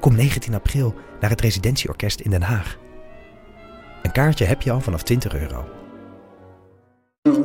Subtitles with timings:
[0.00, 2.78] Kom 19 april naar het Residentieorkest in Den Haag.
[4.02, 5.64] Een kaartje heb je al vanaf 20 euro.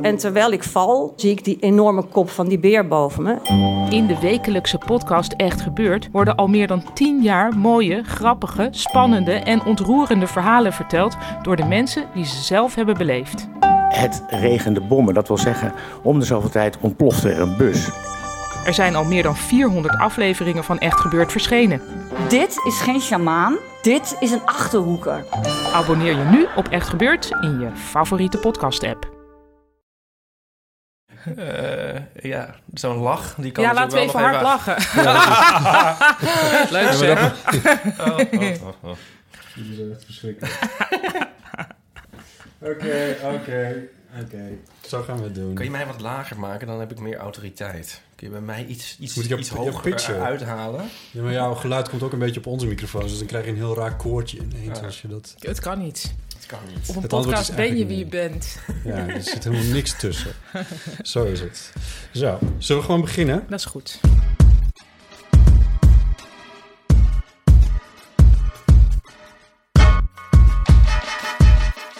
[0.02, 3.36] En terwijl ik val, zie ik die enorme kop van die beer boven me.
[3.90, 9.32] In de wekelijkse podcast Echt Gebeurd worden al meer dan 10 jaar mooie, grappige, spannende
[9.32, 13.48] en ontroerende verhalen verteld door de mensen die ze zelf hebben beleefd.
[13.88, 17.90] Het regende bommen, dat wil zeggen, om de zoveel tijd ontplofte er een bus.
[18.64, 21.80] Er zijn al meer dan 400 afleveringen van Echt Gebeurd verschenen.
[22.28, 25.24] Dit is geen sjamaan, dit is een achterhoeker.
[25.72, 29.12] Abonneer je nu op Echt Gebeurd in je favoriete podcast-app.
[31.38, 33.34] Uh, ja, zo'n lach.
[33.34, 34.76] Die kan Ja, laten we wel even hard lachen.
[36.76, 37.34] Leuk zeg.
[38.00, 38.96] Oh, oh, oh, oh.
[39.54, 40.58] Jullie zijn echt verschrikkelijk.
[42.60, 43.88] Oké, oké,
[44.22, 44.42] oké.
[44.86, 45.54] Zo gaan we het doen.
[45.54, 48.00] Kun je mij wat lager maken, dan heb ik meer autoriteit.
[48.16, 50.20] Kun je bij mij iets, iets, Moet je op- iets hoger pitchen?
[50.22, 50.84] uithalen?
[51.10, 53.50] Ja, maar jouw geluid komt ook een beetje op onze microfoons, dus dan krijg je
[53.50, 54.84] een heel raar koortje ineens Ja.
[54.84, 55.34] als je dat...
[55.38, 56.14] Het kan niet.
[56.28, 56.88] Dat kan niet.
[56.88, 58.58] Op een Het podcast ben je wie je bent.
[58.84, 60.32] Ja, er zit helemaal niks tussen.
[61.02, 61.72] Zo is het.
[62.12, 63.44] Zo, zullen we gewoon beginnen?
[63.48, 64.00] Dat is goed.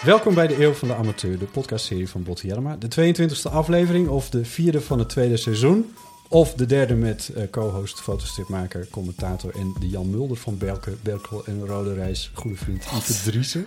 [0.04, 2.76] Welkom bij de Eeuw van de Amateur, de podcastserie van Botte Jellema.
[2.76, 5.94] De 22e aflevering, of de vierde van het tweede seizoen.
[6.28, 11.44] Of de derde met eh, co-host, fotostripmaker, commentator en de Jan Mulder van Belke, Berkel
[11.46, 13.66] en Rode Reis, goede vriend Ipe Driessen.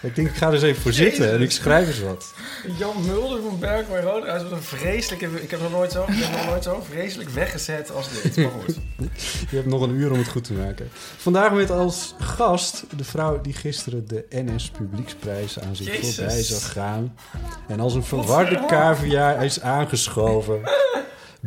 [0.00, 2.34] Ik denk, ik ga er eens even voor zitten en ik schrijf eens wat.
[2.78, 5.42] Jan Mulder van Berkel en Roderijs was een vreselijke...
[5.42, 8.36] Ik heb nog nooit zo, ik heb nog nooit zo vreselijk weggezet als dit.
[8.36, 8.78] Maar goed.
[9.50, 10.88] Je hebt nog een uur om het goed te maken.
[11.16, 16.14] Vandaag met als gast de vrouw die gisteren de NS Publieksprijs aan zich Jezus.
[16.14, 17.16] voorbij zag gaan.
[17.68, 20.60] En als een verwarde cavia is aangeschoven.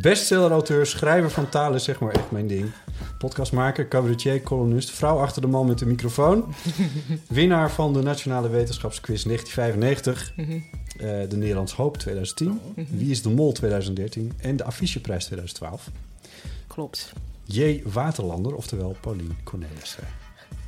[0.01, 2.71] Bestseller-auteur, schrijver van talen, is zeg maar echt mijn ding.
[3.17, 6.53] Podcastmaker, cabaretier, columnist, vrouw achter de man met de microfoon.
[7.27, 10.33] Winnaar van de Nationale Wetenschapsquiz 1995.
[10.35, 12.59] eh, de Nederlands Hoop 2010.
[12.89, 14.33] Wie is de Mol 2013.
[14.37, 15.91] En de Afficheprijs 2012.
[16.67, 17.13] Klopt.
[17.43, 17.81] J.
[17.85, 20.03] Waterlander, oftewel Paulien Cornelissen.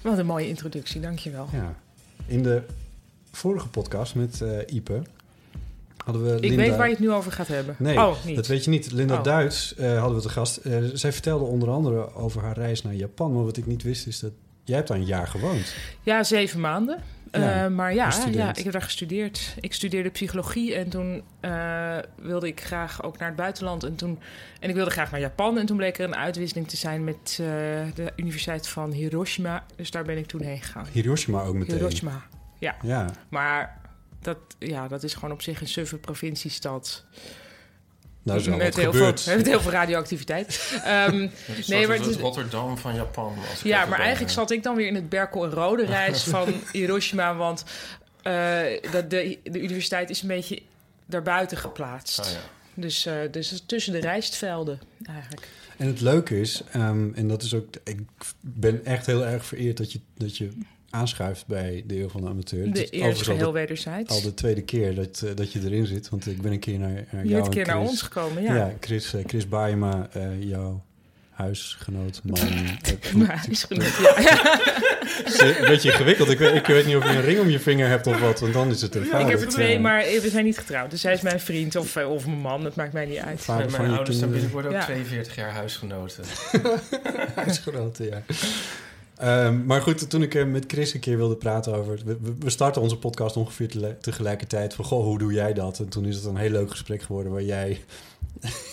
[0.02, 1.48] Wat een mooie introductie, dankjewel.
[1.52, 1.76] Ja.
[2.26, 2.62] In de
[3.32, 5.02] vorige podcast met eh, Ipe
[6.12, 6.64] hadden we Ik Linda...
[6.64, 7.76] weet waar je het nu over gaat hebben.
[7.78, 8.36] Nee, oh, niet.
[8.36, 8.92] dat weet je niet.
[8.92, 9.24] Linda Oh.
[9.24, 10.58] Duits eh, hadden we te gast.
[10.58, 13.34] Eh, zij vertelde onder andere over haar reis naar Japan.
[13.34, 14.32] Maar wat ik niet wist is dat...
[14.64, 15.74] Jij hebt daar een jaar gewoond.
[16.04, 17.00] Ja, zeven maanden.
[17.32, 19.56] Ja, Eh, maar ja, ja, ik heb daar gestudeerd.
[19.60, 21.24] Ik studeerde psychologie en toen
[22.16, 23.84] wilde ik graag ook naar het buitenland.
[23.84, 24.20] En, toen,
[24.60, 25.58] en ik wilde graag naar Japan.
[25.58, 27.34] En toen bleek er een uitwisseling te zijn met
[27.96, 29.64] de Universiteit van Hiroshima.
[29.76, 30.86] Dus daar ben ik toen heen gegaan.
[30.92, 31.76] Hiroshima ook meteen.
[31.76, 32.22] Hiroshima.
[32.60, 33.06] Ja.
[33.30, 33.80] Maar
[34.22, 37.04] dat, ja, dat is gewoon op zich een suffe provinciestad.
[38.24, 39.22] Nou, zo met, heel gebeurt.
[39.22, 40.80] veel, met heel veel radioactiviteit.
[40.84, 41.30] Ehm, Nee,
[41.68, 43.34] Nee, maar het het is- Rotterdam van Japan.
[43.58, 46.54] Ik Ja, maar eigenlijk zat ik dan weer in het Berkel en Rode reis van
[46.72, 47.36] Hiroshima.
[47.36, 47.64] Want
[48.22, 50.62] eh, dat de, de universiteit is een beetje
[51.06, 52.20] daarbuiten geplaatst.
[52.20, 52.40] Ah, ja.
[52.74, 55.48] Dus, eh, dus tussen de rijstvelden eigenlijk.
[55.78, 57.68] En het leuke is, ehm, en dat is ook...
[57.84, 58.00] Ik
[58.42, 60.50] ben echt heel erg vereerd dat je, dat je
[60.90, 62.66] aanschuift bij de Eeuw van de Amateur.
[62.66, 64.10] Het De is eerste overigens al de- geheel wederzijds.
[64.12, 66.10] al de tweede keer dat, eh, dat je erin zit.
[66.10, 68.02] Want ik ben een keer naar, naar Je jou bent een en keer naar ons
[68.02, 68.56] gekomen, ja.
[68.56, 70.84] Ja, Chris, eh, Chris Baema, eh, jouw
[71.30, 72.40] huisgenoot, man.
[73.16, 74.18] Maar hij is genoeg, ja.
[75.40, 76.30] Een beetje ingewikkeld.
[76.30, 78.40] Ik weet, ik weet niet of je een ring om je vinger hebt of wat,
[78.40, 80.92] want dan is het een Ik heb er twee, maar we zijn niet getrouwd.
[80.92, 83.42] Dus hij is mijn vriend of, of mijn man, dat maakt mij niet uit.
[83.42, 84.32] Vader Mijn, je ouders zijn kinderen.
[84.32, 84.86] binnenkort ook Ja.
[84.86, 86.24] 42 jaar huisgenoten.
[87.36, 88.24] Huisgenoten, ja.
[89.20, 92.00] Ehm, maar goed, toen ik met Chris een keer wilde praten over...
[92.06, 94.86] We, we- we starten onze podcast ongeveer tegelijkertijd van...
[94.86, 95.80] Goh, hoe doe jij dat?
[95.80, 97.82] En toen is het een heel leuk gesprek geworden waar jij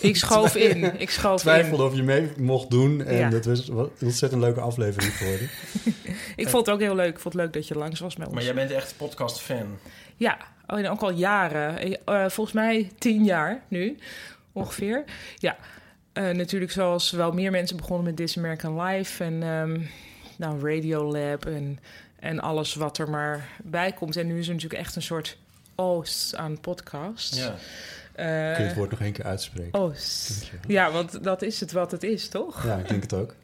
[0.01, 0.99] Ik schoof in.
[0.99, 1.89] Ik schoof twijfelde in.
[1.89, 3.03] of je mee mocht doen.
[3.03, 3.29] En Ja.
[3.29, 5.49] dat was een ontzettend leuke aflevering geworden.
[6.35, 7.09] Ik vond het ook heel leuk.
[7.13, 8.35] Ik vond het leuk dat je langs was met ons.
[8.35, 9.77] Maar jij bent echt podcast-fan.
[10.15, 11.77] Ja, oh, ook al jaren.
[11.79, 13.97] Eh, eh, volgens mij tien jaar nu,
[14.51, 15.03] ongeveer.
[15.35, 15.57] Ja,
[16.13, 19.79] Eh, natuurlijk zoals wel meer mensen begonnen met This American Life en ehm
[20.37, 21.79] nou, Radiolab en,
[22.19, 24.15] en alles wat er maar bij komt.
[24.15, 25.37] En nu is er natuurlijk echt een soort
[25.75, 27.35] oost aan podcast.
[27.35, 27.55] Ja.
[28.13, 28.25] Eh,
[28.55, 29.79] Kun je het woord nog één keer uitspreken?
[29.79, 30.51] oost.
[30.67, 32.65] Ja, want dat is het wat het is, toch?
[32.65, 33.35] Ja, ik denk het ook.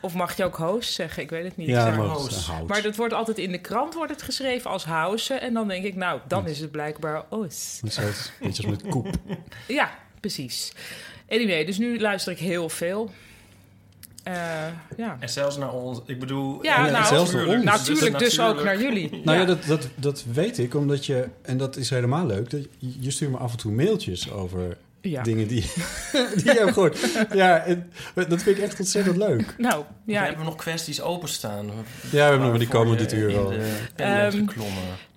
[0.00, 1.22] Of mag je ook host zeggen?
[1.22, 1.68] Ik weet het niet.
[1.68, 2.50] Ja, maar host.
[2.66, 5.40] Maar dat wordt altijd in de krant wordt het geschreven als hausen.
[5.40, 7.24] En dan denk ik, nou, dan is het blijkbaar
[7.90, 9.08] is altijd een beetje als met koep.
[9.68, 10.72] Ja, precies.
[11.28, 13.10] Anyway, dus nu luister ik heel veel.
[14.24, 14.34] Eh,
[14.96, 15.16] ja.
[15.20, 16.00] En zelfs naar ons.
[16.06, 16.62] Ik bedoel...
[16.62, 17.64] Ja, nou, zelfs naar ons.
[17.64, 18.64] natuurlijk dus ook natuurlijk.
[18.64, 19.10] naar jullie.
[19.24, 19.44] Nou ja, Ja.
[19.44, 21.28] dat, dat, dat weet ik, omdat je...
[21.42, 22.50] En dat is helemaal leuk.
[22.50, 25.22] Dat je, je stuurt me af en toe mailtjes over Ja.
[25.22, 25.60] dingen die,
[26.36, 26.98] die je hebt gehoord.
[27.32, 29.54] Ja, en, dat vind ik echt ontzettend leuk.
[29.58, 30.24] Nou, We ja.
[30.24, 31.66] hebben nog kwesties openstaan.
[31.66, 31.72] Ja,
[32.10, 33.48] we hebben nog, maar die komen dit uur wel.
[33.48, 33.62] bent
[33.96, 34.44] Ehm.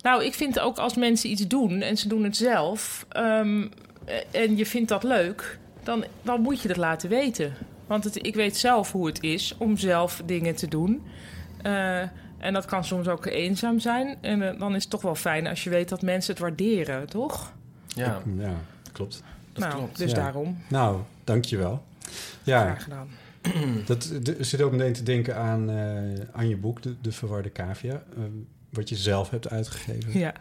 [0.02, 3.06] Nou, ik vind ook als mensen iets doen en ze doen het zelf...
[3.08, 3.66] ehm,
[4.30, 7.52] en je vindt dat leuk, dan, dan moet je dat laten weten.
[7.88, 11.02] Want het, ik weet zelf hoe het is om zelf dingen te doen.
[11.62, 11.98] Eh,
[12.38, 14.16] en dat kan soms ook eenzaam zijn.
[14.20, 17.06] En eh, dan is het toch wel fijn als je weet dat mensen het waarderen,
[17.08, 17.52] toch?
[17.86, 18.52] Ja, Ja,
[18.92, 19.22] klopt.
[19.52, 19.98] dat nou, klopt.
[19.98, 20.16] dus Ja.
[20.16, 20.58] daarom.
[20.68, 21.82] Nou, dankjewel.
[22.42, 23.08] Ja, Graag gedaan.
[23.86, 27.52] dat de- zit ook meteen te denken aan, eh, aan je boek, De, de Verwarde
[27.52, 28.02] Cavia.
[28.70, 30.18] wat je zelf hebt uitgegeven.
[30.18, 30.32] Ja.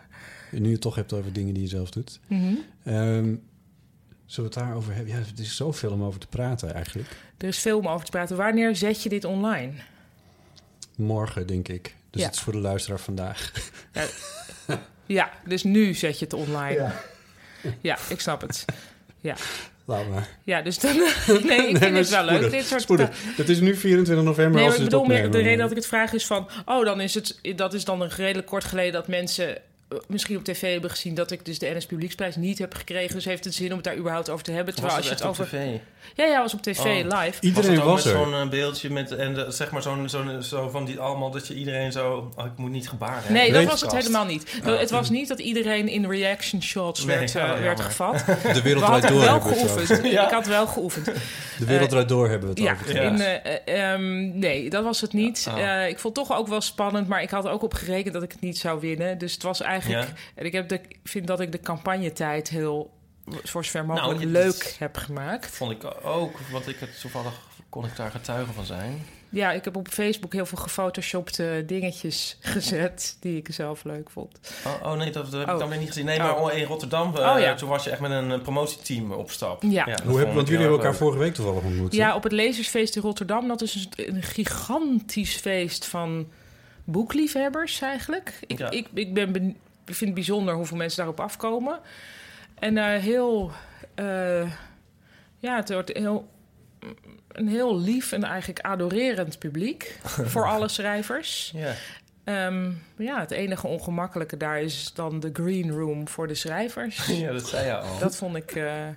[0.52, 2.20] En nu je het toch hebt over dingen die je zelf doet.
[2.28, 2.54] Mhm.
[2.84, 3.36] Ehm,
[4.28, 5.14] zullen we het daarover hebben?
[5.14, 7.10] Ja, er is zoveel om over te praten eigenlijk.
[7.38, 8.38] Er is veel om over te praten.
[8.38, 9.72] Wanneer zet je dit online?
[10.96, 11.96] Morgen, denk ik.
[12.10, 12.28] Dus Ja.
[12.28, 13.52] het is voor de luisteraar vandaag.
[15.06, 16.74] Ja, dus nu zet je het online.
[16.74, 17.02] Ja,
[17.82, 17.98] Ja.
[18.10, 18.66] ik snap het.
[19.22, 19.36] Ja,
[19.86, 20.28] Laat maar.
[20.44, 20.96] ja dus dan...
[21.44, 22.52] Nee, ik vind het wel leuk.
[22.52, 22.82] Dit soort...
[22.82, 23.10] spoedig.
[23.38, 25.86] Het is nu 24 november Nee, als ik bedoel meer, de reden dat ik het
[25.86, 26.50] vraag is van...
[26.66, 27.40] Oh, dan is het...
[27.56, 29.58] Dat is dan een redelijk kort geleden dat mensen...
[29.90, 33.16] eh, Misschien op tv hebben gezien dat ik dus de NS Publieksprijs niet heb gekregen.
[33.16, 34.74] Dus heeft het zin om het daar überhaupt over te hebben.
[34.76, 35.80] Was Terwijl het als je echt het op over.
[35.80, 35.80] tv?
[36.16, 37.20] Ja, ja, was op tv Oh.
[37.22, 37.42] live.
[37.42, 38.20] Iedereen was, het ook was met er.
[38.20, 41.48] zo'n eh, beeldje met en de, zeg maar zo'n zo'n zo van die allemaal dat
[41.48, 43.34] je iedereen zo oh, ik moet niet gebaren.
[43.34, 44.60] Nee, dat was het helemaal niet.
[44.66, 44.80] Oh.
[44.80, 47.64] Het was niet dat iedereen in reaction shots Nee, werd, oh, eh, jammer.
[47.64, 48.26] werd gevat.
[48.26, 50.02] De We wereld draait door wel geoefend.
[50.18, 50.26] Ja.
[50.26, 51.06] Ik had wel geoefend.
[51.06, 52.96] De wereld draait door hebben we het Ja, over.
[52.96, 53.02] Ja.
[53.02, 53.20] in,
[53.66, 55.46] ehm, nee, dat was het niet.
[55.50, 55.60] Oh.
[55.60, 58.14] Eh, ik vond het toch ook wel spannend, maar ik had er ook op gerekend
[58.14, 59.18] dat ik het niet zou winnen.
[59.18, 59.76] Dus het was eigenlijk.
[59.86, 60.06] Ja.
[60.36, 62.96] En ik heb de, ik vind dat ik de campagnetijd heel
[63.44, 65.56] voor zover mogelijk Nou, je- leuk heb gemaakt.
[65.56, 67.34] Vond ik ook, want ik het toevallig
[67.70, 69.06] kon ik daar getuige van zijn.
[69.30, 74.40] Ja, ik heb op Facebook heel veel gefotoshopte dingetjes gezet die ik zelf leuk vond.
[74.66, 75.54] Oh, oh nee, dat, dat heb Oh.
[75.54, 76.06] ik dan weer niet gezien.
[76.06, 76.54] Nee, maar Oh.
[76.54, 77.56] in Rotterdam, eh, Oh, ja.
[77.56, 79.64] toen was je echt met een eh, promotieteam op stap.
[79.64, 79.98] Ja.
[80.06, 81.94] Hoe heb, want jullie hebben elkaar vorige week toevallig ontmoet.
[81.94, 83.48] Ja, op het Lezersfeest in Rotterdam.
[83.48, 86.28] Dat is een, gigantisch feest van
[86.84, 88.34] boekliefhebbers eigenlijk.
[88.48, 88.70] Ik, Ja.
[88.70, 89.58] ik, ik, ben
[89.96, 91.80] vind het bijzonder hoeveel mensen daarop afkomen.
[92.60, 93.52] En eh, heel...
[93.96, 94.52] eh,
[95.40, 96.30] ja, het wordt heel,
[97.32, 100.00] een heel lief en eigenlijk adorerend publiek
[100.34, 101.52] voor alle schrijvers.
[101.56, 101.74] Ja.
[102.24, 107.06] Ehm, ja, het enige ongemakkelijke daar is dan de green room voor de schrijvers.
[107.08, 108.00] ja, dat zei je al.
[108.00, 108.88] Dat vond ik eh,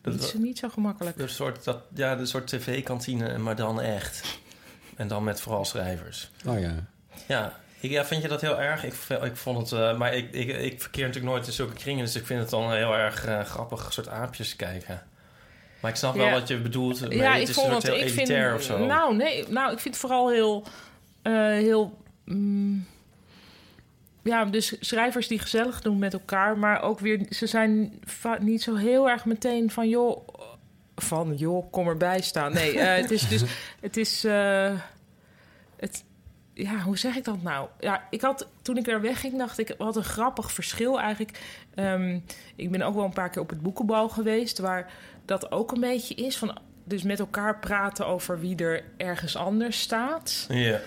[0.00, 1.18] Dat niet, zo, niet zo gemakkelijk.
[1.18, 4.38] Een soort, dat, ja, de soort tv-kantine, maar dan echt.
[4.96, 6.30] En dan met vooral schrijvers.
[6.46, 6.74] Oh ja.
[7.26, 8.84] Ja, ik, ja vind je dat heel erg?
[8.84, 12.04] Ik, ik vond het, eh, maar ik, ik, ik verkeer natuurlijk nooit in zulke kringen,
[12.04, 15.02] dus ik vind het dan heel erg eh, grappig, soort aapjes kijken.
[15.80, 17.00] Maar ik snap wel wat je bedoelt.
[17.00, 17.82] maar Ja, het ik vond het.
[17.82, 18.86] heel Ik vind, of zo.
[18.86, 20.66] Nou, nee, nou, ik vind het vooral heel.
[21.22, 22.86] eh, heel mm,
[24.22, 27.26] ja, dus schrijvers die gezellig doen met elkaar, maar ook weer.
[27.30, 28.00] Ze zijn
[28.38, 30.28] niet zo heel erg meteen van joh.
[30.96, 32.52] Van joh, kom erbij staan.
[32.52, 33.42] Nee, het is dus.
[33.80, 34.22] Het is.
[35.76, 36.04] het,
[36.56, 37.68] ja, hoe zeg ik dat nou?
[37.80, 41.40] Ja, ik had toen ik daar wegging, dacht ik, wat een grappig verschil eigenlijk.
[41.74, 42.18] Ehm,
[42.56, 44.92] ik ben ook wel een paar keer op het boekenbal geweest, waar
[45.24, 46.58] dat ook een beetje is van.
[46.84, 50.46] Dus met elkaar praten over wie er ergens anders staat.
[50.48, 50.80] Ja.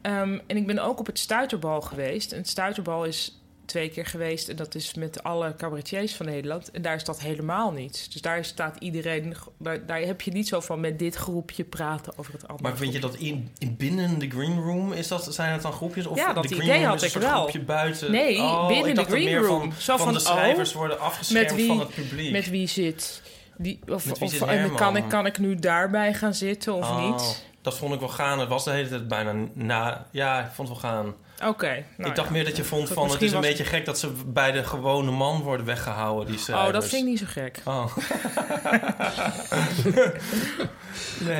[0.00, 2.32] Ehm, en ik ben ook op het Stuiterbal geweest.
[2.32, 4.48] En het Stuiterbal is twee keer geweest.
[4.48, 6.70] En dat is met alle cabaretiers van Nederland.
[6.70, 8.08] En daar is dat helemaal niet.
[8.12, 9.36] Dus daar staat iedereen...
[9.58, 12.76] Daar, daar heb je niet zo van met dit groepje praten over het andere Maar
[12.78, 16.06] vind je dat in, in binnen de green room, is dat, zijn het dan groepjes?
[16.06, 17.34] Of Ja, dat de green idee room had is een ik soort wel.
[17.42, 18.10] groepje buiten?
[18.10, 19.72] Nee, Oh, binnen de green room.
[19.72, 22.32] Van, Zo van, van, de schrijvers oh, worden afgeschermd wie- van het publiek.
[22.32, 23.22] Met wie zit...
[23.56, 26.74] Die, of Met wie of zit en kan, ik, kan ik nu daarbij gaan zitten
[26.74, 27.44] of Oh, niet?
[27.62, 28.38] Dat vond ik wel gaan.
[28.38, 30.06] Het was de hele tijd bijna na.
[30.10, 31.14] Ja, ik vond het wel gaan.
[31.48, 31.84] Oké.
[31.96, 32.34] nou ik dacht ja.
[32.34, 34.64] meer dat je vond van het is een was- beetje gek dat ze bij de
[34.64, 36.36] gewone man worden weggehouden.
[36.36, 37.60] Die Oh, dat vind ik niet zo gek.
[37.64, 37.96] Oh.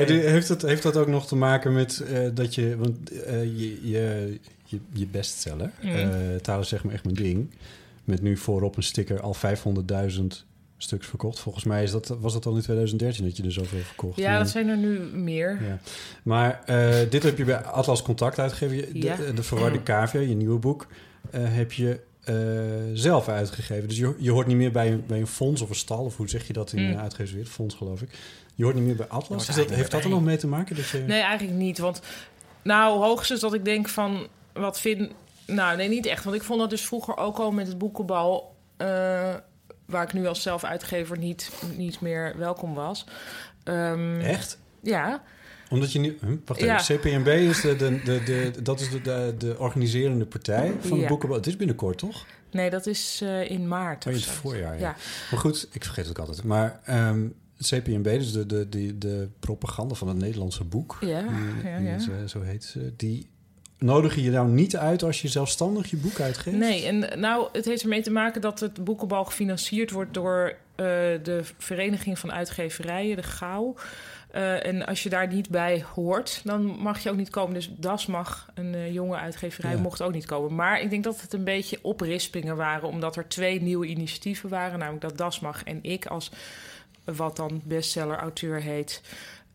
[0.06, 2.76] Die- heeft, het, heeft dat ook nog te maken met eh, dat je...
[2.78, 5.96] Want eh, je, je, je, je bestseller, Mhm.
[5.96, 6.08] eh
[6.42, 7.50] Talen zeg maar echt mijn ding...
[8.04, 10.20] met nu voorop een sticker al 500.000
[10.84, 11.38] stuks verkocht.
[11.38, 14.16] Volgens mij is dat, was dat al in 2013 dat je er zoveel verkocht.
[14.18, 15.58] Ja, dat zijn er nu meer.
[15.66, 15.78] Ja.
[16.22, 18.76] Maar eh, dit heb je bij Atlas Contact uitgegeven.
[18.76, 19.16] Je- De, Ja.
[19.34, 20.86] de Verwarde Cavia, je nieuwe boek,
[21.30, 22.34] eh, heb je eh,
[22.92, 23.88] zelf uitgegeven.
[23.88, 26.04] Dus je, je hoort niet meer bij een, bij een fonds of een stal...
[26.04, 26.96] of hoe zeg je dat in Mm.
[26.98, 27.50] uitgeverswereld?
[27.50, 28.08] Fonds, geloof ik.
[28.54, 29.48] Je hoort niet meer bij Atlas.
[29.48, 30.76] Is dat, heeft dat er nog mee te maken?
[30.76, 30.98] Dat je...
[30.98, 31.78] Nee, eigenlijk niet.
[31.78, 32.00] Want
[32.62, 35.10] nou, hoogstens dat ik denk van wat vind.
[35.46, 36.24] Nou, nee, niet echt.
[36.24, 38.54] Want ik vond dat dus vroeger ook al met het boekenbal.
[38.76, 39.34] eh,
[39.86, 43.06] waar ik nu als zelfuitgever niet, niet meer welkom was.
[43.64, 44.58] Ehm, Echt?
[44.82, 45.22] Ja,
[45.70, 46.18] Omdat je nu...
[46.44, 46.80] Wacht Ja.
[46.80, 46.96] even.
[46.98, 51.02] CPNB is, de, de, de, de, dat is de, de, de organiserende partij van Ja.
[51.02, 51.36] de boekenbal.
[51.36, 52.26] Het is binnenkort, toch?
[52.50, 54.06] nee, dat is eh, in maart.
[54.06, 54.40] Oh, in of het zo.
[54.40, 54.80] voorjaar, ja.
[54.80, 54.96] Ja.
[55.30, 56.46] Maar goed, ik vergeet het ook altijd.
[56.46, 57.26] Maar ehm,
[57.56, 60.96] het CPNB, dus de, de, de, de propaganda van het Nederlandse boek...
[61.00, 61.94] Ja, die- ja, die ja.
[61.94, 63.28] is, eh, zo heet ze, die
[63.78, 66.56] nodigen je nou niet uit als je zelfstandig je boek uitgeeft?
[66.56, 70.86] Nee, en nou, het heeft ermee te maken dat het boekenbal gefinancierd wordt door eh,
[71.22, 73.74] de Vereniging van Uitgeverijen, de GAU.
[74.30, 77.54] Eh, en als je daar niet bij hoort, dan mag je ook niet komen.
[77.54, 79.78] Dus DAS mag, een eh, jonge uitgeverij, Ja.
[79.80, 80.54] mocht ook niet komen.
[80.54, 84.78] Maar ik denk dat het een beetje oprispingen waren, omdat er twee nieuwe initiatieven waren.
[84.78, 86.30] Namelijk dat DAS mag en ik als
[87.04, 89.02] wat dan bestseller-auteur heet,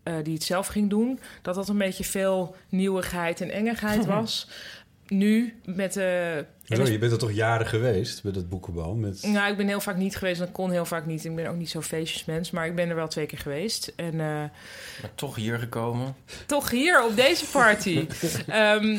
[0.03, 1.20] eh, die het zelf ging doen.
[1.41, 4.48] Dat dat een beetje veel nieuwigheid en engigheid was.
[5.08, 6.46] Nu met de.
[6.63, 8.96] Zo, je bent er toch jaren geweest bij dat boekenbal?
[8.96, 9.24] Met...
[9.24, 11.25] Nou, ik ben heel vaak niet geweest en dat kon heel vaak niet.
[11.25, 13.94] Ik ben ook niet zo'n feestjesmens, maar ik ben er wel twee keer geweest.
[13.96, 16.15] En eh, Maar toch hier gekomen.
[16.46, 18.08] toch hier op deze party.
[18.48, 18.98] Ehm,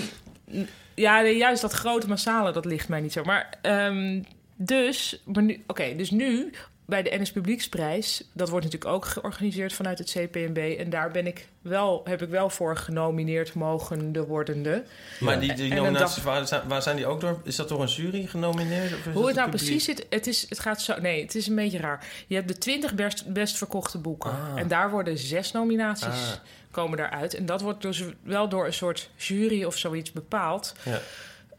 [0.95, 3.25] ja, juist dat grote massale, dat ligt mij niet zo.
[3.25, 4.23] Maar ehm,
[4.57, 6.51] dus, maar nu, oké, dus nu
[6.91, 10.75] bij de NS Publieksprijs, dat wordt natuurlijk ook georganiseerd vanuit het CPNB.
[10.79, 14.85] En daar ben ik wel, heb ik wel voor genomineerd mogende wordende.
[15.21, 17.41] Maar die, nominaties, dag- waar, zijn- waar zijn die ook door?
[17.45, 18.93] Is dat door een jury genomineerd?
[18.93, 19.67] Of is Hoe het nou publiek?
[19.69, 21.01] precies zit, het, is, het gaat zo.
[21.01, 22.07] Nee, het is een beetje raar.
[22.27, 24.31] Je hebt de 20 best, best verkochte boeken.
[24.31, 24.53] Ah.
[24.61, 26.33] En daar worden zes nominaties Ah.
[26.71, 27.35] komen daaruit.
[27.35, 30.75] En dat wordt dus wel door een soort jury of zoiets bepaald.
[30.83, 31.01] Ja.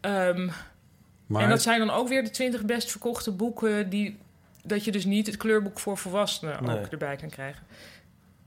[0.01, 0.49] Ehm,
[1.25, 4.17] maar En dat zijn dan ook weer de 20 best verkochte boeken die
[4.63, 6.77] dat je dus niet het kleurboek voor volwassenen Nee.
[6.79, 7.63] ook erbij kan krijgen.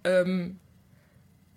[0.02, 0.49] Ehm,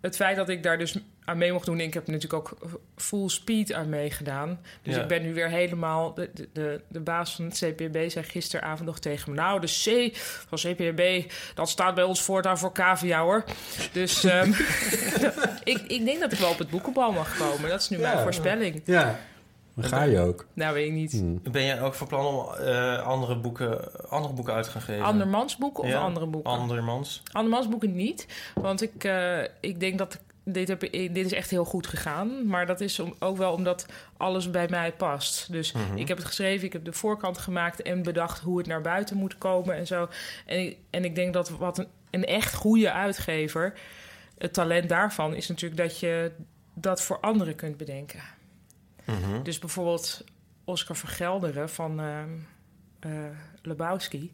[0.02, 2.58] het feit dat ik daar dus aan mee mocht doen, ik heb natuurlijk ook
[2.96, 4.60] full speed aan meegedaan.
[4.82, 5.02] Dus Ja.
[5.02, 6.14] ik ben nu weer helemaal.
[6.14, 9.68] De, de, de, de baas van het CPB zei gisteravond nog tegen me: Nou, de
[9.68, 10.16] C
[10.48, 13.44] van CPB, dat staat bij ons voortaan voor cavia hoor.
[13.92, 14.52] Dus ehm,
[15.64, 17.70] ik, ik denk dat ik wel op het boekenbal mag komen.
[17.70, 18.04] Dat is nu Ja.
[18.12, 18.82] mijn voorspelling.
[18.86, 19.20] Ja,
[19.82, 20.46] dan ga je ook.
[20.54, 21.12] Nou, weet ik niet.
[21.12, 21.52] Hm.
[21.52, 25.06] Ben jij ook van plan om eh, andere, boeken, andere boeken uit te gaan geven?
[25.06, 26.52] Andermans boeken of Ja, andere boeken?
[26.52, 27.24] Andermans.
[27.32, 28.28] Andermans boeken niet.
[28.56, 32.48] Want ik, eh, ik denk dat dit, heb, dit is echt heel goed gegaan.
[32.48, 33.86] Maar dat is om, ook wel omdat
[34.18, 35.52] alles bij mij past.
[35.52, 35.98] Dus Mhm.
[35.98, 39.18] ik heb het geschreven, ik heb de voorkant gemaakt en bedacht hoe het naar buiten
[39.18, 40.08] moet komen en zo.
[40.46, 43.74] En ik, en ik denk dat wat een, een echt goede uitgever,
[44.38, 46.32] het talent daarvan is natuurlijk dat je
[46.74, 48.20] dat voor anderen kunt bedenken.
[49.08, 49.44] Mhm.
[49.44, 50.24] Dus bijvoorbeeld
[50.64, 52.30] Oscar van Gelderen van ehm
[53.00, 53.12] eh,
[53.62, 54.34] Lebowski.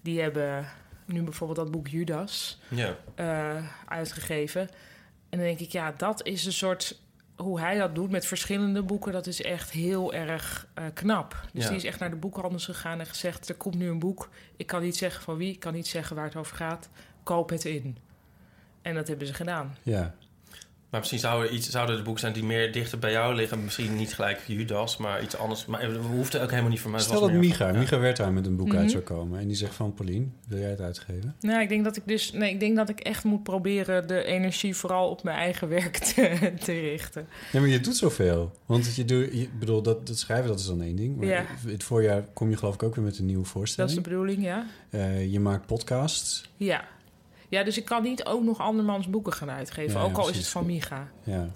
[0.00, 0.66] Die hebben
[1.04, 2.96] nu bijvoorbeeld dat boek Judas Ja.
[3.14, 3.56] eh,
[3.86, 4.60] uitgegeven.
[5.28, 7.00] En dan denk ik, ja, dat is een soort...
[7.36, 11.48] Hoe hij dat doet met verschillende boeken, dat is echt heel erg eh, knap.
[11.52, 11.68] Dus Ja.
[11.68, 13.48] die is echt naar de boekhandels gegaan en gezegd...
[13.48, 15.52] er komt nu een boek, ik kan niet zeggen van wie...
[15.52, 16.88] ik kan niet zeggen waar het over gaat,
[17.22, 17.98] koop het in.
[18.82, 19.76] En dat hebben ze gedaan.
[19.82, 20.14] Ja.
[20.90, 23.64] Maar misschien zouden, iets, zouden de boeken zijn die meer dichter bij jou liggen.
[23.64, 25.66] Misschien niet gelijk Judas, maar iets anders.
[25.66, 27.00] Maar het hoeft ook helemaal niet voor mij.
[27.00, 27.78] Stel dat Micha, Ja.
[27.78, 28.76] Micha Wertheim met een boek Mhm.
[28.76, 29.40] uit zou komen.
[29.40, 31.34] En die zegt van, Paulien, wil jij het uitgeven?
[31.40, 32.32] Nou, ik denk dat ik dus...
[32.32, 35.96] Nee, ik denk dat ik echt moet proberen de energie vooral op mijn eigen werk
[35.96, 37.26] te, te richten.
[37.52, 38.52] Ja, maar je doet zoveel.
[38.66, 41.16] Want je doet, je, bedoel, dat, dat schrijven dat is dan één ding.
[41.16, 41.44] Maar Ja.
[41.66, 44.02] het voorjaar kom je geloof ik ook weer met een nieuwe Dat is de voorstelling.
[44.02, 44.66] bedoeling, ja.
[44.90, 46.50] Eh, je maakt podcasts.
[46.56, 46.84] Ja.
[47.48, 50.00] Ja, dus ik kan niet ook nog andermans boeken gaan uitgeven.
[50.00, 51.08] Ja, ook al is het van Miga.
[51.22, 51.48] Ja.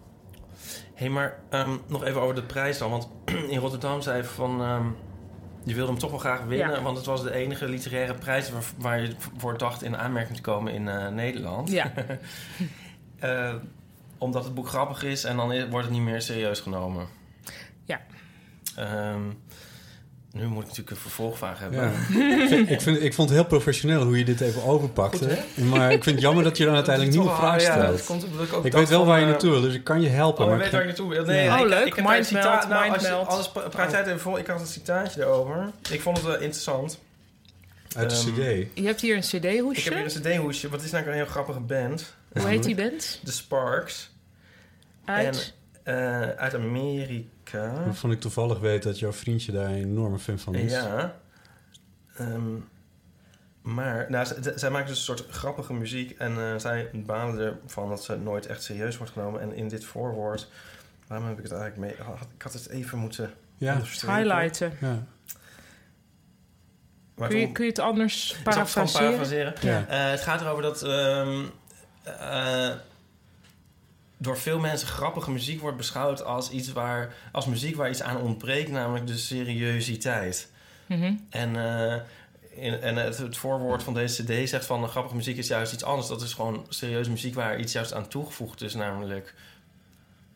[0.94, 2.90] Hé, maar ehm, nog even over de prijs dan.
[2.90, 3.08] Want
[3.54, 4.62] in Rotterdam zei je van...
[4.62, 4.86] ehm,
[5.64, 6.76] je wilde hem toch wel graag winnen.
[6.76, 6.82] Ja.
[6.82, 10.42] Want het was de enige literaire prijs waar, waar je voor dacht in aanmerking te
[10.42, 11.70] komen in eh, Nederland.
[11.70, 11.92] Ja.
[13.18, 13.54] Eh,
[14.18, 17.06] omdat het boek grappig is en dan wordt het niet meer serieus genomen.
[17.84, 18.00] Ja.
[18.76, 19.20] Ehm,
[20.32, 21.80] nu moet ik natuurlijk een vervolgvraag hebben.
[21.80, 21.90] Ja.
[22.74, 25.38] ik, vind, ik vond het heel professioneel hoe je dit even overpakte.
[25.54, 27.72] maar ik vind het jammer dat je dan uiteindelijk niet Toch meer wel, vraag ja,
[27.82, 27.96] stelt.
[27.96, 29.60] dat komt omdat ik ook ik dacht weet wel van, waar je eh, naartoe wil,
[29.60, 30.44] dus ik kan je helpen.
[30.44, 31.24] Oh, maar ik weet waar je naartoe wil.
[31.24, 31.60] Nee, Ja.
[31.60, 31.86] Oh, leuk.
[31.86, 34.38] Ik heb daar een Mindmeld, citaat, nou, als je, alles pra- praat even voor.
[34.38, 35.70] Ik had een citaatje erover.
[35.90, 36.98] Ik vond het wel interessant.
[37.96, 38.24] Uit de Ehm,
[38.64, 38.66] cd.
[38.74, 39.94] Je hebt hier een Ik heb cd-hoesje.
[39.94, 40.68] hier een cd-hoesje.
[40.68, 42.14] Wat is nou een heel grappige band?
[42.32, 43.20] Hoe heet die band?
[43.24, 44.10] The Sparks.
[45.04, 45.54] Uit.
[45.82, 47.28] Eh, uit Amerika.
[47.60, 50.72] Waarvan ik toevallig weet dat jouw vriendje daar een enorme fan van is.
[50.72, 51.16] Ja.
[52.16, 52.54] Ehm,
[53.62, 56.10] maar nou, zij maken dus een soort grappige muziek.
[56.18, 59.40] En eh, zij balen ervan dat ze nooit echt serieus wordt genomen.
[59.40, 60.48] En in dit voorwoord...
[61.06, 62.06] Waarom heb ik het eigenlijk mee...
[62.06, 63.80] had- Ik had het even moeten Ja.
[64.06, 64.72] Highlighten.
[64.80, 65.04] Ja.
[67.14, 69.52] Maar Kun je, toen- kun je het anders Ik zal het gewoon parafraseren?
[69.52, 69.86] parafraseren.
[69.88, 70.04] Ja.
[70.04, 70.82] Eh, het gaat erover dat...
[70.82, 71.42] ehm,
[72.02, 72.70] eh,
[74.22, 78.20] door veel mensen grappige muziek wordt beschouwd als, iets waar, als muziek waar iets aan
[78.20, 80.50] ontbreekt, namelijk de seriositeit.
[80.86, 81.14] Mhm.
[81.30, 82.00] En, eh,
[82.50, 85.84] in, en het, het voorwoord van deze CD zegt van grappige muziek is juist iets
[85.84, 86.08] anders.
[86.08, 89.34] Dat is gewoon serieuze muziek waar iets juist aan toegevoegd is, namelijk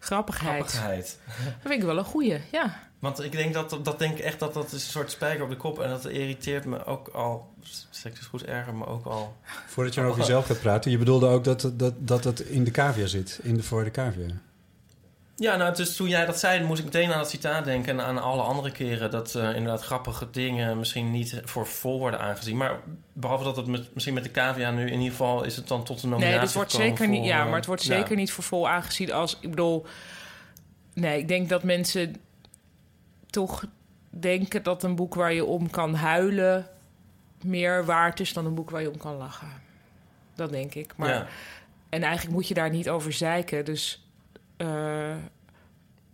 [0.06, 0.68] Grappigheid.
[0.68, 1.18] grappigheid.
[1.36, 2.84] Dat vind ik wel een goeie, ja.
[2.98, 5.50] Want ik denk dat, dat denk ik echt dat dat is een soort spijker op
[5.50, 5.80] de kop.
[5.80, 7.52] En dat irriteert me ook al,
[8.04, 9.36] ik dus goed, erger me ook al.
[9.66, 12.70] Voordat je over jezelf gaat praten, je bedoelde ook dat, dat, dat het in de
[12.70, 14.26] cavia zit, in de voor de cavia.
[15.38, 18.00] Ja, nou, dus toen jij dat zei, moest ik meteen aan het citaat denken...
[18.00, 20.78] en aan alle andere keren dat eh, inderdaad grappige dingen...
[20.78, 22.56] misschien niet voor vol worden aangezien.
[22.56, 22.80] Maar
[23.12, 24.86] behalve dat het met, misschien met de cavia nu...
[24.86, 27.24] in ieder geval is het dan tot de nominatie Nee, het wordt zeker niet.
[27.24, 27.96] Ja, eh, maar het wordt ja.
[27.96, 29.38] zeker niet voor vol aangezien als.
[29.40, 29.86] Ik bedoel.
[30.94, 32.16] Nee, ik denk dat mensen
[33.30, 33.64] toch
[34.10, 36.66] denken dat een boek waar je om kan huilen
[37.42, 39.48] meer waard is dan een boek waar je om kan lachen.
[40.34, 40.92] Dat denk ik.
[40.96, 41.26] Maar, Ja.
[41.88, 43.64] En eigenlijk moet je daar niet over zeiken.
[43.64, 44.05] Dus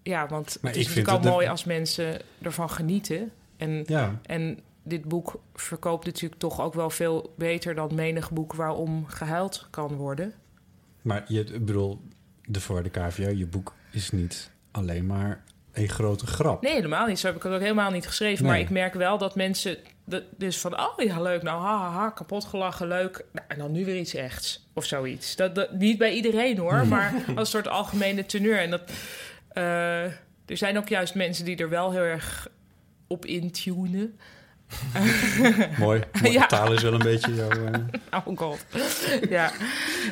[0.03, 3.31] ja, want Maar het is natuurlijk al mooi als mensen ervan genieten.
[3.57, 8.53] En, Ja, en dit boek verkoopt natuurlijk toch ook wel veel beter dan menig boek
[8.53, 10.33] waarom gehuild kan worden.
[11.03, 12.01] maar je, ik bedoel,
[12.45, 16.63] de voor de cavia, je boek is niet alleen maar een grote grap.
[16.63, 17.19] Nee, helemaal niet.
[17.19, 18.45] Zo heb ik het ook helemaal niet geschreven.
[18.45, 18.53] Nee.
[18.53, 19.77] Maar ik merk wel dat mensen...
[20.37, 21.43] dus van, oh ja, leuk.
[21.43, 23.25] Nou, ha, ha, ha, kapot gelachen, leuk.
[23.33, 24.67] Nou, en dan nu weer iets echts.
[24.73, 25.37] Of zoiets.
[25.37, 28.59] Dat, dat, niet bij iedereen hoor, maar als een soort algemene teneur.
[28.59, 28.83] En dat...
[29.49, 30.03] eh,
[30.47, 32.49] er zijn ook juist mensen die er wel heel erg
[33.07, 34.19] op intunen.
[35.79, 36.03] Mooi.
[36.23, 36.33] Mooi.
[36.33, 36.47] Ja.
[36.47, 37.51] Taal is wel een beetje jouw...
[37.51, 37.81] eh,
[38.27, 38.65] Oh god.
[39.29, 39.53] ja,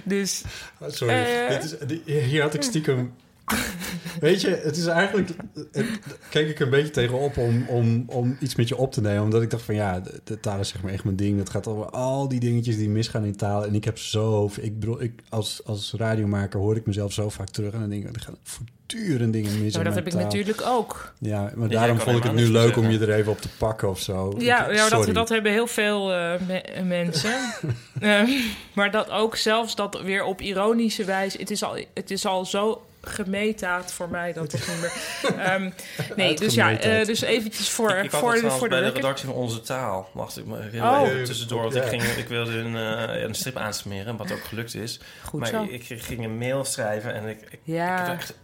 [0.05, 0.43] dus...
[0.87, 1.49] Sorry, Eh.
[1.61, 3.15] Dit is, hier had ik stiekem...
[4.21, 5.31] Weet je, het is eigenlijk...
[5.73, 5.87] Het,
[6.31, 9.23] keek ik een beetje tegenop om, om, om iets met je op te nemen.
[9.23, 11.39] Omdat ik dacht van ja, de, de taal is zeg maar echt mijn ding.
[11.39, 13.67] Het gaat over al die dingetjes die misgaan in taal.
[13.67, 14.51] En ik heb zo...
[14.61, 17.73] Ik bedoel, ik, als, als radiomaker hoor ik mezelf zo vaak terug.
[17.73, 20.63] En dan denk ik, er gaan voortdurend dingen mis Maar in dat heb ik natuurlijk
[20.67, 21.15] ook.
[21.19, 23.89] Ja, maar daarom vond ik het nu leuk om je er even op te pakken
[23.89, 24.35] of zo.
[24.39, 27.35] Ja, Ik- ja dat, dat hebben heel veel eh, me- mensen.
[28.01, 28.29] Ehm,
[28.73, 31.39] maar dat ook zelfs dat weer op ironische wijze...
[31.39, 34.93] Het is al, het is al zo gemetaat voor mij dat het niet meer...
[35.47, 35.71] Ehm,
[36.17, 39.27] nee, dus ja, eh, dus eventjes voor, Ik, voor, de, voor de bij de redactie
[39.27, 40.09] van Onze Taal.
[40.13, 41.09] Wacht, ik maar heel Oh.
[41.09, 41.63] even tussendoor.
[41.63, 41.83] Want Ja.
[41.83, 45.01] ik, ging, ik wilde een, eh, een strip aansmeren, wat ook gelukt is.
[45.25, 45.63] Goed maar zo.
[45.69, 48.07] ik, ik ging een mail schrijven en ik, ik, ik heb Ja.
[48.07, 48.35] er echt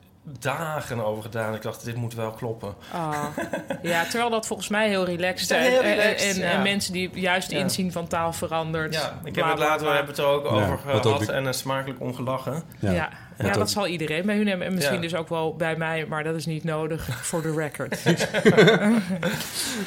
[0.41, 1.55] dagen over gedaan.
[1.55, 2.75] Ik dacht, dit moet wel kloppen.
[2.93, 3.25] Ah.
[3.83, 5.57] Ja, terwijl dat volgens mij heel relaxed is.
[5.69, 6.51] heel En- en- relaxed, en, ja.
[6.51, 7.59] en mensen die juist Ja.
[7.59, 8.95] inzien van taal verandert.
[8.95, 11.45] Ja, ik heb het later, we hebben het er ook Ja, over ook gehad en
[11.45, 12.63] uh, smakelijk ongelachen.
[12.79, 13.53] Ja, ja.
[13.53, 14.67] Dat zal iedereen bij hun hebben.
[14.67, 15.01] En misschien Ja.
[15.01, 17.99] dus ook wel bij mij, maar dat is niet nodig voor de record.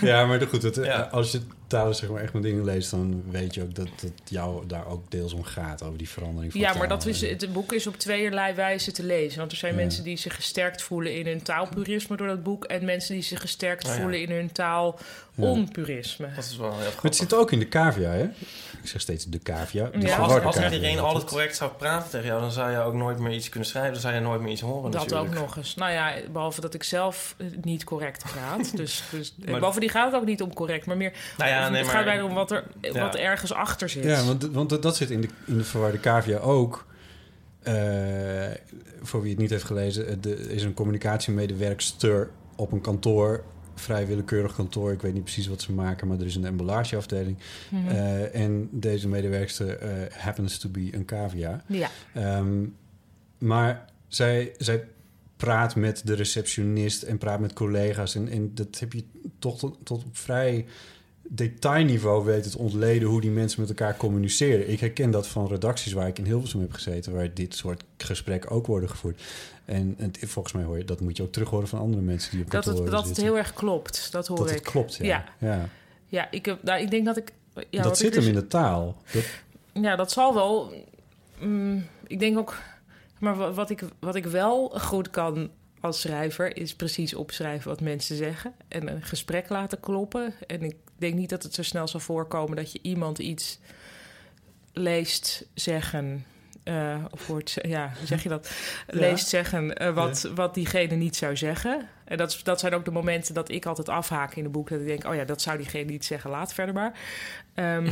[0.01, 1.07] Ja, maar goed, het, Ja.
[1.11, 4.11] als je talen zeg maar echt mijn dingen leest, dan weet je ook dat het
[4.29, 7.53] jou daar ook deels om gaat, over die verandering van Ja, maar dat is, het
[7.53, 9.39] boek is op tweeërlei wijze te lezen.
[9.39, 9.79] Want er zijn Ja.
[9.79, 12.63] mensen die zich gesterkt voelen in hun taalpurisme door dat boek...
[12.65, 13.99] en mensen die zich gesterkt Oh ja.
[14.01, 14.99] voelen in hun taal
[15.47, 16.27] onpurisme.
[16.35, 18.23] Dat is wel heel Maar het zit ook in de cavia, hè?
[18.81, 19.85] Ik zeg steeds de cavia.
[19.93, 20.17] De Ja.
[20.17, 20.71] Als, als cavia.
[20.71, 22.41] iedereen altijd correct zou praten tegen jou...
[22.41, 23.91] dan zou je ook nooit meer iets kunnen schrijven.
[23.91, 25.31] Dan zou je nooit meer iets horen Dat natuurlijk.
[25.33, 25.75] ook nog eens.
[25.75, 28.71] Nou ja, behalve dat ik zelf eh, niet correct praat.
[28.77, 31.13] Dus, dus Maar- bovendien gaat het ook niet om correct, maar meer...
[31.37, 32.91] Nou ja, of nee, het maar- gaat mij om wat er, Ja.
[33.03, 34.03] wat ergens achter zit.
[34.03, 36.85] Ja, want, want dat zit in de, in de verwarde cavia ook.
[37.63, 37.73] Eh,
[39.01, 43.43] voor wie het niet heeft gelezen, eh, de- er is een communicatiemedewerkster op een kantoor,
[43.79, 44.91] vrij willekeurig kantoor.
[44.91, 47.37] Ik weet niet precies wat ze maken, maar er is een emballageafdeling.
[47.69, 47.87] Mhm.
[47.87, 51.63] Eh, en deze medewerkster eh, happens to be een cavia.
[51.67, 51.89] ja.
[52.13, 52.65] Ehm,
[53.37, 54.87] maar zij, zij
[55.37, 58.15] praat met de receptionist en praat met collega's.
[58.15, 59.03] En, en dat heb je
[59.39, 60.65] toch tot, tot op vrij
[61.31, 64.69] detailniveau weten te ontleden hoe die mensen met elkaar communiceren.
[64.69, 68.49] Ik herken dat van redacties waar ik in Hilversum heb gezeten, waar dit soort gesprekken
[68.49, 69.21] ook worden gevoerd.
[69.69, 72.31] En, en volgens mij hoor je, dat moet je ook terug horen van andere mensen
[72.31, 74.55] die op Dat, kantoor het, dat het heel erg klopt, dat hoor dat ik.
[74.55, 75.05] het klopt, ja.
[75.05, 75.25] Ja.
[75.37, 75.69] ja.
[76.07, 77.33] Ja, ik, heb, nou, ik denk dat ik...
[77.69, 79.01] Ja, dat ik zit dus- hem in de taal.
[79.13, 79.23] Dat,
[79.73, 80.73] Ja, dat zal wel.
[81.39, 82.57] Mm, ik denk ook.
[83.19, 87.81] Maar wa- wat ik, wat ik wel goed kan als schrijver is precies opschrijven wat
[87.81, 90.33] mensen zeggen en een gesprek laten kloppen.
[90.47, 93.59] En ik denk niet dat het zo snel zal voorkomen dat je iemand iets
[94.73, 96.25] leest zeggen.
[96.69, 98.51] Eh, of hoort, ja, hoe zeg je dat?
[98.87, 101.87] Leest zeggen eh, wat, wat diegene niet zou zeggen.
[102.03, 104.69] En dat, dat zijn ook de momenten dat ik altijd afhaak in een boek.
[104.69, 106.29] Dat ik denk, oh ja, dat zou diegene niet zeggen.
[106.29, 106.99] Laat verder maar.
[107.53, 107.91] Ehm,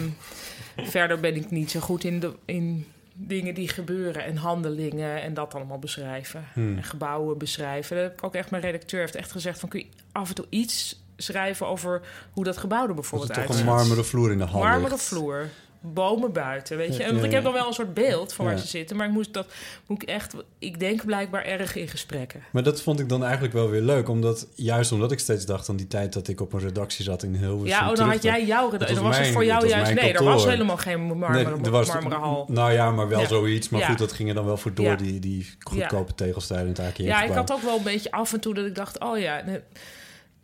[0.95, 5.33] verder ben ik niet zo goed in, de, in dingen die gebeuren en handelingen en
[5.33, 6.43] dat allemaal beschrijven.
[6.53, 6.77] Hmm.
[6.77, 7.95] En gebouwen beschrijven.
[7.95, 10.35] Dat heb ik ook echt, mijn redacteur heeft echt gezegd van kun je af en
[10.35, 13.67] toe iets schrijven over hoe dat gebouw er bijvoorbeeld er toch uitziet.
[13.67, 15.49] een marmeren vloer in de hal Marmeren vloer.
[15.93, 17.03] Bomen buiten, weet je.
[17.03, 19.13] En Ja, ik heb dan wel een soort beeld van waar ze zitten, maar ik
[19.13, 19.47] moest dat
[19.87, 22.43] moet ik echt, ik denk blijkbaar erg in gesprekken.
[22.51, 24.09] Maar dat vond ik dan eigenlijk wel weer leuk.
[24.09, 27.23] Omdat, juist omdat ik steeds dacht aan die tijd dat ik op een redactie zat
[27.23, 27.67] in Hilversum.
[27.67, 28.95] Ja, oh, dan had jij jouw redactie.
[28.95, 29.93] was Dan was het voor jou juist.
[29.93, 32.45] Nee, er was helemaal geen marmeren, Nee, er was- marmeren hal.
[32.49, 33.69] Nou ja, maar wel zoiets.
[33.69, 36.97] Maar goed, dat ging er dan wel voor door, die, die goedkope tegelstijl in het
[36.97, 39.41] Ja, ik had ook wel een beetje af en toe dat ik dacht, oh ja.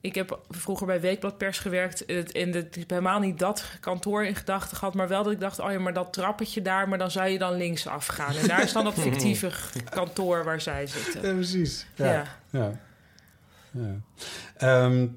[0.03, 2.05] Ik heb vroeger bij Weekblad Pers gewerkt.
[2.05, 4.93] En het, ik heb helemaal niet dat kantoor in gedachten gehad.
[4.93, 6.89] Maar wel dat ik dacht, oh ja, maar dat trappetje daar.
[6.89, 8.35] Maar dan zou je dan links afgaan.
[8.35, 9.51] En daar is dan dat fictieve
[9.89, 11.27] kantoor waar zij zitten.
[11.27, 11.85] Ja, precies.
[11.95, 12.05] Ja.
[12.05, 12.25] Ja.
[12.49, 12.71] ja.
[13.71, 13.95] ja.
[14.57, 15.07] Ehm,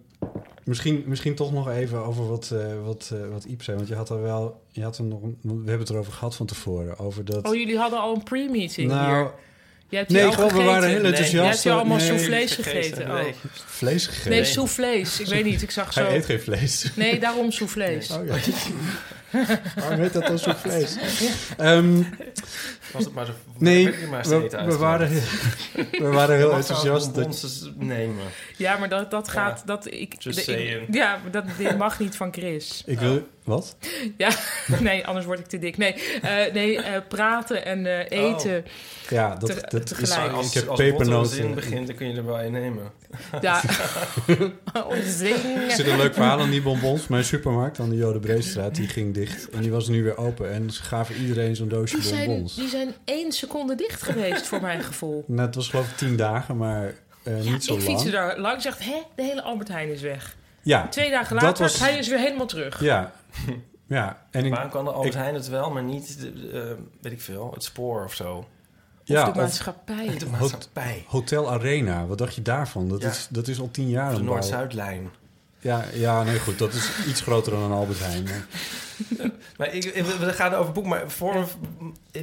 [0.65, 3.77] misschien, misschien toch nog even over wat, eh wat, eh wat Iep zei.
[3.77, 4.63] Want je had er wel...
[4.71, 6.99] Je had er nog, we hebben het erover gehad van tevoren.
[6.99, 7.47] Over dat...
[7.47, 9.33] Oh, jullie hadden al een pre-meeting nou, hier.
[9.89, 11.33] Jij hebt nee, gewoon, we waren heel Nee, enthousiast.
[11.33, 13.15] Jij hebt hier allemaal nee, soufflés gegeten, gegeten.
[13.15, 13.27] nee.
[13.27, 13.33] Oh.
[13.67, 14.31] Vlees gegeten.
[14.31, 15.21] Nee, soufflés.
[15.21, 16.11] Ik weet niet, ik zag Hij zo...
[16.11, 16.91] eet geen vlees.
[16.95, 18.11] Nee, daarom soufflés.
[18.11, 18.35] Oh ja.
[19.77, 20.97] Waarom heet dat dan soufflés?
[21.57, 22.03] Ehm,
[22.93, 23.33] Was het maar zo...
[23.59, 25.11] nee, je maar we, we, waren,
[25.91, 27.15] we waren heel enthousiast.
[27.15, 28.25] Dat, nemen.
[28.57, 29.63] Ja, maar dat, dat gaat...
[29.67, 30.87] Dat, ik, Just ik- saying.
[30.91, 32.83] ja, maar dat dit mag niet van Chris.
[32.87, 33.29] ik wil...
[33.47, 33.77] Wat?
[34.17, 34.31] Ja,
[34.81, 35.77] nee, anders word ik te dik.
[35.77, 38.65] Nee, eh, nee eh, praten en eh, eten.
[39.09, 40.09] Ja, dat, Te- dat is...
[40.09, 40.45] tegelijk.
[40.47, 41.31] Ik heb als een pepernoten.
[41.37, 42.91] zin begint, dan kun je er wel in nemen.
[43.41, 43.63] Ja,
[44.75, 45.03] Oh, Er
[45.71, 47.09] zit een leuk verhaal aan die bonbons.
[47.09, 49.51] Mijn supermarkt aan de Jode Breestraat, die ging dicht.
[49.51, 50.53] En die was nu weer open.
[50.53, 52.55] En ze gaven iedereen zo'n doosje Die zijn, bonbons.
[52.55, 55.25] die zijn één seconde dicht geweest, voor mijn gevoel.
[55.27, 57.91] Nou, het was geloof ik tien dagen, maar eh, Ja, niet zo ik lang.
[57.91, 58.63] fietste daar lang.
[58.63, 60.37] Zegt, hè, de hele Albert Heijn is weg.
[60.63, 62.81] Ja, Twee dagen later, was- hij is weer helemaal terug.
[62.81, 63.13] ja.
[63.89, 67.13] Ja, en ik, Waarom kan de Albert Heijn het wel, maar niet, de, eh, weet
[67.13, 68.47] ik veel, het spoor of zo?
[69.05, 70.15] ja, of de of maatschappij.
[70.19, 71.05] De maatschappij.
[71.09, 72.89] Hotel Arena, wat dacht je daarvan?
[72.89, 73.09] Dat, Ja.
[73.09, 74.33] is, dat is al tien jaar De een bouw.
[74.33, 75.11] Noord-Zuidlijn.
[75.59, 76.59] Ja, ja, nee, goed.
[76.59, 78.25] Dat is iets groter dan een Albert Heijn.
[78.25, 78.47] maar-
[79.59, 81.47] Maar ik, ik- we gaan over boek, maar voor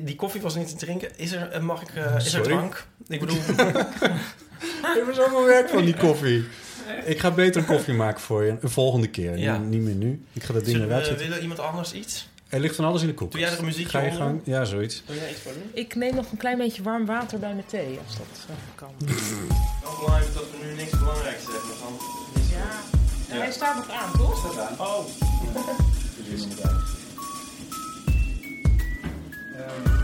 [0.03, 1.17] die koffie was niet te drinken.
[1.17, 2.43] Is er, eh, mag ik, eh, is er Sorry?
[2.47, 2.85] drank?
[3.07, 6.45] Ik bedoel, Ik heb zoveel werk van die koffie.
[7.05, 8.55] Ik ga beter een koffie maken voor je.
[8.61, 9.37] Een volgende keer.
[9.37, 9.57] Ja.
[9.57, 10.25] Niet, niet meer nu.
[10.33, 11.25] Ik ga dat ding eruit zetten.
[11.27, 12.27] willen iemand anders iets?
[12.49, 13.31] Er ligt van alles in de koek.
[13.31, 14.21] Doe jij er een muziekje Ga je onder?
[14.21, 14.41] gang?
[14.43, 15.03] Ja, zoiets.
[15.05, 15.69] Wil jij iets voor doen?
[15.73, 18.89] Ik neem nog een klein beetje warm water bij mijn thee, als dat eh, kan.
[19.83, 21.69] Wel belangrijk dat we nu niks belangrijks zeggen.
[21.79, 21.93] Dan
[22.51, 24.79] Ja, en hij staat nog aan, toch?
[24.79, 25.05] Oh.
[29.57, 30.02] Ja,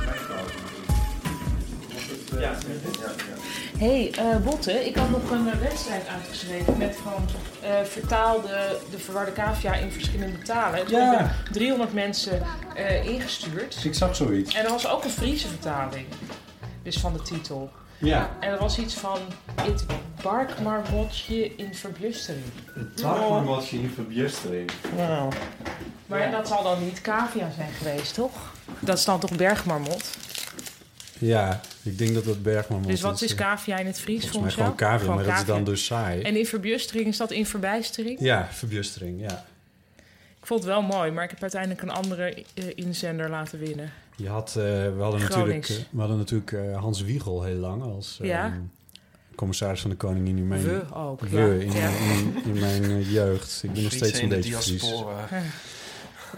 [3.78, 7.26] hey, eh, Botte, ik had nog een wedstrijd uitgeschreven met van
[7.64, 10.86] eh vertaal de, de verwarde cavia in verschillende talen.
[10.86, 11.10] Toen Ja.
[11.10, 12.42] hebben 300 mensen
[12.76, 13.84] eh, ingestuurd.
[13.84, 14.56] Ik zag zoiets.
[14.56, 16.06] En er was ook een Friese vertaling,
[16.84, 17.70] dus van de titel.
[17.98, 18.30] Ja.
[18.40, 19.20] En er was iets van,
[19.62, 19.86] het
[20.24, 22.44] barkmarmotje in verblustering.
[22.74, 24.72] Het dagmarmatje in verbjustering.
[24.98, 25.32] Nou,
[26.06, 28.32] Maar dat zal dan niet cavia zijn geweest, toch?
[28.80, 30.04] Dat is dan toch bergmarmot?
[31.20, 34.66] Ja, ik denk dat dat Bergman Dus wat is cavia in het Fries Volgens mij
[34.66, 36.22] gewoon cavia, maar dat is dan dus saai.
[36.22, 38.20] En in verbustering, is dat in verbijstering?
[38.20, 39.46] Ja, verbjustering, ja.
[40.40, 43.92] Ik vond het wel mooi, maar ik heb uiteindelijk een andere eh, inzender laten winnen.
[44.16, 47.82] Je had, eh, we hadden natuurlijk, eh, we hadden natuurlijk eh, Hans Wiegel heel lang
[47.84, 48.58] als eh, Ja.
[49.36, 51.46] commissaris van de Koningin in mijn, We ook, we ja.
[51.64, 51.90] in, Ja.
[51.90, 53.60] in, in mijn eh, jeugd.
[53.64, 54.94] Ik ben nog steeds een in de beetje Fries.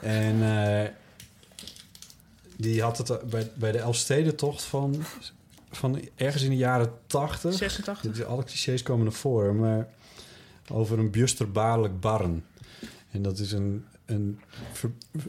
[0.02, 0.90] En eh,
[2.62, 4.96] die had het eh, bij, bij de Elfstedentocht van,
[5.72, 7.54] van ergens in de jaren tachtig.
[7.54, 8.14] 86.
[8.14, 9.88] Dit- Alle clichés komen naar voren, maar
[10.72, 12.46] over een bjusterbaarlijk barren.
[13.12, 13.86] En dat is een...
[14.06, 14.40] een,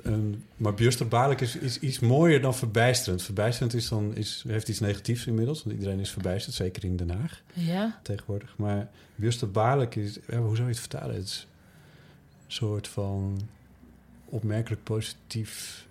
[0.02, 3.22] een maar bjusterbaarlijk is, is iets mooier dan verbijsterend.
[3.22, 7.10] Verbijsterend is dan, is, heeft iets negatiefs inmiddels, want iedereen is verbijsterd, zeker in Den
[7.10, 8.00] Haag Ja.
[8.02, 8.54] tegenwoordig.
[8.56, 11.14] Maar bjusterbaarlijk is, ja, hoe zou je het vertalen?
[11.14, 11.46] Het is
[12.46, 13.40] een soort van
[14.24, 15.86] opmerkelijk positief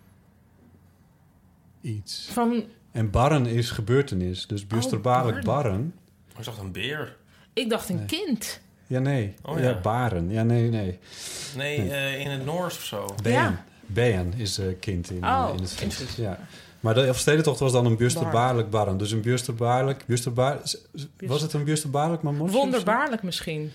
[1.81, 2.27] iets.
[2.31, 5.93] Van, En barren is gebeurtenis, dus bjusterbaarlijk Oh, barren.
[6.33, 7.17] Oh, Ik dacht een beer.
[7.53, 8.05] ik dacht een Nee.
[8.05, 8.59] kind.
[8.87, 9.33] Ja, nee.
[9.43, 9.69] Oh, ja.
[9.69, 9.79] ja.
[9.79, 10.29] baren.
[10.29, 10.99] Ja, nee, nee.
[11.55, 13.05] Nee, eh, in het Noors of zo.
[13.23, 13.63] Bean.
[13.93, 14.23] Ja.
[14.37, 16.13] Is eh, kind in, Oh, in het.
[16.17, 16.39] Ja.
[16.79, 18.97] Maar de Elfstedentocht was dan een bjusterbaarlijk barren.
[18.97, 20.03] Dus een bjusterbaarlijk...
[20.05, 20.59] bjusterbaar,
[21.17, 23.71] was het een bjusterbaarlijk maar Wonderbaarlijk misschien.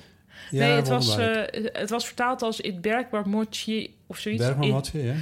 [0.50, 1.42] nee, het was, eh,
[1.72, 4.44] het was vertaald als het bergmarmotje of zoiets.
[4.44, 5.14] Bergmanmatje, ja.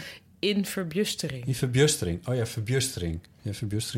[0.49, 1.45] In verbustering.
[1.45, 2.27] Die verbjustering.
[2.29, 3.21] Oh ja, verbjustering.
[3.43, 3.51] Ja,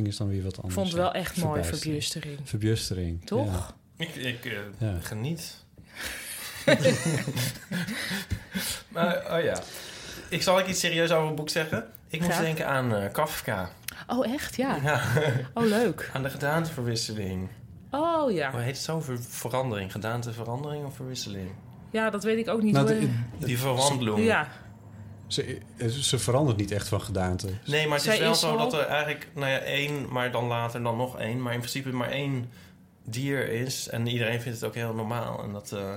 [0.09, 0.75] is dan weer wat Ik anders.
[0.75, 1.13] vond het wel ja.
[1.13, 2.03] echt mooi, Verbijstering.
[2.03, 2.49] verbustering.
[2.49, 3.27] Verbjustering.
[3.27, 3.75] Toch?
[3.99, 4.05] Ja.
[4.05, 4.99] Ik, ik eh, Ja.
[5.01, 5.65] geniet.
[8.89, 9.63] maar, oh ja.
[10.29, 11.85] Ik zal ik iets serieus over het boek zeggen.
[12.09, 13.71] Ik moest denken aan eh, Kafka.
[14.07, 14.57] Oh, echt?
[14.57, 14.79] Ja.
[14.83, 15.03] Ja,
[15.55, 16.11] Oh, leuk.
[16.13, 17.49] aan de gedaanteverwisseling.
[17.91, 18.51] Oh, ja.
[18.51, 19.01] Hoe heet het zo?
[19.01, 19.93] Ver- verandering.
[19.93, 21.51] Gedaanteverandering of verwisseling?
[21.91, 22.73] Ja, dat weet ik ook niet.
[22.73, 23.09] Nou, hoor.
[23.39, 24.25] Die verwandeling.
[24.25, 24.49] ja.
[25.27, 25.59] Ze,
[26.01, 27.49] ze verandert niet echt van gedaante.
[27.67, 30.13] Nee, maar het Zij is wel is zo al- dat er eigenlijk, nou ja, één,
[30.13, 31.43] maar dan later dan nog één.
[31.43, 32.51] Maar in principe maar één
[33.05, 33.89] dier is.
[33.89, 35.43] En iedereen vindt het ook heel normaal.
[35.43, 35.95] En dat eh,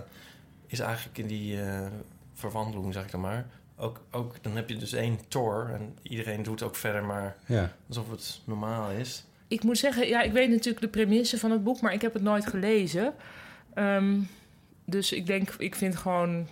[0.67, 1.87] is eigenlijk in die eh,
[2.33, 3.45] verwandeling, zeg ik dan maar.
[3.77, 5.69] Ook, ook, dan heb je dus één Thor.
[5.73, 7.71] En iedereen doet ook verder maar Ja.
[7.87, 9.23] alsof het normaal is.
[9.47, 12.13] Ik moet zeggen, ja, ik weet natuurlijk de premisse van het boek, maar ik heb
[12.13, 13.13] het nooit gelezen.
[13.73, 14.17] Ehm,
[14.85, 16.47] dus ik denk, ik vind gewoon,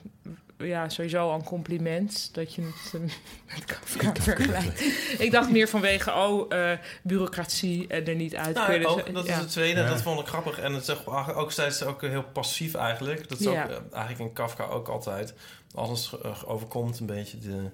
[0.58, 3.00] ja, sowieso al een compliment dat je het eh,
[3.56, 4.82] met Kafka vergelijkt.
[5.20, 8.90] ik dacht meer vanwege, oh, eh, bureaucratie en er niet uit Nou, kunnen.
[8.90, 9.82] ook, dat is het tweede.
[9.82, 9.88] Ja.
[9.90, 10.60] Dat vond ik grappig.
[10.60, 13.30] En het is ook, ook steeds ook heel passief eigenlijk.
[13.30, 13.64] Dat is Ja.
[13.64, 15.34] ook eh, eigenlijk in Kafka ook altijd.
[15.76, 17.70] Alles eh, overkomt een beetje de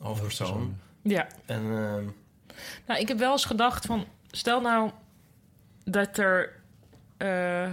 [0.00, 0.78] hoofdpersoon.
[1.02, 1.26] ja.
[1.46, 2.04] En ehm,
[2.86, 4.90] Nou, ik heb wel eens gedacht van, stel nou
[5.84, 6.60] dat er,
[7.16, 7.72] eh,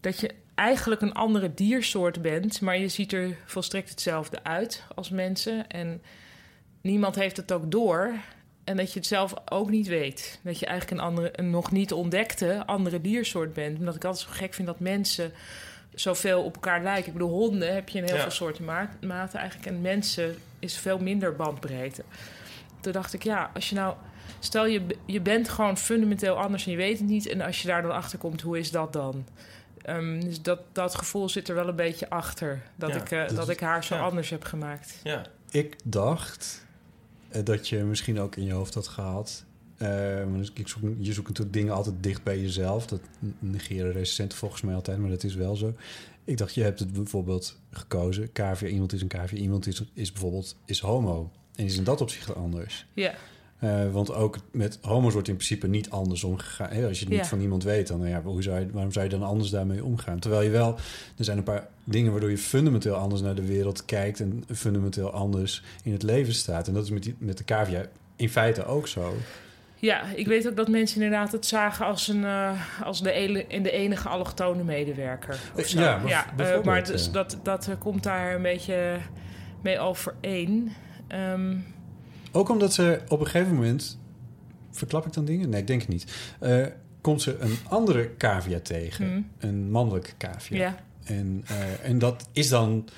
[0.00, 5.10] dat je eigenlijk een andere diersoort bent, maar je ziet er volstrekt hetzelfde uit als
[5.10, 6.02] mensen en
[6.80, 8.12] niemand heeft het ook door.
[8.64, 10.40] En dat je het zelf ook niet weet.
[10.42, 13.78] Dat je eigenlijk een, andere, een nog niet ontdekte andere diersoort bent.
[13.78, 15.32] Omdat ik altijd zo gek vind dat mensen
[15.94, 17.06] zoveel op elkaar lijken.
[17.06, 18.22] Ik bedoel, honden heb je in heel Ja.
[18.22, 19.70] veel soorten ma- maten eigenlijk.
[19.70, 22.04] En mensen is veel minder bandbreedte.
[22.80, 23.94] Toen dacht ik, ja, als je nou...
[24.38, 27.26] Stel, je, je bent gewoon fundamenteel anders en je weet het niet.
[27.26, 29.24] En als je daar dan achter komt, hoe is dat dan?
[29.82, 32.62] Ehm, dus dat, dat gevoel zit er wel een beetje achter.
[32.76, 34.00] Dat, Ja, ik, eh, dat ik haar zo ja.
[34.00, 35.00] anders heb gemaakt.
[35.02, 36.66] ja, Ik dacht
[37.28, 39.44] eh, dat je misschien ook in je hoofd had gehad.
[39.76, 39.88] eh,
[40.24, 42.86] maar dus ik zoek, je zoekt natuurlijk dingen altijd dicht bij jezelf.
[42.86, 43.00] Dat
[43.38, 45.74] negeren recensenten volgens mij altijd, maar dat is wel zo.
[46.24, 48.32] Ik dacht, je hebt het bijvoorbeeld gekozen.
[48.32, 51.30] KV, iemand is een KV, iemand is, is bijvoorbeeld is homo.
[51.54, 52.86] En is in dat opzicht anders.
[52.94, 53.14] Ja,
[53.60, 56.68] Eh, want ook met homo's wordt in principe niet anders omgegaan.
[56.68, 57.24] Als je het niet Ja.
[57.24, 60.18] van iemand weet, dan ja, hoe zou je, waarom zou je dan anders daarmee omgaan?
[60.18, 60.78] Terwijl je wel,
[61.18, 65.10] er zijn een paar dingen waardoor je fundamenteel anders naar de wereld kijkt en fundamenteel
[65.10, 66.68] anders in het leven staat.
[66.68, 67.84] En dat is met, die, met de cavia
[68.16, 69.14] in feite ook zo.
[69.76, 72.50] Ja, ik weet ook dat mensen inderdaad het zagen als, een, eh,
[72.82, 75.38] als de, in de enige allochtone medewerker.
[75.56, 75.68] Of.
[75.68, 77.12] Ja, ja eh, bijvoorbeeld, maar dus ja.
[77.12, 78.96] dat, dat komt daar een beetje
[79.62, 80.72] mee overeen.
[81.08, 81.56] Ehm
[82.32, 83.98] Ook omdat ze op een gegeven moment,
[84.70, 85.48] verklap ik dan dingen?
[85.48, 86.12] Nee, ik denk het niet.
[86.40, 86.66] Eh,
[87.00, 89.28] komt ze een andere cavia tegen, Hmm.
[89.38, 90.56] een mannelijke cavia.
[90.58, 90.76] ja.
[91.04, 92.88] En, eh, en dat is dan,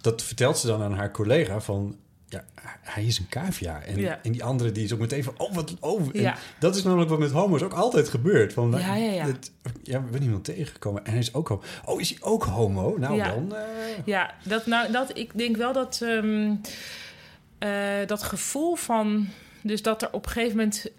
[0.00, 1.96] dat vertelt ze dan aan haar collega van,
[2.28, 2.44] ja,
[2.80, 3.82] hij is een cavia.
[3.82, 4.18] En, Ja.
[4.22, 6.12] en die andere die is ook meteen van, oh, wat, oh.
[6.12, 6.36] Ja.
[6.58, 8.52] dat is namelijk wat met homo's ook altijd gebeurt.
[8.52, 9.24] Van, Ja, ja, ja.
[9.26, 11.62] het- ja, we zijn iemand tegengekomen en hij is ook homo.
[11.84, 12.96] Oh, is hij ook homo?
[12.98, 13.28] Nou Ja.
[13.34, 13.62] dan, eh,
[14.04, 16.54] Ja, dat, nou, dat, ik denk wel dat ehm,
[17.66, 19.28] eh, dat gevoel van...
[19.62, 20.90] Dus dat er op een gegeven moment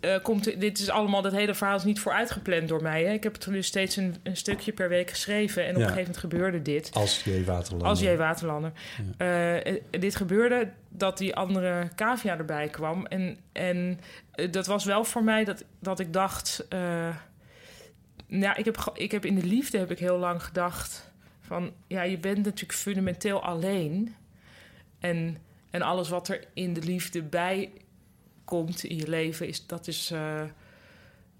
[0.00, 0.60] eh, komt...
[0.60, 3.04] Dit is allemaal, dat hele verhaal is niet vooruitgepland door mij.
[3.04, 3.12] Hè.
[3.12, 5.62] Ik heb het er nu steeds een, een stukje per week geschreven.
[5.64, 5.82] En op Ja.
[5.82, 6.90] een gegeven moment gebeurde dit.
[6.92, 7.44] als J.
[7.44, 7.84] Waterland.
[7.84, 8.72] Als jij Waterlander.
[9.16, 13.06] Eh, dit gebeurde dat die andere cavia erbij kwam.
[13.06, 14.00] En, en
[14.50, 16.66] dat was wel voor mij dat, dat ik dacht...
[18.26, 21.10] nou, ik heb, ik heb in de liefde heb ik heel lang gedacht...
[21.40, 24.14] van ja, je bent natuurlijk fundamenteel alleen.
[25.00, 25.36] En,
[25.72, 27.72] en alles wat er in de liefde bij
[28.44, 29.48] komt in je leven...
[29.48, 30.42] Is, dat, is, eh,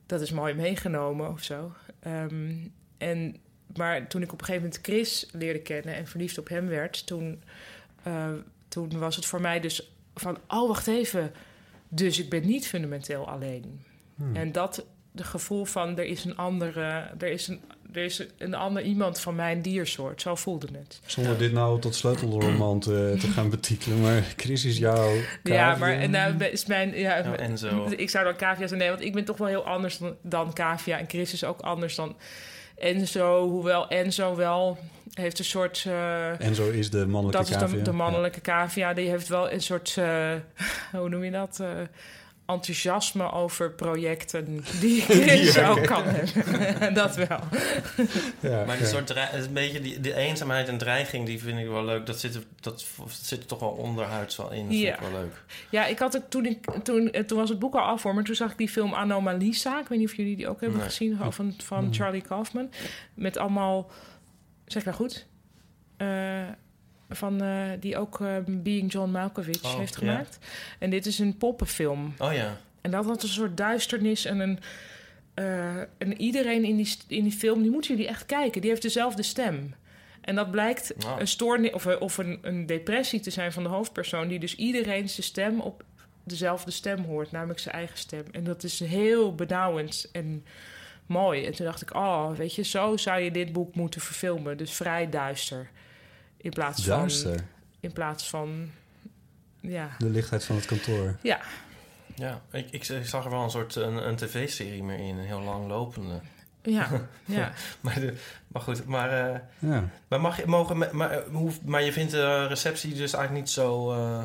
[0.06, 1.72] dat is mooi meegenomen of zo.
[2.00, 2.54] Ehm,
[2.98, 3.36] en,
[3.76, 5.94] maar toen ik op een gegeven moment Chris leerde kennen...
[5.94, 7.06] en verliefd op hem werd...
[7.06, 7.42] toen,
[8.02, 8.32] eh,
[8.68, 10.38] toen was het voor mij dus van...
[10.48, 11.32] oh, wacht even...
[11.88, 13.84] Dus ik ben niet fundamenteel alleen.
[14.32, 17.60] En dat de gevoel van er is een andere, er is een,
[17.92, 20.20] er is een ander iemand van mijn diersoort.
[20.20, 21.00] Zo voelde het.
[21.06, 24.00] Zonder dit nou tot sleutelroman te, te gaan betitelen.
[24.00, 26.98] Maar Chris is jouw Ja, maar en nou is mijn.
[26.98, 27.86] Ja, Ja, en zo.
[27.96, 28.80] Ik zou dan cavia zijn.
[28.80, 30.98] Nee, want ik ben toch wel heel anders dan, dan cavia.
[30.98, 32.16] En Chris is ook anders dan
[32.76, 33.48] Enzo.
[33.48, 34.78] Hoewel Enzo wel
[35.14, 35.84] heeft een soort.
[35.86, 38.92] eh, En zo is de mannelijke dat is de, de mannelijke cavia.
[38.94, 40.32] Die heeft wel een soort, eh,
[40.92, 41.58] hoe noem je dat?
[41.60, 41.68] Eh,
[42.52, 46.94] enthousiasme over projecten die ik zo kan hebben.
[47.02, 47.40] dat wel.
[48.40, 48.80] Ja, Maar ja.
[48.82, 52.06] een soort een beetje die, die eenzaamheid en dreiging, die vind ik wel leuk.
[52.06, 54.64] Dat zit er, dat zit er toch wel onderhuids wel in.
[54.68, 54.94] Dat Ja.
[54.94, 55.42] vind ik wel leuk.
[55.70, 58.14] Ja, ik had het toen, ik, toen, eh, toen was het boek al af hoor,
[58.14, 59.80] maar toen zag ik die film Anomalisa.
[59.80, 60.88] Ik weet niet of jullie die ook hebben Nee.
[60.88, 62.70] gezien, van, van Charlie Kaufman.
[63.14, 63.90] Met allemaal,
[64.66, 65.26] zeg maar goed,
[65.96, 66.06] eh,
[67.16, 69.98] van, eh, die ook eh, Being John Malkovich Oh, heeft ja.
[69.98, 70.38] gemaakt.
[70.78, 72.14] En dit is een poppenfilm.
[72.18, 72.56] Oh ja.
[72.80, 74.58] En dat had een soort duisternis en een...
[75.34, 78.60] eh, en iedereen in die, in die film, die moeten jullie echt kijken.
[78.60, 79.74] Die heeft dezelfde stem.
[80.20, 84.28] En dat blijkt een stoornis of, of een, een depressie te zijn van de hoofdpersoon...
[84.28, 85.84] die dus iedereen zijn stem op
[86.24, 88.24] dezelfde stem hoort, namelijk zijn eigen stem.
[88.32, 90.44] En dat is heel benauwend en
[91.06, 91.44] mooi.
[91.44, 94.56] En toen dacht ik, oh, weet je, zo zou je dit boek moeten verfilmen.
[94.56, 95.70] Dus vrij duister.
[96.42, 96.98] In plaats van...
[96.98, 97.40] Duister.
[97.80, 98.70] In plaats van
[99.60, 99.88] ja.
[99.98, 101.16] De lichtheid van het kantoor.
[101.22, 101.40] ja,
[102.14, 105.24] Ja, ik, ik, ik zag er wel een soort een, een tv-serie meer in, een
[105.24, 106.20] heel langlopende.
[106.62, 106.88] ja,
[107.24, 107.52] ja.
[107.80, 108.14] Maar, de,
[108.48, 109.84] maar goed, maar, eh, Ja.
[110.08, 113.50] maar, mag je, mogen, maar, eh, hoe, maar je vindt de receptie dus eigenlijk niet
[113.50, 113.92] zo...
[113.92, 114.22] eh,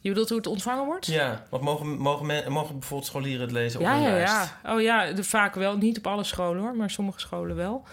[0.00, 1.06] Je bedoelt hoe het ontvangen wordt?
[1.06, 4.32] ja, want mogen, mogen, men, mogen bijvoorbeeld scholieren het lezen op Ja, hun ja, lijst?
[4.64, 4.74] ja.
[4.74, 5.76] Oh ja, de, vaak wel.
[5.76, 7.84] Niet op alle scholen hoor, maar sommige scholen wel.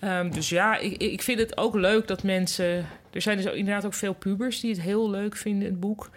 [0.00, 2.86] Ehm, dus ja, ik, ik vind het ook leuk dat mensen...
[3.18, 6.10] Er zijn dus ook inderdaad ook veel pubers die het heel leuk vinden, het boek.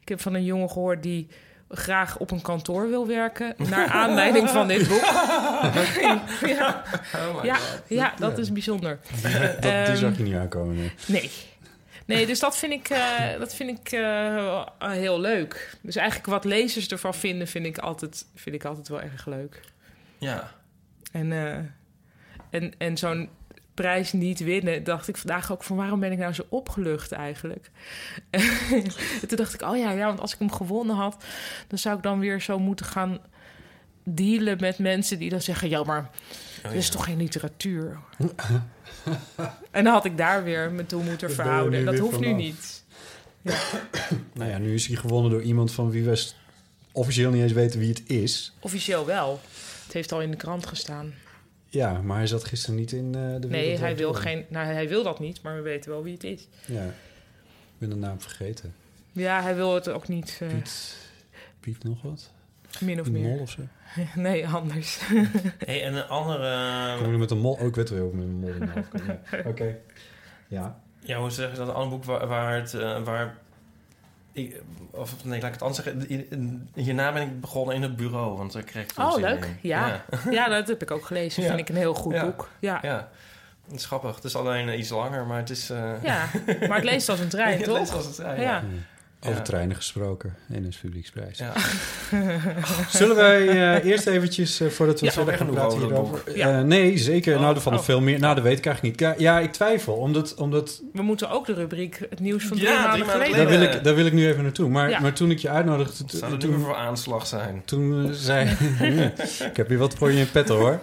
[0.00, 1.28] Ik heb van een jongen gehoord die
[1.68, 3.54] graag op een kantoor wil werken...
[3.70, 5.00] naar aanleiding van dit boek.
[6.56, 6.82] ja,
[7.14, 7.82] Oh my ja, God.
[7.88, 8.98] ja, dat is bijzonder.
[9.22, 10.74] Dat, die Ehm, zag je niet aankomen.
[10.76, 10.92] nee.
[11.06, 11.30] Nee.
[12.06, 15.76] Nee, dus dat vind ik, eh, dat vind ik eh, heel leuk.
[15.82, 19.60] Dus eigenlijk wat lezers ervan vinden, vind ik altijd, vind ik altijd wel erg leuk.
[20.18, 20.50] Ja,
[21.12, 21.56] En, eh,
[22.50, 23.28] en, en zo'n
[23.76, 27.70] prijs niet winnen, dacht ik vandaag ook van waarom ben ik nou zo opgelucht eigenlijk?
[28.30, 28.40] En
[29.28, 31.24] toen dacht ik, oh ja, ja, want als ik hem gewonnen had,
[31.66, 33.18] dan zou ik dan weer zo moeten gaan
[34.04, 36.10] dealen met mensen die dan zeggen, ja, maar
[36.66, 36.92] Oh, dit is ja.
[36.92, 37.98] toch geen literatuur?
[39.70, 41.84] en dan had ik daar weer me toe moeten verhouden.
[41.84, 42.84] Dat hoeft nu niet.
[44.32, 46.26] Nou ja, nu is hij gewonnen door iemand van wie we
[46.92, 48.52] officieel niet eens weten wie het is.
[48.60, 49.40] Officieel wel.
[49.84, 51.14] Het heeft al in de krant gestaan.
[51.68, 54.44] Ja, maar hij zat gisteren niet in eh, de Nee, Wereld hij Draait wil, geen,
[54.48, 56.48] nou, hij wil dat niet, maar we weten wel wie het is.
[56.66, 58.74] Ja, ik ben de naam vergeten.
[59.12, 60.96] Ja, hij wil het ook niet, eh, Piet,
[61.60, 62.30] Piet nog wat?
[62.80, 63.40] min of Piet Mol meer.
[63.40, 63.62] of zo?
[64.14, 64.98] Nee, anders.
[65.66, 66.96] Hey, en een andere...
[67.02, 67.52] Kom je met een mol?
[67.52, 68.92] Oh, ik weet wel met een mol in de hoofd.
[69.30, 69.38] Ja.
[69.50, 69.76] Oké.
[70.48, 70.80] Ja.
[71.00, 71.68] Ja, hoe zeg je dat?
[71.68, 72.74] Een ander boek waar, waar het...
[72.74, 73.38] eh, waar
[74.36, 76.68] ik, of nee, laat ik het anders zeggen.
[76.74, 79.48] Hierna ben ik begonnen in het bureau, want daar kreeg ik Oh, leuk.
[79.60, 79.86] Ja.
[79.86, 80.04] ja.
[80.30, 81.42] Ja, dat heb ik ook gelezen.
[81.42, 81.48] Ja.
[81.48, 82.24] Vind ik een heel goed Ja.
[82.24, 82.48] boek.
[82.58, 82.78] Ja.
[82.82, 82.88] ja.
[82.88, 83.08] Ja,
[83.72, 84.14] het is grappig.
[84.14, 85.70] Het is alleen eh, iets langer, maar het is...
[85.70, 85.78] eh
[86.68, 87.78] maar het leest als een trein, het toch?
[87.78, 88.62] leest als het trein, ja.
[89.26, 89.42] Over Ja.
[89.42, 90.34] treinen gesproken.
[90.48, 91.38] NS Publieksprijs.
[91.38, 91.52] Ja.
[92.98, 96.22] Zullen wij eh, eerst eventjes, eh, voordat we Ja, verder gaan genoeg praten hierover...
[96.34, 96.58] Ja.
[96.58, 97.34] Eh, nee, zeker.
[97.34, 97.84] Oh, nou, er vallen oh.
[97.84, 98.18] veel meer.
[98.18, 99.08] Nou, dat weet ik eigenlijk niet.
[99.08, 99.94] Ja, Ja, ik twijfel.
[99.94, 103.26] Omdat, omdat We moeten ook de rubriek het nieuws van drie Ja, maanden drie maanden
[103.26, 103.50] geleden.
[103.50, 104.68] daar, wil ik, daar wil ik nu even naartoe.
[104.68, 105.00] Maar, Ja.
[105.00, 106.04] maar toen ik je uitnodigde...
[106.06, 107.62] Zou er nu toen, voor aanslag zijn?
[107.64, 108.48] toen zei...
[109.50, 110.80] ik heb hier wat voor je in petto, hoor.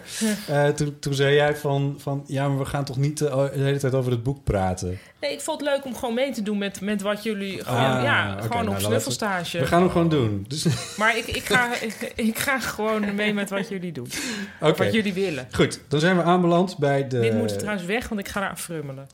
[0.47, 2.23] Eh, toen, toen zei jij van, van...
[2.27, 4.99] Ja, maar we gaan toch niet de hele tijd over het boek praten?
[5.23, 7.63] Nee, ik vond het leuk om gewoon mee te doen met, met wat jullie...
[7.63, 9.59] Gewoon, Ah, ja, oké, gewoon nou, op snuffelstage.
[9.59, 10.45] We gaan hem gewoon doen.
[10.47, 10.65] Dus,
[10.97, 14.07] Maar ik, ik, ga, ik, ik ga gewoon mee met wat jullie doen.
[14.61, 15.47] Of wat jullie willen.
[15.51, 15.79] goed.
[15.87, 17.19] Dan zijn we aanbeland bij de...
[17.19, 19.07] Dit moet trouwens weg, want ik ga naar frummelen.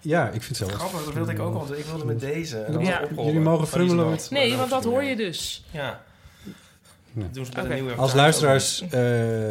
[0.00, 0.72] Ja, ik vind het zelf...
[0.72, 1.74] Grappig, dat wilde ik ook al.
[1.76, 2.58] Ik wilde met deze.
[2.58, 3.00] En dan Ja.
[3.16, 5.64] Jullie mogen frummelen met- Nee, want dat hoor je dus.
[5.70, 6.00] Ja.
[7.14, 8.90] Doen ze Als luisteraars eh,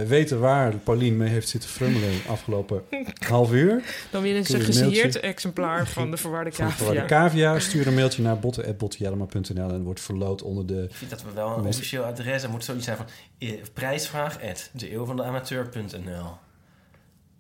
[0.08, 2.82] weten waar Paulien mee heeft zitten frummelen afgelopen
[3.28, 3.84] half uur...
[4.12, 7.02] Dan winnen ze Kun een je een mailtje- gesigneerd exemplaar van de verwarde van cavia.
[7.02, 10.84] de cavia, stuur een mailtje naar botten.bottenjellema.nl en wordt verloot onder de...
[10.90, 12.44] Ik vind dat we wel een officieel adres...
[12.44, 13.06] Er moet zoiets zijn van...
[13.40, 16.26] eh, prijsvraag at deeeuwvandeamateur.nl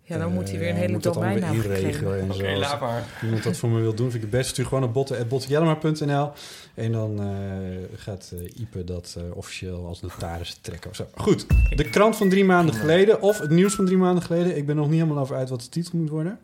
[0.05, 2.19] Ja, dan moet hij weer een Eh, hele moet dat allemaal domeinnaam weer inregelen geven.
[2.19, 2.45] en Oké, zo.
[2.45, 3.03] Als laat maar.
[3.23, 4.49] iemand dat voor me wil doen, vind ik het best.
[4.49, 6.31] Stuur gewoon naar botten.bottenjellema.nl
[6.73, 11.07] en dan eh, gaat eh, Ipe dat eh, officieel als notaris trekken of zo.
[11.15, 14.57] Goed, de krant van drie maanden geleden of het nieuws van drie maanden geleden.
[14.57, 16.39] Ik ben nog niet helemaal over uit wat de titel moet worden.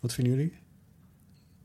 [0.00, 0.52] Wat vinden jullie?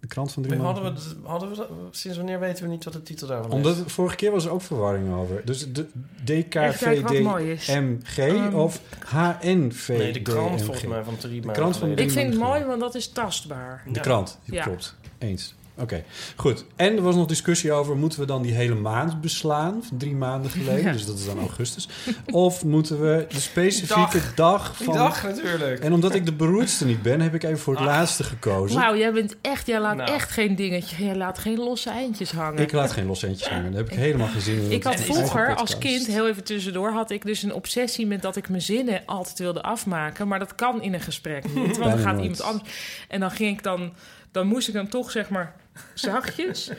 [0.09, 2.93] De krant van drie Maar Hadden we, hadden we, sinds wanneer weten we niet wat
[2.93, 3.93] de titel daarvan Omdat is?
[3.93, 5.41] vorige keer was er ook verwarring over.
[5.45, 5.85] Dus de.
[6.23, 7.69] DKVDMG
[8.17, 9.87] Um, of HNVDMG?
[9.97, 12.05] Nee, de krant volgens mij van drie maanden krant van geleden.
[12.05, 13.83] Ik vind het mooi, want dat is tastbaar.
[13.85, 14.01] De Ja.
[14.01, 14.63] krant, Ja.
[14.63, 14.95] klopt.
[15.17, 15.55] Eens.
[15.81, 16.03] Oké,
[16.35, 16.65] goed.
[16.75, 17.95] En er was nog discussie over...
[17.97, 19.83] moeten we dan die hele maand beslaan?
[19.87, 20.91] Van drie maanden geleden, Ja.
[20.91, 21.89] dus dat is dan augustus.
[22.31, 24.33] of moeten we de specifieke Dag.
[24.35, 24.95] dag, Die van...
[24.95, 25.79] dag natuurlijk.
[25.79, 27.21] En omdat ik de beroerdste niet ben...
[27.21, 27.89] heb ik even voor het Ah.
[27.89, 28.79] laatste gekozen.
[28.79, 30.11] Wauw, jij bent echt, jij laat Nou.
[30.11, 31.03] echt geen dingetje.
[31.05, 32.61] Jij laat geen losse eindjes hangen.
[32.61, 33.71] Ik laat geen losse eentjes hangen.
[33.71, 34.71] Daar heb ik helemaal geen zin in.
[34.71, 38.35] Ik had vroeger als kind, heel even tussendoor, had ik dus een obsessie met dat
[38.35, 40.27] ik mijn zinnen altijd wilde afmaken.
[40.27, 41.77] Maar dat kan in een gesprek niet.
[41.77, 42.21] Want dan gaat nooit.
[42.21, 42.69] iemand anders.
[43.07, 43.93] En dan ging ik dan,
[44.31, 45.55] dan moest ik dan toch zeg maar
[45.93, 46.69] zachtjes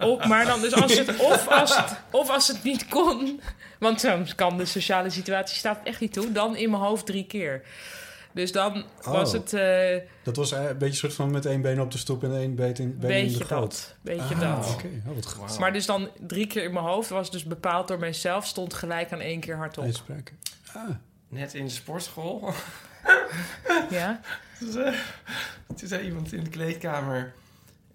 [0.00, 0.24] op.
[0.24, 3.40] Maar dan dus als het, of als het, of als het niet kon,
[3.78, 7.26] want soms kan de sociale situatie staat echt niet toe, dan in mijn hoofd drie
[7.26, 7.62] keer.
[8.32, 9.40] Dus dan was Oh.
[9.40, 11.98] het eh Dat was eh, een beetje een soort van met één been op de
[11.98, 13.48] stoep en één been in, been in de goot.
[13.48, 13.94] dat.
[14.00, 14.68] Beetje Ah, dat.
[14.74, 15.58] Oké, oh, wat.
[15.58, 19.12] Maar dus dan drie keer in mijn hoofd was dus bepaald door mijzelf, stond gelijk
[19.12, 19.84] aan één keer hardop.
[19.84, 20.38] Uitspraken.
[20.74, 20.82] Ah,
[21.28, 22.52] Net in de sportschool.
[23.90, 24.20] Ja?
[24.58, 24.94] Toen zei,
[25.76, 27.32] toen zei iemand in de kleedkamer...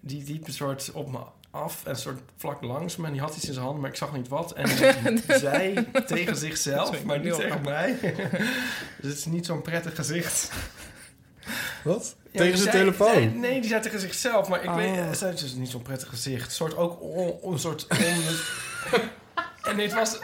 [0.06, 1.18] die liep een soort op me
[1.50, 3.06] af en een soort vlak langs me...
[3.06, 4.52] en die had iets in zijn hand, maar ik zag niet wat.
[4.52, 4.68] En
[5.40, 7.98] zei tegen zichzelf, maar niet tegen mij.
[9.00, 10.50] dus het is niet zo'n prettig gezicht.
[11.84, 12.16] Wat?
[12.30, 13.12] Ja, Tegen zijn zei- telefoon?
[13.12, 14.48] zei- nee, die zei tegen zichzelf.
[14.48, 14.76] Maar ik Oh.
[14.76, 16.44] weet, het is dus niet zo'n prettig gezicht.
[16.44, 17.86] Een soort ook on- een soort...
[17.90, 19.00] on-
[19.70, 20.18] en dit was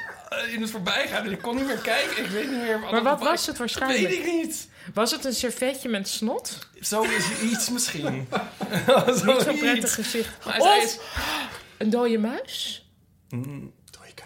[0.52, 1.24] in het voorbijgaan.
[1.24, 2.24] En ik kon niet meer kijken.
[2.24, 2.78] Ik weet niet meer...
[2.78, 4.08] Maar wat was het waarschijnlijk?
[4.08, 4.68] Weet ik niet.
[4.94, 6.58] Was het een servetje met snot?
[6.80, 8.04] Zo is iets misschien.
[9.24, 10.44] Niet zo'n prettig gezicht.
[10.44, 10.86] Maar
[11.78, 12.86] een dode muis?
[13.28, 13.72] Mm,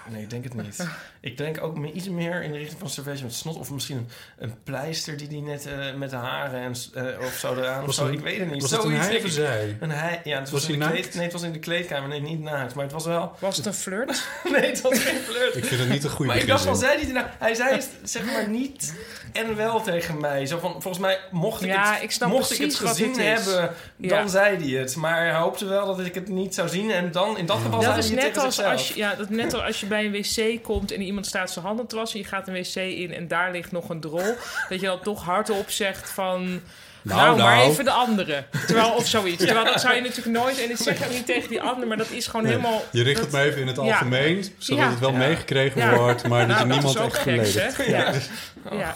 [0.09, 0.87] Nee, ik denk het niet.
[1.25, 3.57] Ik denk ook iets meer in de richting van servetje met snot.
[3.57, 4.09] Of misschien een,
[4.39, 7.85] een pleister die die net eh, met de haren en, eh, of zo eraan.
[7.85, 8.05] Of zo.
[8.05, 8.61] het- ik weet het niet.
[8.63, 9.77] Was het een Zoiets, denk een zij?
[9.81, 11.01] Een hij, ja, het was, Was in hij de naakt?
[11.01, 12.09] kleed, nee, het was in de kleedkamer.
[12.09, 12.75] Nee, niet naakt.
[12.75, 13.33] Maar het was wel...
[13.39, 14.23] Was het een flirt?
[14.53, 15.57] Nee, het was geen flirt.
[15.57, 17.27] Ik vind het niet een goede Maar ik dacht van, zei hij nou?
[17.39, 18.95] Hij zei het, zeg maar niet
[19.33, 20.47] en wel tegen mij.
[20.47, 23.17] Zo van, volgens mij mocht ik Ja, het, ik snap mocht ik het gezien het
[23.45, 24.27] hebben, dan Ja.
[24.27, 24.97] zei hij het.
[24.97, 26.91] Maar hij hoopte wel dat ik het niet zou zien.
[26.91, 28.79] En dan, in dat geval Dat zei is hij het net tegen als, zichzelf.
[28.79, 31.51] als je, ja, dat net als als je bij een wc komt en iemand staat
[31.51, 32.19] zijn handen te wassen.
[32.21, 34.35] Je gaat een wc in en daar ligt nog een drol.
[34.69, 36.61] Dat je dan toch hardop zegt van...
[37.03, 37.71] Nou, Nou, maar nou.
[37.71, 38.45] even de andere.
[38.67, 39.45] Terwijl, of zoiets.
[39.45, 40.59] Terwijl dat zou je natuurlijk nooit...
[40.63, 42.85] En ik zeg het niet tegen die andere, maar dat is gewoon Nee, helemaal...
[42.91, 43.83] je richt dat- het maar even in het Ja.
[43.83, 44.91] algemeen, zodat Ja.
[44.91, 45.17] het wel Ja.
[45.19, 45.97] meegekregen Ja.
[45.97, 47.87] wordt, maar dat Nou, je dat niemand is ook echt zeg.
[47.87, 48.13] Ja.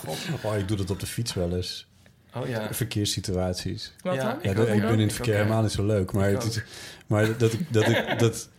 [0.07, 0.09] Oh.
[0.43, 1.87] Oh, ik doe dat op de fiets wel eens.
[2.35, 2.69] Oh ja.
[2.71, 3.93] Verkeerssituaties.
[4.03, 4.39] Wat Ja, dan?
[4.43, 5.45] Ja, Ik dat- ook, ik ben in het verkeer ook, ja.
[5.45, 6.13] helemaal niet zo leuk.
[6.13, 6.51] Maar, Ik het ook.
[6.51, 6.63] is,
[7.07, 7.61] maar dat ik...
[7.73, 8.49] Dat ik dat,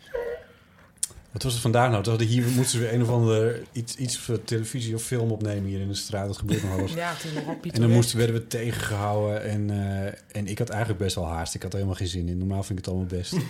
[1.32, 2.04] wat was het vandaag nou?
[2.04, 5.32] Toen hadden hier moesten ze weer een of andere iets, iets voor televisie of film
[5.32, 6.28] opnemen hier in de straat.
[6.28, 6.94] Dat gebeurt nog wel eens.
[6.94, 9.44] Ja, is nogal En dan moesten, werden we tegengehouden.
[9.44, 11.56] En, eh, en ik had eigenlijk best wel haast.
[11.56, 12.38] Ik had er helemaal geen zin in.
[12.38, 13.36] Normaal vind ik het allemaal best.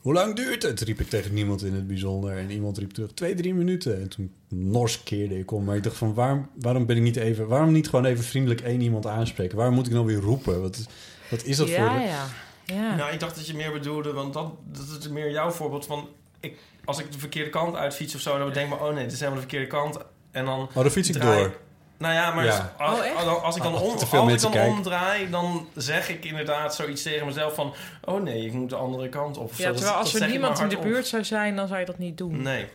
[0.00, 0.80] Hoe lang duurt het?
[0.80, 2.36] Riep ik tegen niemand in het bijzonder.
[2.36, 4.00] En iemand riep terug, twee, drie minuten.
[4.00, 5.64] En toen nors keerde ik om.
[5.64, 7.46] Maar ik dacht van, waarom, waarom ben ik niet even...
[7.46, 9.56] Waarom niet gewoon even vriendelijk één iemand aanspreken?
[9.56, 10.60] Waarom moet ik nou weer roepen?
[10.60, 10.86] Wat,
[11.30, 12.00] wat is dat ja, voor...
[12.00, 12.26] ja,
[12.64, 12.96] ja.
[12.96, 16.08] Nou, ik dacht dat je meer bedoelde, want dat, dat is meer jouw voorbeeld van...
[16.40, 18.88] Ik, als ik de verkeerde kant uitfiets of zo, dan denk ik maar...
[18.88, 19.98] Oh nee, dit is helemaal de verkeerde kant.
[20.30, 21.56] En dan Oh, dan fiets ik draai door.
[21.98, 22.74] Nou ja, maar Ja.
[22.78, 26.24] als, Oh, als- als ik dan, Als om, als ik dan omdraai, dan zeg ik
[26.24, 27.74] inderdaad zoiets tegen mezelf van...
[28.04, 29.52] Oh nee, ik moet de andere kant op.
[29.56, 31.98] Ja, terwijl als dat er niemand in de buurt zou zijn, dan zou je dat
[31.98, 32.42] niet doen.
[32.42, 32.66] Nee.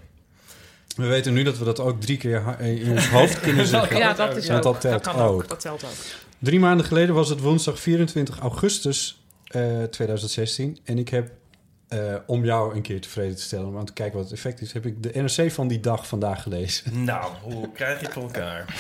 [0.95, 3.97] We weten nu dat we dat ook drie keer in ons hoofd kunnen zeggen.
[3.97, 4.63] Ja, dat is ook.
[4.63, 5.31] dat telt kan ook.
[5.31, 5.47] ook.
[5.47, 5.89] Dat telt ook.
[6.39, 10.77] Drie maanden geleden was het woensdag 24 augustus eh, 2016.
[10.83, 11.31] En ik heb,
[11.87, 13.67] eh, om jou een keer tevreden te stellen...
[13.67, 14.73] om aan te kijken wat het effect is...
[14.73, 17.03] heb ik de NRC van die dag vandaag gelezen.
[17.03, 18.75] Nou, hoe krijg je het voor elkaar?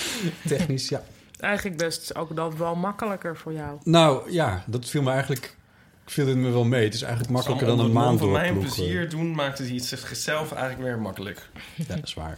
[0.47, 1.03] Technisch, ja.
[1.39, 3.77] Eigenlijk best ook dat wel makkelijker voor jou.
[3.83, 5.57] Nou ja, dat viel me eigenlijk...
[6.05, 6.83] Ik viel het me wel mee.
[6.83, 10.51] Het is eigenlijk makkelijker dan een maand Voor mijn plezier doen maakt het iets zichzelf
[10.51, 11.49] eigenlijk weer makkelijk.
[11.75, 12.37] Ja, dat is waar.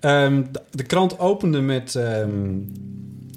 [0.00, 1.94] Ehm, de, de krant opende met...
[1.94, 2.58] ehm,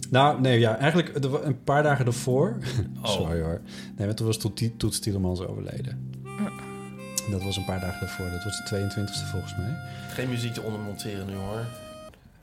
[0.09, 1.11] nou, nee, ja, eigenlijk
[1.43, 2.57] een paar dagen daarvoor...
[3.03, 3.11] Oh.
[3.11, 3.61] Sorry hoor.
[3.95, 6.11] Nee, want toen was Toet, Toets Tielemans overleden.
[7.29, 8.29] Dat was een paar dagen daarvoor.
[8.29, 9.77] Dat was de 22e volgens mij.
[10.09, 11.65] Geen muziek te ondermonteren nu hoor.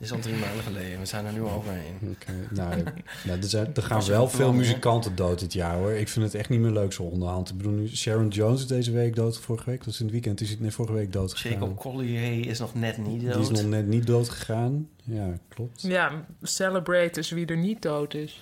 [0.03, 0.99] Dit is al drie maanden geleden.
[0.99, 1.99] We zijn er nu overheen.
[2.03, 2.83] Oké, nou,
[3.27, 5.93] nou, er, zijn, er gaan wel veel muzikanten dood dit jaar hoor.
[5.93, 7.51] Ik vind het echt niet meer leuk zo onderhand.
[7.51, 9.39] Ik bedoel nu, Sharon Jones is deze week dood.
[9.39, 10.39] Vorige week, dat is in het weekend.
[10.39, 11.53] Die is nee, vorige week dood gegaan.
[11.53, 13.33] Jacob Collier is nog net niet dood.
[13.33, 14.89] Die is nog net niet dood gegaan.
[15.05, 15.83] Ja, klopt.
[15.83, 18.41] Ja, celebrate dus wie er niet dood is.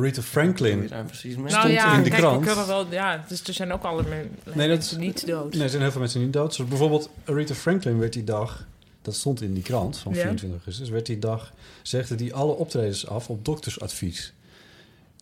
[0.00, 0.86] Je Franklin.
[0.86, 1.44] daar precies mee?
[1.44, 2.44] nou Stond ja, in de kijk, krant.
[2.44, 5.52] we wel, ja, dus er zijn ook alle men- Nee, dat mensen niet dood.
[5.54, 6.54] Nee, er zijn heel veel mensen niet dood.
[6.54, 8.66] Zoals bijvoorbeeld Aretha Franklin werd die dag...
[9.02, 10.18] Dat stond in die krant van Ja.
[10.20, 10.88] 24 augustus.
[10.88, 14.32] Werd die dag, zegde die alle optredens af op doktersadvies.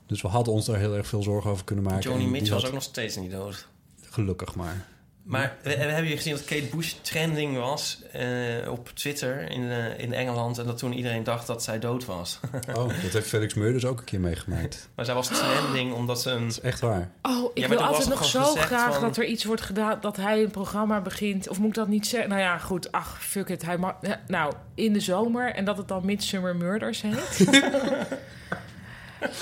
[0.06, 2.00] Dus we hadden ons daar heel erg veel zorgen over kunnen maken.
[2.02, 3.66] Johnny Mitchell was ook nog steeds niet dood.
[4.10, 4.86] Gelukkig maar.
[5.22, 9.98] Maar eh, hebben jullie gezien dat Kate Bush trending was eh, op Twitter in, eh,
[9.98, 10.58] in Engeland...
[10.58, 12.40] en dat toen iedereen dacht dat zij dood was?
[12.74, 14.88] Oh, dat heeft Felix Meurders ook een keer meegemaakt.
[14.94, 16.40] maar zij was trending omdat ze een...
[16.40, 17.10] Dat is echt waar.
[17.22, 19.98] Oh, ik Ja, wil altijd nog zo graag van- dat er iets wordt gedaan...
[20.00, 21.48] dat hij een programma begint.
[21.48, 22.28] Of moet ik dat niet zeggen?
[22.28, 22.92] Nou ja, goed.
[22.92, 23.64] Ach, fuck it.
[23.64, 25.54] Hij mag, ja, nou, in de zomer.
[25.54, 27.38] En dat het dan Midsummer Murders heet.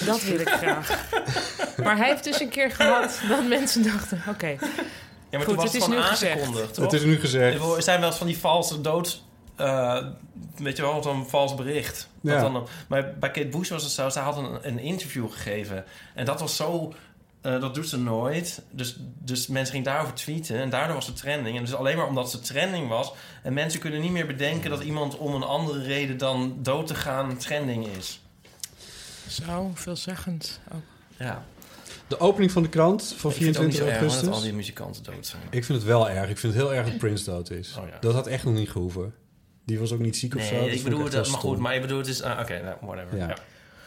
[0.06, 1.04] dat wil ik graag.
[1.82, 4.22] Maar hij heeft dus een keer gehad dat mensen dachten...
[4.28, 4.56] Oké,
[5.30, 6.32] maar Goed, toen was het het, is gewoon nu gezegd.
[6.40, 6.84] aangekondigd, toch?
[6.84, 7.76] Het is nu gezegd.
[7.76, 9.22] Er zijn wel eens van die valse dood...
[9.56, 9.98] eh,
[10.56, 12.08] weet je wel, zo'n vals bericht.
[12.20, 12.40] Dat Ja.
[12.40, 15.84] dan, maar bij Kate Bush was het zo, zij had een, een interview gegeven.
[16.14, 16.92] En dat was zo...
[17.40, 18.62] eh, dat doet ze nooit.
[18.70, 20.58] Dus, dus mensen gingen daarover tweeten.
[20.60, 21.56] En daardoor was het trending.
[21.56, 23.12] En dus alleen maar omdat ze trending was.
[23.42, 26.94] En mensen kunnen niet meer bedenken dat iemand om een andere reden dan dood te
[26.94, 28.20] gaan trending is.
[29.28, 30.82] zo veelzeggend ook.
[31.18, 31.44] Ja.
[32.08, 34.08] De opening van de krant van Ik vind het ook niet 24 zo erg hoor,
[34.08, 34.42] dat al augustus.
[34.48, 35.42] die muzikanten dood zijn.
[35.50, 36.30] Ik vind het wel erg.
[36.30, 37.76] Ik vind het heel erg dat Prince dood is.
[37.78, 37.96] Oh ja.
[38.00, 39.14] Dat had echt nog niet gehoven.
[39.64, 40.54] Die was ook niet ziek of zo.
[40.54, 42.62] Nee, Dat ik bedoel echt dat, maar goed, maar ik bedoel het is, ah, oké,
[42.62, 43.16] nou, whatever.
[43.18, 43.28] Ja.
[43.28, 43.36] Ja.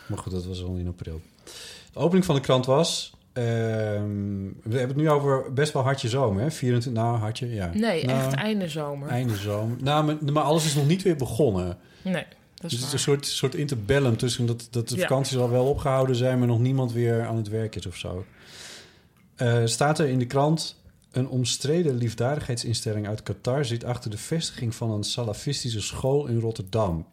[0.08, 1.22] Maar goed, dat was al in april.
[1.94, 3.14] De opening van de krant was...
[3.34, 3.46] ehm,
[4.64, 6.52] we hebben het nu over best wel hartje zomer, hè?
[6.52, 7.70] 24, nou, hartje, ja.
[7.74, 9.10] Nee, Nou, echt einde zomer.
[9.10, 9.78] Einde zomer.
[9.82, 11.78] Nou, maar, maar alles is nog niet weer begonnen.
[12.02, 12.26] Nee.
[12.62, 15.02] Dus het is een soort, soort interbellum tussen dat, dat de Ja.
[15.02, 18.26] vakanties al wel opgehouden zijn, maar nog niemand weer aan het werk is of zo.
[19.36, 20.80] Eh, staat er in de krant.
[21.12, 27.06] Een omstreden liefdadigheidsinstelling uit Qatar zit achter de vestiging van een salafistische school in Rotterdam.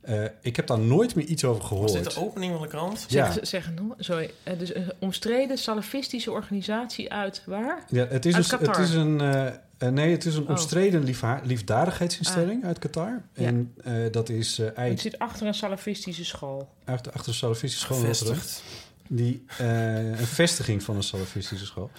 [0.00, 1.92] Eh, ik heb daar nooit meer iets over gehoord.
[1.92, 3.04] Was dit de opening van de krant?
[3.08, 3.32] Ja.
[3.42, 4.30] Zeg, sorry.
[4.42, 7.84] Eh, dus een omstreden salafistische organisatie uit waar?
[7.88, 8.76] Ja, het is, Uit Qatar?
[8.76, 9.46] het is een, eh,
[9.82, 10.48] eh, nee, het is een Oh.
[10.50, 13.22] omstreden liefha- liefdadigheidsinstelling uit Qatar.
[13.34, 13.46] Ja.
[13.46, 16.68] En eh, dat is eh Het zit achter een salafistische school.
[16.84, 17.98] achter, achter de salafistische school.
[17.98, 18.62] Gevestigd.
[19.08, 21.90] Die, eh, een vestiging van een salafistische school.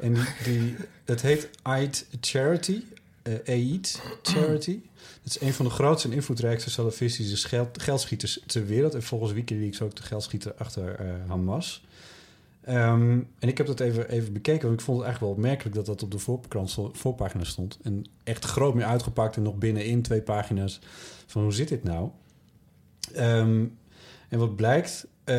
[0.00, 2.82] En die, die, het heet Aid Charity.
[3.22, 4.78] eh Aid Charity.
[5.22, 8.94] Dat is een van de grootste en invloedrijkste salafistische schel- geldschieters ter wereld.
[8.94, 11.84] En volgens Wikileaks ook de geldschieter achter eh, Hamas.
[12.66, 15.76] Ehm, en ik heb dat even, even bekeken, want ik vond het eigenlijk wel opmerkelijk
[15.76, 16.48] dat dat op de
[16.92, 17.78] voorpagina stond.
[17.82, 20.80] En echt groot meer uitgepakt en nog binnenin twee pagina's
[21.26, 22.10] van hoe zit dit nou?
[23.14, 23.64] Ehm,
[24.28, 25.36] en wat blijkt, eh,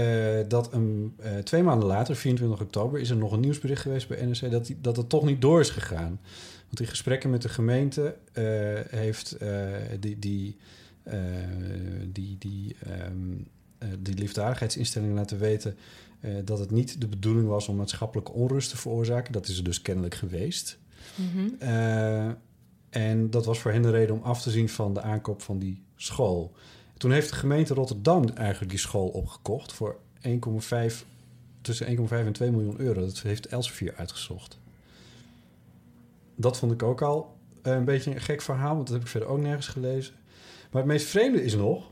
[0.47, 4.25] dat een, eh, twee maanden later, 24 oktober, is er nog een nieuwsbericht geweest bij
[4.25, 6.19] NRC dat, dat het toch niet door is gegaan.
[6.65, 8.43] Want in gesprekken met de gemeente eh,
[8.89, 9.38] heeft
[9.99, 10.57] die, die,
[12.11, 13.36] die, die, ehm,
[13.78, 15.78] eh, die liefdadigheidsinstelling laten weten
[16.28, 19.34] eh, dat het niet de bedoeling was om maatschappelijke onrust te veroorzaken.
[19.34, 20.78] Dat is er dus kennelijk geweest.
[21.59, 22.30] Eh,
[22.89, 25.59] en dat was voor hen de reden om af te zien van de aankoop van
[25.59, 26.55] die school.
[26.97, 31.05] Toen heeft de gemeente Rotterdam eigenlijk die school opgekocht voor 1,5
[31.61, 33.01] tussen 1,5 en 2 miljoen euro.
[33.01, 34.59] Dat heeft Elsevier uitgezocht.
[36.36, 39.11] Dat vond ik ook al eh, een beetje een gek verhaal, want dat heb ik
[39.11, 40.13] verder ook nergens gelezen.
[40.71, 41.91] Maar het meest vreemde is nog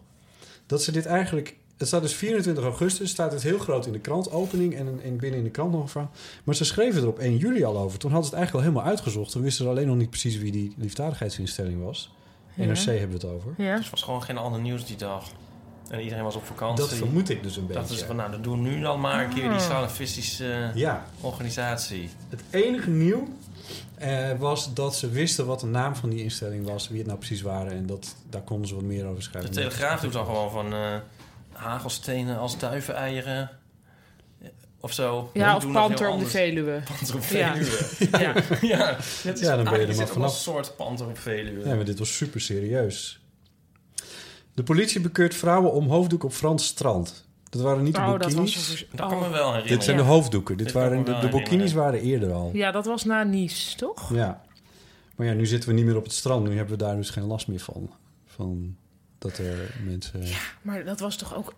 [0.66, 1.56] dat ze dit eigenlijk.
[1.78, 5.18] Het staat dus 24 augustus, staat het heel groot in de krant, opening en, en
[5.18, 6.12] binnen in de krant nog een verhaal.
[6.44, 8.00] Maar ze schreven er op 1 juli al over.
[8.00, 9.32] Toen hadden ze het eigenlijk al helemaal uitgezocht.
[9.32, 12.12] Toen wisten ze alleen nog niet precies wie die liefdadigheidsinstelling was.
[12.54, 12.66] Ja.
[12.66, 13.54] NRC hebben we het over.
[13.58, 13.76] Ja.
[13.76, 15.26] Dus er was gewoon geen ander nieuws die dag.
[15.90, 16.86] En iedereen was op vakantie.
[16.86, 17.98] Dat vermoed ik dus een Dachten beetje.
[17.98, 19.60] ze van, nou, dan doen we nu dan maar een keer die Ah.
[19.60, 22.10] salafistische Ja, organisatie.
[22.30, 23.28] het enige nieuw
[23.96, 27.20] eh, was dat ze wisten wat de naam van die instelling was, wie het nou
[27.20, 27.72] precies waren.
[27.72, 29.52] En dat, daar konden ze wat meer over De schrijven.
[29.52, 30.96] Telegraaf doet dan gewoon van eh,
[31.56, 33.50] hagelstenen als duiveneieren.
[34.42, 34.48] eh,
[34.80, 35.30] Of zo.
[35.34, 36.26] Ja, of panter op de.
[36.26, 36.82] Veluwe.
[36.98, 37.56] Panter op Ja.
[37.56, 38.20] Veluwe.
[38.24, 38.34] Ja.
[38.78, 40.32] ja, het is, Ja, dan ben je er maar vanaf.
[40.34, 41.68] een soort panter op Veluwe.
[41.70, 43.20] Ja, maar dit was super serieus.
[44.54, 47.26] De politie bekeurt vrouwen om hoofddoek op Frans strand.
[47.50, 48.56] Dat waren niet de Oh, dat bikinis.
[48.56, 48.86] was...
[48.92, 49.68] Dat kan me wel herinneren.
[49.68, 50.04] Dit zijn Ja.
[50.04, 50.58] de hoofddoeken.
[50.58, 52.50] Dit waren, de, de bikinis waren eerder al.
[52.54, 54.14] Ja, dat was na Nice, toch?
[54.14, 54.42] Ja.
[55.16, 56.48] Maar ja, nu zitten we niet meer op het strand.
[56.48, 57.90] Nu hebben we daar dus geen last meer van.
[58.26, 58.76] Van
[59.18, 60.24] dat er mensen...
[60.62, 61.54] Maar dat was toch ook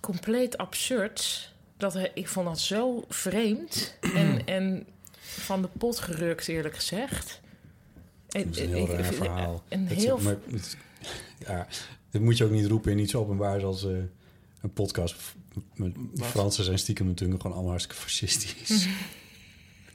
[0.00, 1.52] compleet absurd.
[1.76, 4.86] Dat hij, ik vond dat zo vreemd en, en
[5.20, 7.40] van de pot gerukt, eerlijk gezegd.
[8.28, 9.62] En, Dat is een heel raar verhaal.
[9.68, 10.76] Een Het- heel maar het-
[11.38, 11.66] ja,
[12.10, 13.90] dit moet je ook niet roepen in iets openbaars als eh,
[14.60, 15.14] een podcast.
[16.16, 18.86] Fransen zijn stiekem natuurlijk gewoon allemaal hartstikke fascistisch.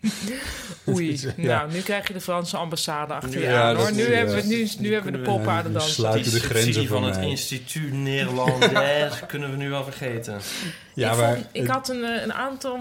[0.90, 1.58] Oei, Ja.
[1.58, 3.90] nou, nu krijg je de Franse ambassade achter je Ja, aan, hoor.
[3.90, 4.10] is- Nu ja.
[4.18, 5.94] hebben we, nu, nu hebben we de kunnen we- pop aan de dans.
[5.94, 10.40] sluiten Die de grenzen van het instituut Nederlandaise kunnen we nu wel vergeten.
[10.94, 12.78] Ja, ik, maar vond- ik had een, eh, een aantal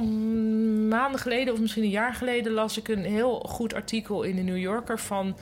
[0.88, 4.42] maanden geleden, of misschien een jaar geleden, las ik een heel goed artikel in de
[4.42, 5.36] New Yorker van.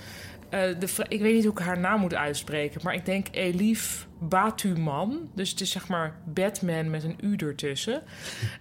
[0.50, 4.06] eh, de, ik weet niet hoe ik haar naam moet uitspreken, maar ik denk Elif
[4.20, 5.28] Batuman.
[5.34, 8.02] Dus het is zeg maar Batman met een U ertussen.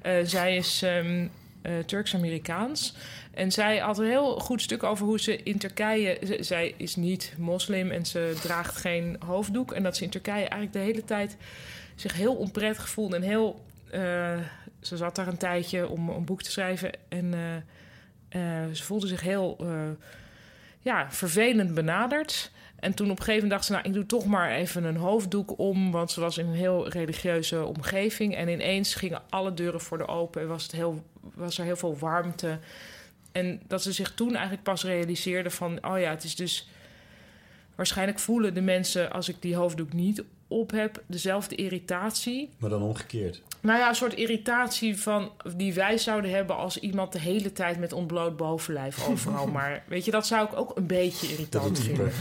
[0.02, 1.28] Eh, zij is ehm,
[1.62, 2.96] eh, Turks-Amerikaans.
[3.34, 6.38] En zij had een heel goed stuk over hoe ze in Turkije.
[6.40, 9.72] zij is niet moslim en ze draagt geen hoofddoek.
[9.72, 11.38] En dat ze in Turkije eigenlijk de hele tijd
[11.96, 13.66] zich heel onprettig voelde en heel.
[13.92, 14.40] eh,
[14.82, 17.34] ze zat daar een tijdje om een boek te schrijven en
[18.30, 19.58] eh, ze voelde zich heel
[20.80, 22.52] ja, vervelend benaderd.
[22.80, 24.96] En toen op een gegeven moment dacht ze, nou, ik doe toch maar even een
[24.96, 28.36] hoofddoek om, want ze was in een heel religieuze omgeving.
[28.36, 31.04] En ineens gingen alle deuren voor de open en was, het heel,
[31.34, 32.60] was er heel veel warmte.
[33.32, 36.70] En dat ze zich toen eigenlijk pas realiseerde van, oh ja, het is dus...
[37.76, 42.50] Waarschijnlijk voelen de mensen, als ik die hoofddoek niet op heb, dezelfde irritatie.
[42.58, 43.42] Maar dan omgekeerd.
[43.62, 47.80] Nou ja, een soort irritatie van die wij zouden hebben als iemand de hele tijd
[47.80, 49.48] met ontbloot bovenlijf overal.
[49.48, 52.12] maar weet je, dat zou ik ook een beetje irritant vinden.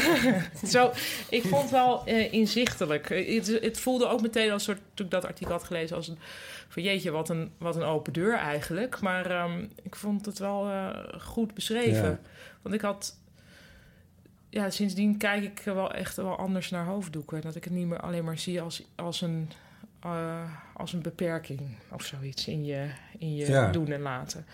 [0.74, 0.90] Zo,
[1.30, 3.10] ik vond het wel eh, inzichtelijk.
[3.10, 6.08] Eh, Het, het voelde ook meteen als soort, toen ik dat artikel had gelezen, als
[6.08, 6.18] een
[6.68, 9.00] van jeetje, wat een, wat een open deur eigenlijk.
[9.00, 10.88] Maar ehm, ik vond het wel eh,
[11.20, 12.08] goed beschreven.
[12.10, 12.18] Ja.
[12.62, 13.16] Want ik had.
[14.56, 17.40] Ja, sindsdien kijk ik wel echt wel anders naar hoofddoeken.
[17.40, 19.50] Dat ik het niet meer alleen maar zie als, als, een,
[20.00, 20.42] eh,
[20.74, 21.60] als een beperking
[21.92, 22.86] of zoiets in je,
[23.18, 23.70] in je Ja.
[23.70, 24.44] doen en laten.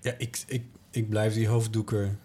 [0.00, 2.18] Ja, ik, ik, ik blijf die hoofddoeken...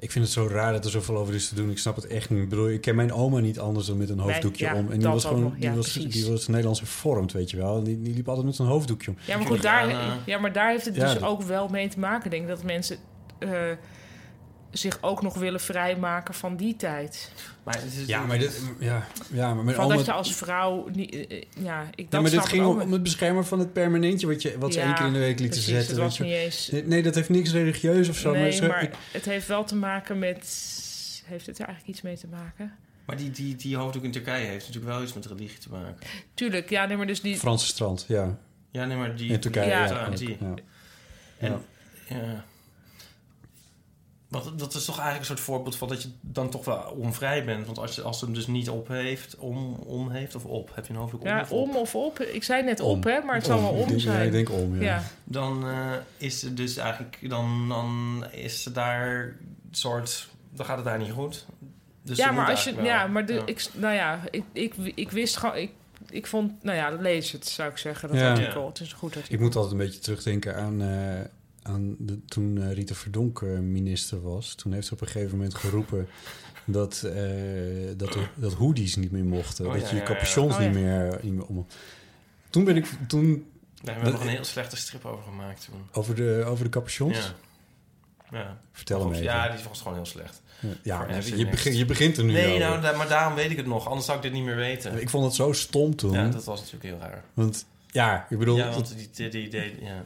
[0.00, 1.70] Ik vind het zo raar dat er zoveel over is te doen.
[1.70, 2.42] Ik snap het echt niet.
[2.42, 4.90] Ik bedoel, ik ken mijn oma niet anders dan met een hoofddoekje ja, om.
[4.92, 5.54] En die was gewoon, nog.
[5.54, 6.12] die, Ja, was, precies.
[6.14, 7.76] die was Nederlands hervormd, weet je wel.
[7.76, 9.16] En Die, die liep altijd met zo'n hoofddoekje om.
[9.26, 9.88] Ja, maar goed, daar,
[10.26, 12.24] ja, maar daar heeft het Ja, dus dat- ook wel mee te maken.
[12.24, 12.96] Ik denk dat mensen
[13.38, 13.50] eh,
[14.70, 17.32] zich ook nog willen vrijmaken van die tijd.
[17.62, 19.94] Maar het is Ja, maar dit, ja, ja, maar mijn Van oma...
[19.96, 21.14] dat je als vrouw niet...
[21.14, 23.72] eh, eh, ja, ik ja, dat maar dit ging om, om het beschermen van het
[23.72, 25.94] permanentje wat, je, wat ze Ja, één keer in de week lieten precies, zetten.
[25.94, 26.68] Het was niet eens...
[26.70, 28.32] Nee, Nee, dat heeft niks religieus of zo.
[28.32, 30.36] nee, maar ik- het heeft wel te maken met...
[31.24, 32.72] Heeft het er eigenlijk iets mee te maken?
[33.04, 35.96] Maar die, die, die hoofddoek in Turkije heeft natuurlijk wel iets met religie te maken.
[36.34, 37.36] Tuurlijk, ja, nee, maar dus die...
[37.36, 38.38] Franse strand, ja.
[38.70, 39.30] Ja, nee, maar die...
[39.32, 39.86] In Turkije, Ja.
[39.86, 40.08] ja.
[41.38, 41.62] En,
[42.08, 42.44] ja.
[44.28, 47.44] Want dat is toch eigenlijk een soort voorbeeld van dat je dan toch wel onvrij
[47.44, 47.66] bent.
[47.66, 50.70] Want als, je, als ze hem dus niet op heeft, om, om heeft of op,
[50.74, 52.20] heb je een hoofddoek om Ja, of op, om of op.
[52.20, 52.96] Ik zei net Om.
[52.98, 54.26] op, hè, maar het zal wel Ik om denk- Ja, zijn.
[54.26, 54.82] ik denk om, ja.
[54.82, 55.02] ja.
[55.24, 59.34] dan eh, is het dus eigenlijk, dan, dan is het daar een
[59.70, 61.46] soort, dan gaat het daar niet goed.
[62.02, 63.42] Dus ja, ze maar als je, ja, maar de, Ja.
[63.46, 65.70] Ik, nou ja, ik, ik, ik wist gewoon, ik,
[66.10, 68.30] ik vond, nou ja, lees het zou ik zeggen, dat Ja.
[68.30, 68.66] artikel.
[68.66, 69.34] Het is een goed artikel.
[69.34, 71.20] Ik moet altijd een beetje terugdenken aan, eh,
[71.68, 74.54] aan de, toen eh, Rita Verdonk eh, minister was.
[74.54, 76.08] Toen heeft ze op een gegeven moment geroepen
[76.64, 77.12] dat, eh,
[77.96, 79.66] dat, de- dat hoodies niet meer mochten.
[79.66, 80.06] Oh, dat ja, je ja, ja.
[80.06, 81.66] capuchons Oh, niet, meer, niet meer om...
[82.50, 82.86] Toen ben ik...
[83.08, 83.46] Toen
[83.82, 85.80] Daar hebben we nog een heel slechte strip over gemaakt toen.
[85.92, 87.16] over de, over de capuchons...
[87.18, 87.34] Ja.
[88.30, 88.60] Ja.
[88.72, 89.22] Vertel hem even.
[89.22, 90.42] Ja, die was gewoon heel slecht.
[90.82, 92.80] Ja, je, je begint er nu Nee, over.
[92.80, 93.86] nou, maar daarom weet ik het nog.
[93.86, 95.00] Anders zou ik dit niet meer weten.
[95.00, 96.12] Ik vond het zo stom toen.
[96.12, 97.24] Ja, dat was natuurlijk heel raar.
[97.34, 98.56] Want ja, ik bedoel...
[98.56, 99.50] Ja, dat- want die, die,
[99.80, 100.04] ja.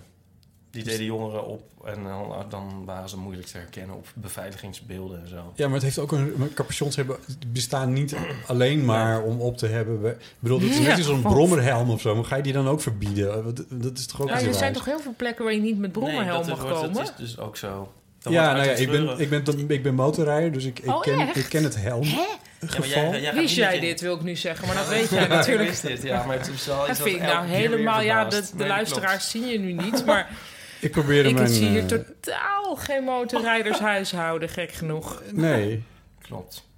[0.72, 5.28] Die deden jongeren op en dan, dan waren ze moeilijk te herkennen op beveiligingsbeelden en
[5.28, 5.52] zo.
[5.54, 6.50] Ja, maar het heeft ook een.
[6.54, 7.16] Capuchons hebben,
[7.46, 8.14] bestaan niet
[8.46, 10.10] alleen maar om op te hebben.
[10.10, 10.92] Ik bedoel, dat is net Ja.
[10.96, 12.14] als zo'n brommerhelm of zo.
[12.14, 13.54] Maar ga je die dan ook verbieden?
[13.70, 15.92] Dat is toch ook Ja, er zijn toch heel veel plekken waar je niet met
[15.92, 16.92] brommerhelm Nee, mag wordt- komen?
[16.94, 17.92] Dat is dus ook zo.
[18.18, 20.90] Dan Ja, nou ja, ik het ben, ik ben, ik ben motorrijder, dus ik, ik,
[20.90, 22.02] Oh, ken, ik ken het helm.
[22.04, 22.16] Ja,
[22.60, 23.02] maar geval.
[23.10, 24.66] jij, jij Wist jij dit, wil ik nu zeggen.
[24.66, 25.62] Maar dat weet jij Ja, natuurlijk.
[25.62, 28.00] ik wist dit, ja, maar het is wel Dat vind ik nou helemaal...
[28.00, 30.06] Ja, de, de luisteraars zien je nu niet.
[30.06, 30.28] Maar
[30.82, 31.48] Ik probeerde ik mijn...
[31.48, 35.22] zie hier eh, totaal geen motorrijdershuishouden, gek genoeg.
[35.32, 35.82] nee,
[36.28, 36.70] klopt.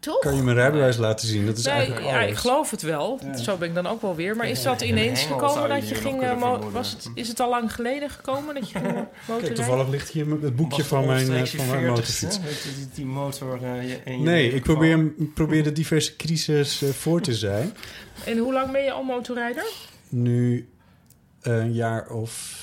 [0.00, 0.18] Toch?
[0.18, 1.46] kan je mijn rijbewijs laten zien?
[1.46, 2.30] Dat is Nee, eigenlijk ja, alles.
[2.30, 3.20] ik geloof het wel.
[3.42, 4.36] Zo ben ik dan ook wel weer.
[4.36, 6.22] Maar is dat Een ineens gekomen dat je ging...
[6.22, 9.54] eh, was het, is het al lang geleden gekomen dat je ging Kijk, motorrijden?
[9.54, 12.38] toevallig ligt hier het boekje van mijn, eh, van mijn motorfiets.
[12.94, 13.60] Die, motor
[14.04, 17.74] Nee, ik probeer, ik probeer de diverse crisis eh, voor te zijn.
[18.24, 19.64] En hoe lang ben je al motorrijder?
[20.08, 20.68] Nu
[21.40, 22.60] een jaar of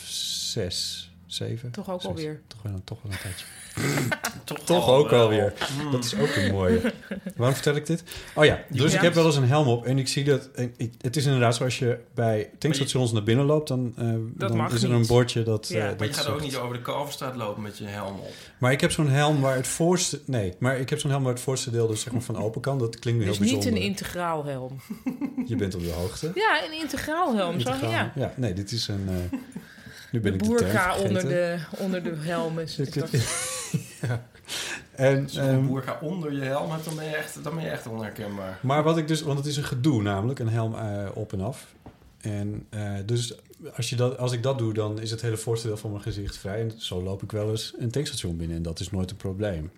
[0.51, 1.71] zes, zeven.
[1.71, 2.09] Toch ook zes.
[2.09, 2.41] alweer.
[2.47, 3.45] Toch wel, toch wel een tijdje.
[4.43, 5.21] Toch, Toch al ook wel.
[5.21, 5.53] alweer.
[5.91, 6.93] Dat is ook een mooie.
[7.35, 8.03] Waarom vertel ik dit?
[8.35, 8.97] Oh ja, dus Ja.
[8.97, 10.49] ik heb wel eens een helm op en ik zie dat...
[10.55, 13.67] en ik- het is inderdaad zo als je bij tankstations naar binnen loopt...
[13.67, 14.13] dan, eh,
[14.49, 15.07] dan is er een niet.
[15.07, 15.67] bordje dat...
[15.67, 15.75] Ja.
[15.75, 18.19] eh, Maar Maar je dat gaat ook niet over de Kalverstraat lopen met je helm
[18.19, 18.31] op.
[18.57, 20.21] Maar ik heb zo'n helm waar het voorste...
[20.25, 22.61] Nee, maar ik heb zo'n helm waar het voorste deel dus zeg maar van open
[22.61, 22.77] kan.
[22.79, 23.81] Dat klinkt nu Dus heel niet bijzonder.
[23.81, 24.79] een integraal helm.
[25.45, 26.31] Je bent op de hoogte.
[26.35, 27.59] Ja, een integraal helm.
[27.59, 28.11] Zo, ja.
[28.15, 29.07] ja, nee, dit is een...
[29.09, 29.39] eh,
[30.11, 33.09] nu ben De ik de term boerka onder de, onder de helm is, is dat.
[34.95, 37.55] En, Als je een ehm, boerka onder je helm hebt, dan ben je echt, dan
[37.55, 38.59] ben je echt onherkenbaar.
[38.61, 41.41] Maar wat ik dus, want het is een gedoe namelijk, een helm eh, op en
[41.41, 41.73] af.
[42.21, 43.35] En eh, dus
[43.75, 46.03] als, je dat, als ik dat doe, dan is het hele voorste deel van mijn
[46.03, 46.61] gezicht vrij.
[46.61, 49.71] En zo loop ik wel eens een tankstation binnen en dat is nooit een probleem.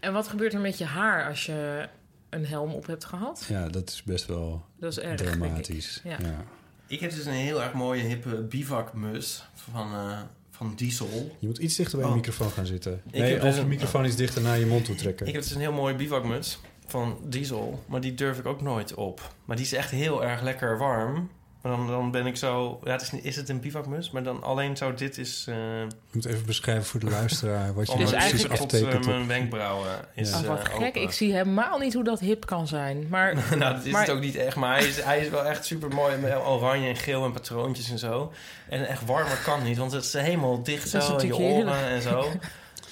[0.00, 1.88] En wat gebeurt er met je haar als je
[2.28, 3.44] een helm op hebt gehad?
[3.48, 5.40] Ja, dat is best wel Dat is erg, denk ik.
[5.40, 6.00] dramatisch.
[6.04, 6.16] Ja.
[6.20, 6.44] Ja.
[6.88, 10.18] Ik heb dus een heel erg mooie hippe bivakmus van, eh,
[10.50, 11.36] van Diesel.
[11.38, 12.12] Je moet iets dichter bij Oh.
[12.12, 13.00] je microfoon gaan zitten.
[13.10, 15.26] Ik nee, of dus je een- microfoon iets dichter naar je mond toe trekken.
[15.26, 18.94] Ik heb dus een heel mooie bivakmuts van Diesel, maar die durf ik ook nooit
[18.94, 19.34] op.
[19.44, 21.30] Maar die is echt heel erg lekker warm.
[21.68, 22.80] Dan, dan ben ik zo...
[22.84, 24.10] Ja, het is, niet- is het een bivakmus?
[24.10, 25.44] Maar dan alleen zo dit is...
[25.48, 28.60] eh Je moet even beschrijven voor de luisteraar wat je Dus nou precies tot, eh,
[28.60, 28.94] aftekent.
[28.94, 30.38] op- mijn wenkbrauwen is Ja.
[30.38, 30.74] Oh, wat eh, gek.
[30.74, 31.02] open.
[31.02, 33.06] Ik zie helemaal niet hoe dat hip kan zijn.
[33.10, 34.56] Maar nou, dat is Maar- het ook niet echt.
[34.56, 36.16] Maar hij is, hij is wel echt super mooi.
[36.16, 38.32] Met oranje en geel en patroontjes en zo.
[38.68, 41.36] En echt warmer kan niet, want het is helemaal dicht Dat is zo in je
[41.36, 42.26] oren en zo.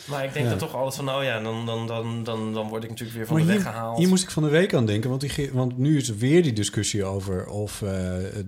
[0.08, 0.50] Maar ik denk Ja.
[0.50, 3.26] dan toch altijd van, oh ja, dan, dan, dan, dan, dan word ik natuurlijk weer
[3.26, 3.98] van Maar de hier, weg gehaald.
[3.98, 6.42] hier moest ik van de week aan denken, want, die, want nu is er weer
[6.42, 7.88] die discussie over of eh,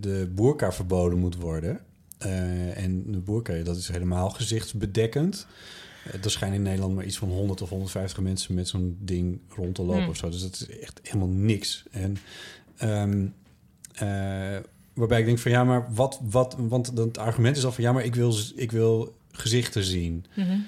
[0.01, 1.81] de boerka verboden moet worden.
[2.19, 5.47] Eh, en de boerka, dat is helemaal gezichtsbedekkend.
[6.13, 9.41] Eh, er schijnen in Nederland maar iets van 100 of 150 mensen met zo'n ding
[9.49, 10.09] rond te lopen Hmm.
[10.11, 10.29] of zo.
[10.31, 11.85] Dus dat is echt helemaal niks.
[11.91, 12.17] En
[12.77, 13.27] ehm,
[13.95, 14.57] eh,
[14.95, 17.93] waarbij ik denk van ja, maar wat, wat, want het argument is al van ja,
[17.93, 20.25] maar ik wil, ik wil gezichten zien.
[20.37, 20.59] Mhm.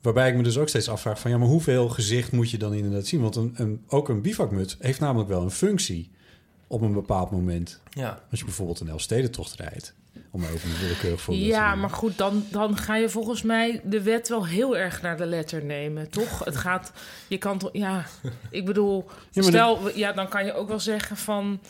[0.00, 1.30] Waarbij ik me dus ook steeds afvraag van...
[1.30, 3.20] ja, maar hoeveel gezicht moet je dan inderdaad zien?
[3.20, 6.10] Want een, een, ook een bivakmut heeft namelijk wel een functie.
[6.66, 7.80] op een bepaald moment.
[7.90, 8.22] Ja.
[8.30, 9.94] Als je bijvoorbeeld een Elfstedentocht rijdt,
[10.30, 13.80] om even een willekeurig voorbeeld te Ja, maar goed, dan, dan ga je volgens mij
[13.84, 16.44] de wet wel heel erg naar de letter nemen, toch?
[16.44, 16.92] Het gaat,
[17.28, 18.06] je kan toch, ja,
[18.50, 21.60] ik bedoel, Ja, stel, ja, dan kan je ook wel zeggen van,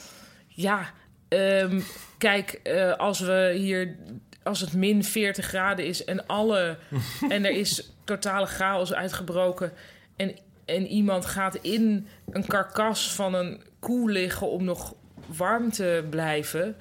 [0.48, 0.90] ja,
[1.28, 1.80] ehm,
[2.18, 3.96] kijk, eh, als we hier,
[4.42, 6.78] als het min 40 graden is en alle,
[7.28, 9.72] en er is totale chaos uitgebroken
[10.16, 14.94] en, en iemand gaat in een karkas van een koe liggen om nog
[15.26, 16.76] warm te blijven.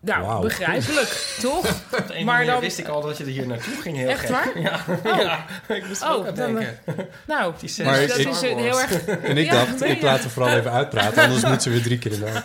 [0.00, 1.08] Nou, begrijpelijk,
[1.42, 1.70] toch?
[1.92, 3.96] Op Maar dan- wist ik al dat je er hier naartoe ging.
[3.96, 4.28] Heel Echt gek.
[4.30, 4.58] waar?
[4.62, 4.80] Ja,
[5.20, 5.44] ja.
[5.74, 6.78] ik moest Oh, ook dan, denken.
[7.26, 9.04] Nou, Die Maar dat ik- is een heel erg.
[9.30, 10.04] En ik Ja, dacht, nee, ik ja.
[10.04, 12.42] laat er vooral even uitpraten, anders moet ze weer drie keer in de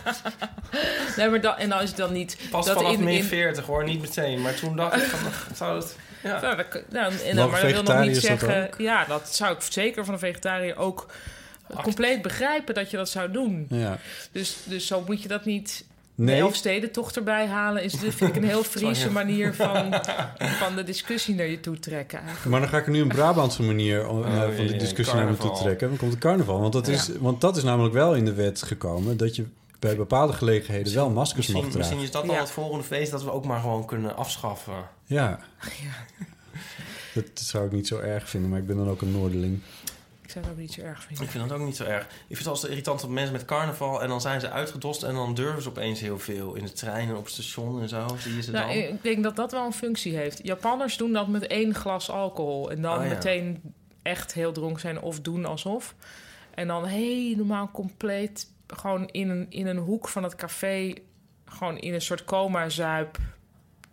[1.16, 2.36] Nee, maar dan, en dan is het dan niet.
[2.50, 4.40] Pas dat vanaf in, min in, 40 hoor, niet meteen.
[4.40, 5.18] Maar toen dacht ik van,
[5.56, 5.96] zou het...
[6.22, 6.40] Ja.
[6.40, 8.84] Nou, dat, nou, en dan, maar dat wil nog niet vegetariërs dat zeggen.
[8.84, 11.06] Ja, dat zou ik zeker van een vegetariër ook
[11.82, 13.66] compleet begrijpen dat je dat zou doen.
[13.68, 13.98] Ja.
[14.32, 15.84] Dus, dus zo moet je dat niet.
[16.14, 16.36] Nee.
[16.36, 19.94] De Elfstedentocht erbij halen is vind ik een heel Friese manier van,
[20.62, 22.18] van de discussie naar je toe trekken.
[22.18, 22.48] Eigenlijk.
[22.50, 25.26] Maar dan ga ik er nu een Brabantse manier eh, Oh, van de discussie naar
[25.28, 25.88] me toe trekken.
[25.88, 26.60] Dan komt de carnaval.
[26.60, 29.16] Want dat, is, want dat is namelijk wel in de wet gekomen...
[29.16, 29.44] dat je
[29.78, 31.78] bij bepaalde gelegenheden wel maskers mag dragen.
[31.78, 32.40] misschien is dat al Ja.
[32.40, 34.74] het volgende feest dat we ook maar gewoon kunnen afschaffen.
[35.04, 35.38] Ja.
[37.14, 39.60] Dat zou ik niet zo erg vinden, maar ik ben dan ook een Noorderling.
[40.34, 41.24] Ik zou het ook niet zo erg vinden.
[41.24, 42.04] Ik vind dat ook niet zo erg.
[42.04, 44.02] Ik vind het altijd irritant dat mensen met carnaval...
[44.02, 46.54] en dan zijn ze uitgedost en dan durven ze opeens heel veel.
[46.54, 48.16] In de trein en op het station en zo.
[48.18, 48.76] Zie je ze Nou, dan?
[48.94, 50.40] ik denk dat dat wel een functie heeft.
[50.42, 52.70] Japanners doen dat met één glas alcohol.
[52.70, 53.08] En dan Oh, ja.
[53.08, 53.60] meteen
[54.02, 55.94] echt heel dronken zijn of doen alsof.
[56.54, 60.94] En dan helemaal compleet gewoon in een, in een hoek van het café...
[61.44, 63.18] gewoon in een soort coma-zuip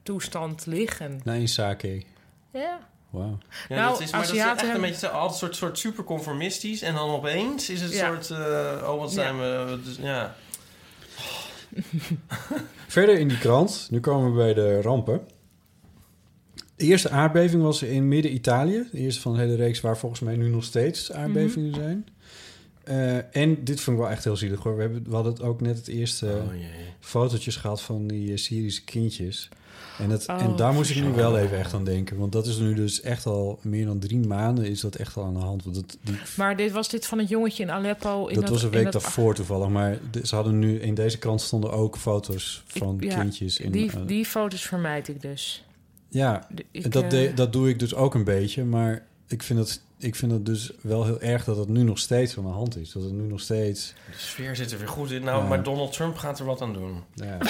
[0.03, 1.21] toestand liggen.
[1.23, 2.03] Na een sake.
[2.51, 2.87] Ja.
[3.09, 3.37] Wauw.
[3.69, 5.55] Ja, Nou, dat is, maar dat is Aziaten echt een beetje zo- altijd een soort,
[5.55, 6.81] soort super conformistisch.
[6.81, 8.07] En dan opeens is het een Ja.
[8.07, 8.29] soort...
[8.29, 9.79] eh, oh, wat zijn we...
[9.83, 10.35] Dus, ja.
[12.87, 15.21] Verder in die krant, nu komen we bij de rampen.
[16.75, 18.87] De eerste aardbeving was in midden-Italië.
[18.91, 21.79] De eerste van de hele reeks waar volgens mij nu nog steeds aardbevingen Mhm.
[21.79, 22.07] zijn.
[22.83, 24.75] Eh, en dit vond ik wel echt heel zielig hoor.
[24.75, 26.53] We, hebben, we hadden het ook net het eerste Oh
[26.99, 29.49] fotootjes gehad van die eh, Syrische kindjes.
[29.99, 32.17] En, dat, Oh, en daar moest ik nu wel even echt aan denken.
[32.17, 35.23] Want dat is nu dus echt al meer dan drie maanden is dat echt al
[35.23, 35.63] aan de hand.
[35.63, 38.27] Want dat, die, Maar dit was dit van het jongetje in Aleppo.
[38.27, 39.69] In dat was een week dat- daarvoor toevallig.
[39.69, 43.59] Maar ze hadden nu in deze krant stonden ook foto's Ik- van ja, kindjes.
[43.59, 45.65] In, Die, eh, die foto's vermijd ik dus.
[46.07, 48.63] ja, ik, dat, eh, de- dat doe ik dus ook een beetje.
[48.63, 51.97] Maar ik vind, het, ik vind het dus wel heel erg dat het nu nog
[51.99, 52.91] steeds aan de hand is.
[52.91, 53.93] Dat het nu nog steeds...
[54.11, 55.23] De sfeer zit er weer goed in.
[55.23, 55.47] Nou, Ja.
[55.49, 57.03] maar Donald Trump gaat er wat aan doen.
[57.13, 57.37] Ja,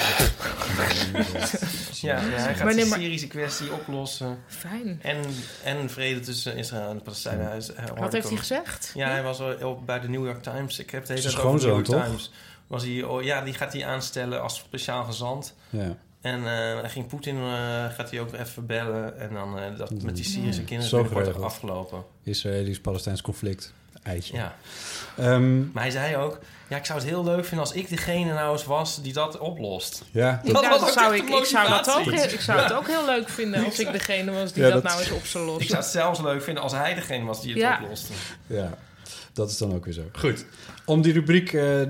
[2.02, 4.38] Ja, ja hij gaat Maar nee, de maar- Syrische kwestie oplossen.
[4.48, 5.00] Fijn.
[5.02, 5.18] En,
[5.64, 7.48] en vrede tussen Israël en de Palestijnen.
[7.48, 8.92] Hij is- hij Wat heeft hij gezegd?
[8.96, 10.80] Ja, hij was al op- bij de New York Times.
[10.80, 12.04] Ik heb het hele tijd over de New York toch?
[12.06, 12.32] Times.
[12.68, 15.56] Was hij, oh, ja, die gaat hij aanstellen als speciaal gezant.
[15.70, 15.98] ja.
[16.22, 17.42] En eh, hij ging Poetin eh,
[17.96, 19.20] gaat hij ook even bellen.
[19.20, 21.44] En dan eh, dat met die Syrische kinderen ook geregeld.
[21.44, 22.04] afgelopen.
[22.24, 23.74] Israëlisch-Palestijns conflict.
[24.04, 24.36] Eitje.
[24.36, 24.56] Ja.
[25.18, 26.40] Ehm, Maar hij zei ook...
[26.68, 29.38] Ja, ik zou het heel leuk vinden als ik degene nou eens was die dat
[29.38, 30.04] oplost.
[30.12, 33.66] ja, Dat zou ik, ik, zou dat ook, ik zou het ook heel leuk vinden
[33.66, 35.68] als ik degene was die Ja, dat, dat- nou eens op zou Ik lossen.
[35.70, 37.80] zou het zelfs leuk vinden als hij degene was die het Ja.
[37.84, 38.14] oploste.
[38.48, 38.70] Ja,
[39.34, 40.04] dat is dan ook weer zo.
[40.12, 40.46] Goed.
[40.86, 41.82] Om die rubriek eh,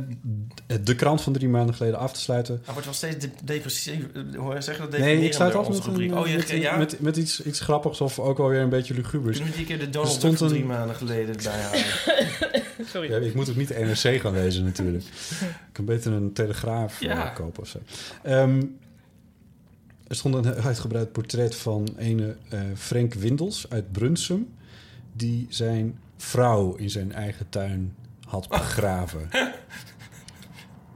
[0.84, 2.62] de krant van drie maanden geleden af te sluiten.
[2.64, 4.04] Hij wordt wel steeds de depressief.
[4.14, 6.20] eh, Hoor je zeggen dat Nee, ik sluit af onze met, een, rubriek.
[6.20, 6.78] Oh, je, met, ja?
[6.78, 9.36] met, met iets, iets grappigs of ook wel weer een beetje lugubers.
[9.38, 11.84] Kunnen we die keer de Donald stond van een- drie maanden geleden halen?
[12.86, 13.10] Sorry.
[13.12, 15.04] Ja, ik moet ook niet de NRC gaan lezen natuurlijk.
[15.04, 17.30] Ik kan beter een telegraaf Ja.
[17.30, 17.80] eh, kopen of zo.
[18.24, 18.64] Ehm,
[20.08, 24.48] er stond een uitgebreid portret van ene eh Frank Windels uit Brunsum...
[25.14, 27.96] die zijn vrouw in zijn eigen tuin
[28.28, 29.30] had begraven.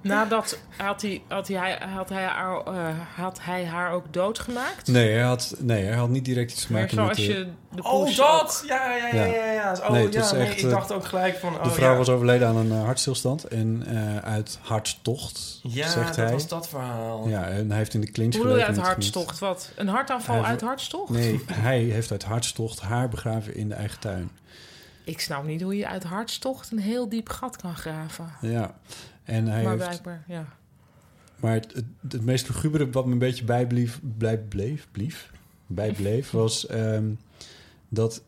[0.01, 2.73] Nadat had hij, had hij, had hij, haar, eh,
[3.15, 4.87] had hij haar ook doodgemaakt?
[4.87, 7.17] Nee, hij had, nee, hij had niet direct iets te Maar maken met...
[7.17, 8.59] je de Oh, dat!
[8.63, 9.25] ook- Ja, ja, ja, Ja.
[9.25, 9.51] ja.
[9.51, 9.77] ja.
[9.81, 11.55] Oh, Nee, het ja, was nee, echt, ik eh, dacht ook gelijk van...
[11.55, 11.97] Oh, De vrouw ja.
[11.97, 16.31] was overleden aan een eh, hartstilstand en eh, uit hartstocht, Ja, zegt dat hij.
[16.31, 17.27] was dat verhaal.
[17.27, 19.39] Ja, en hij heeft in de clinch Hoe bedoel je uit gelegen hartstocht?
[19.39, 19.71] Wat?
[19.75, 21.09] Een hartaanval Hij- uit hartstocht?
[21.09, 24.29] Nee, hij heeft uit hartstocht haar begraven in de eigen tuin.
[25.03, 28.31] Ik snap niet hoe je uit hartstocht een heel diep gat kan graven.
[28.41, 28.79] Ja,
[29.23, 29.83] en hij maar heeft...
[29.85, 30.45] blijkbaar, ja.
[31.39, 35.31] Maar het, het, het meest lugubere wat me een beetje bijblief, blij, bleef, blief,
[35.67, 37.13] bijbleef, was ehm,
[37.89, 38.23] dat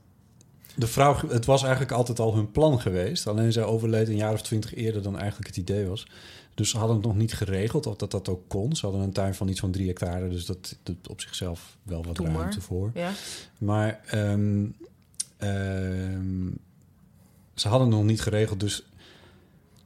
[0.76, 1.16] de vrouw...
[1.30, 3.28] Het was eigenlijk altijd al hun plan geweest.
[3.28, 6.08] Alleen zij overleed een jaar of twintig eerder dan eigenlijk het idee was.
[6.54, 8.76] Dus ze hadden het nog niet geregeld of dat dat ook kon.
[8.76, 12.04] Ze hadden een tuin van iets van drie hectare, dus dat, dat op zichzelf wel
[12.04, 12.36] wat Doe maar.
[12.36, 12.92] ruimte voor.
[12.94, 13.12] ja.
[13.58, 14.66] Maar ehm,
[17.54, 18.84] ze hadden nog niet geregeld, dus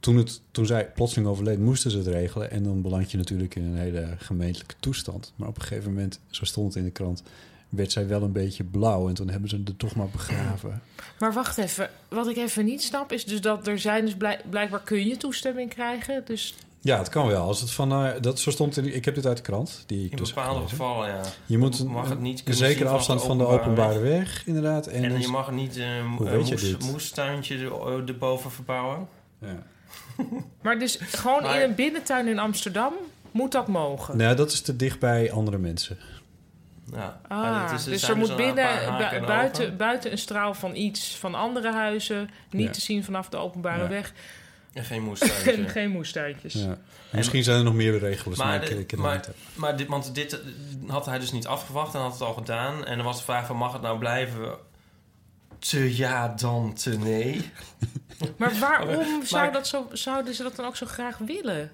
[0.00, 2.50] toen, het, toen zij plotseling overleed, moesten ze het regelen.
[2.50, 5.32] En dan beland je natuurlijk in een hele gemeentelijke toestand.
[5.36, 7.22] Maar op een gegeven moment, zo stond het in de krant,
[7.68, 9.08] werd zij wel een beetje blauw.
[9.08, 10.82] En toen hebben ze er toch maar begraven.
[11.18, 11.90] Maar wacht even.
[12.08, 15.16] Wat ik even niet snap is dus dat er zijn dus blijk- blijkbaar kun je
[15.16, 16.22] toestemming krijgen.
[16.24, 17.42] Dus Ja, het kan wel.
[17.46, 19.82] Als het van, eh, dat, zo stond in, ik heb dit uit de krant.
[19.86, 20.76] Die ik In dus bepaalde gelezen.
[20.76, 21.20] gevallen, ja.
[21.46, 24.86] Je moet een, mag het niet een zekere afstand van de openbare weg, inderdaad.
[24.86, 26.90] En, En, dus- je mag niet een Hoe uh, moes, dit?
[26.90, 29.08] moestuintje er- erboven verbouwen.
[29.38, 29.62] ja.
[30.62, 32.92] Maar dus gewoon Maar- in een binnentuin in Amsterdam
[33.30, 34.16] moet dat mogen.
[34.16, 35.98] Nou, dat is te dicht bij andere mensen.
[36.92, 37.20] Ja.
[37.28, 40.74] Ah, Ja, is- dus er moet een paar binnen, bu- buiten, buiten een straal van
[40.74, 42.72] iets van andere huizen, niet Ja.
[42.72, 43.88] te zien vanaf de openbare Ja.
[43.88, 44.12] weg,
[44.72, 45.68] En geen en moestuintje.
[45.68, 46.52] geen moestuintjes.
[46.52, 46.78] Ja.
[47.12, 49.36] Misschien zijn er nog meer regels, maar, Maar, ik, de- ik ken maar, het niet.
[49.56, 52.84] maar dit, want dit eh, had hij dus niet afgewacht en had het al gedaan.
[52.84, 54.56] En dan was de vraag van, mag het nou blijven?
[55.58, 57.50] Te ja, dan te nee.
[58.38, 61.70] Maar waarom zou Maar- dat zo, zouden ze dat dan ook zo graag willen?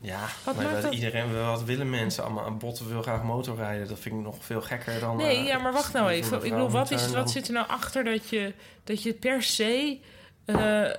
[0.00, 2.46] Ja, Wat maar maakt dat dat- iedereen, wat willen mensen allemaal?
[2.46, 3.88] Een botte wil graag motorrijden.
[3.88, 5.16] Dat vind ik nog veel gekker dan...
[5.16, 6.44] Nee, eh, ja, maar wacht nou even.
[6.44, 8.52] Ik bedoel, wat, is, wat zit er nou achter dat je,
[8.84, 9.98] dat je per se
[10.44, 10.90] eh,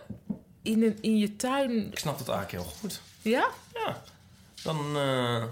[0.65, 1.91] in, een, in je tuin...
[1.91, 3.01] Ik snap dat eigenlijk heel goed.
[3.21, 3.47] Ja?
[3.73, 4.01] Ja,
[4.63, 5.43] dan eh,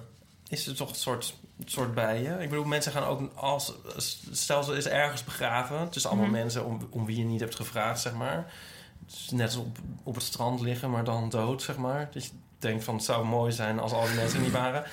[0.48, 1.34] is het toch een soort,
[1.66, 2.42] soort bijen.
[2.42, 3.74] Ik bedoel, mensen gaan ook als...
[4.32, 5.80] Stel, ze is ergens begraven.
[5.80, 6.34] Het is allemaal Mhm.
[6.34, 8.54] mensen om, om wie je niet hebt gevraagd, zeg maar.
[9.06, 12.10] Dus net als op, op het strand liggen, maar dan dood, zeg maar.
[12.14, 14.84] Dat je denkt van, het zou mooi zijn als al die mensen niet waren.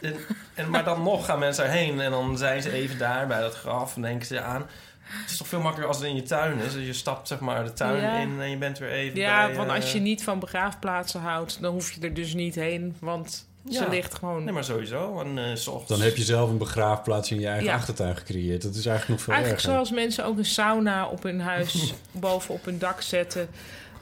[0.00, 0.16] En,
[0.54, 3.54] en, maar dan nog gaan mensen erheen en dan zijn ze even daar bij dat
[3.54, 4.66] graf en denken ze aan...
[5.08, 6.72] Het is toch veel makkelijker als het in je tuin is.
[6.72, 8.18] Dus je stapt zeg maar de tuin Ja.
[8.18, 11.20] in en je bent weer even Ja, bij, want eh, als je niet van begraafplaatsen
[11.20, 13.88] houdt, dan hoef je er dus niet heen, want ze Ja.
[13.88, 14.44] ligt gewoon...
[14.44, 15.20] Nee, maar sowieso.
[15.20, 17.74] En, eh, 's ochtends- Dan heb je zelf een begraafplaats in je eigen Ja.
[17.74, 18.62] achtertuin gecreëerd.
[18.62, 19.74] Dat is eigenlijk nog veel Eigenlijk erger.
[19.74, 23.48] zoals mensen ook een sauna op hun huis boven op hun dak zetten,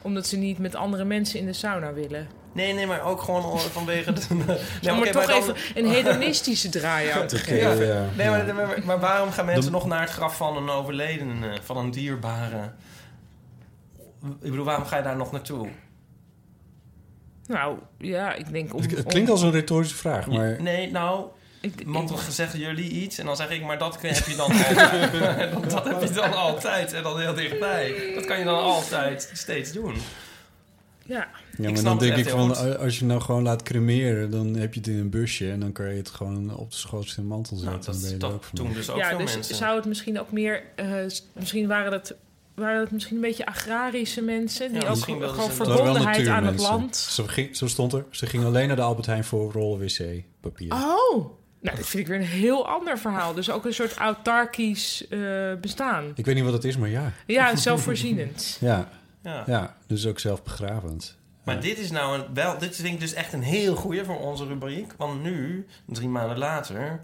[0.03, 2.29] omdat ze niet met andere mensen in de sauna willen.
[2.57, 4.21] Nee, nee, maar ook gewoon vanwege de...
[4.83, 7.87] Nee, Om er toch maar dan- even een hedonistische draai aan te geven.
[7.87, 8.31] ja, Nee, ja.
[8.45, 11.91] maar, maar, maar waarom gaan mensen nog naar het graf van een overledene, van een
[11.91, 12.73] dierbare?
[14.23, 15.69] Ik bedoel, waarom ga je daar nog naartoe?
[17.47, 18.83] Nou, ja, ik denk om...
[18.83, 20.63] Het, klinkt als een retorische vraag, maar...
[20.63, 21.27] Nee, nou,
[21.87, 25.53] want dan zeggen jullie iets en dan zeg ik, maar dat heb je dan altijd.
[25.53, 28.13] dat, dat heb je dan altijd en dan heel dichtbij.
[28.15, 29.95] Dat kan je dan altijd steeds doen.
[31.05, 31.29] ja,
[31.59, 32.79] Ja, maar dan denk ik van, goed.
[32.79, 34.31] als je nou gewoon laat cremeren...
[34.31, 36.77] dan heb je het in een busje en dan kan je het gewoon op de
[36.77, 37.73] schootste mantel zetten.
[37.81, 38.65] Nou, dan ben je dat, er ook dat van.
[38.65, 39.55] doen dus ook ja veel dus mensen.
[39.55, 40.63] zou het misschien ook meer...
[40.77, 40.87] eh,
[41.33, 42.15] misschien waren het,
[42.55, 44.73] waren het misschien een beetje agrarische mensen...
[44.73, 46.97] die Ja, ook gewoon ze- verbondenheid aan het land...
[46.97, 48.05] Zo, ging, zo stond er.
[48.11, 50.73] Ze ging alleen naar de Albert Heijn voor rollen wc-papier.
[50.73, 51.27] Oh,
[51.61, 53.35] nou, dit vind ik weer een heel ander verhaal.
[53.35, 55.21] Dus ook een soort autarkisch eh,
[55.61, 56.13] bestaan.
[56.15, 57.13] Ik weet niet wat het is, maar ja.
[57.27, 58.57] Ja, zelfvoorzienend.
[58.61, 58.89] Ja,
[59.23, 59.43] Ja.
[59.47, 61.17] ja dus ook zelfbegravend.
[61.47, 61.61] Maar Ja.
[61.61, 64.47] dit is nou een, wel, dit vind ik dus echt een heel goeie voor onze
[64.47, 64.92] rubriek.
[64.97, 67.01] Want nu, drie maanden later,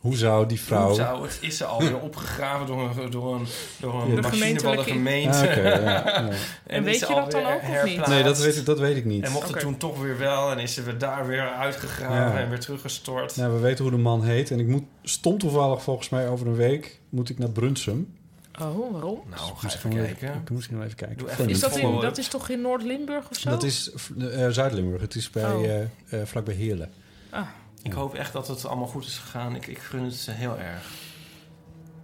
[0.00, 0.86] Hoe zou die vrouw...
[0.86, 3.46] hoe zou het, is ze alweer opgegraven door een, door een,
[3.80, 5.78] door een De machine van de gemeentelijke- gemeente.
[5.78, 6.28] Ah, oké, ja, ja.
[6.66, 7.72] En weet je dat dan alweer ook of niet?
[7.74, 8.12] herplaatst.
[8.12, 9.24] Nee, dat weet, ik, dat weet ik niet.
[9.24, 12.38] En mocht het toen toch weer wel en is ze weer daar weer uitgegraven Ja.
[12.40, 13.36] en weer teruggestort.
[13.36, 14.50] Nou, we weten hoe de man heet.
[14.50, 17.00] En ik moet, stond toevallig volgens mij over een week...
[17.08, 18.16] moet ik naar Brunsum.
[18.62, 19.20] Oh, waarom?
[19.30, 20.28] Nou, ga Misschien even wel kijken.
[20.28, 21.28] Ik moet misschien wel even kijken.
[21.28, 21.48] Even.
[21.48, 23.50] Is dat, in, dat is toch in Noord-Limburg of zo?
[23.50, 23.90] Dat is
[24.20, 25.00] eh, Zuid-Limburg.
[25.00, 25.64] Het is bij, Oh.
[25.64, 26.90] eh, eh, vlakbij Heerlen.
[27.30, 27.46] Ah,
[27.82, 29.54] Ik hoop echt dat het allemaal goed is gegaan.
[29.54, 30.82] Ik, ik gun het ze heel erg.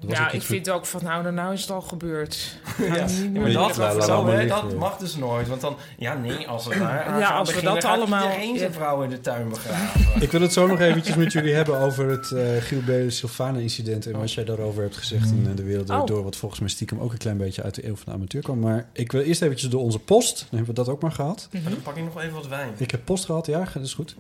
[0.07, 2.38] Was ja, ik vind ook van nou, nou is het al gebeurd.
[2.78, 3.07] Ja,
[3.40, 5.48] maar dat, zo, hè, mag dus nooit.
[5.48, 9.02] Want dan, ja, nee, als we daar Ja, als we dat allemaal- iedereen zijn vrouw
[9.02, 10.00] in de tuin begraven.
[10.22, 14.07] Ik wil het zo nog eventjes met jullie hebben over het uh, Gilbert Silvana-incident...
[14.07, 16.07] en wat jij daarover hebt gezegd in eh, De Wereld Oh.
[16.07, 16.22] Door...
[16.24, 18.59] wat volgens mij stiekem ook een klein beetje uit de eeuw van de amateur kwam.
[18.59, 20.38] Maar ik wil eerst eventjes door onze post.
[20.38, 21.48] Dan hebben we dat ook maar gehad.
[21.50, 22.68] Dan pak ik nog even wat wijn.
[22.76, 24.16] Ik heb post gehad, ja, dat is goed.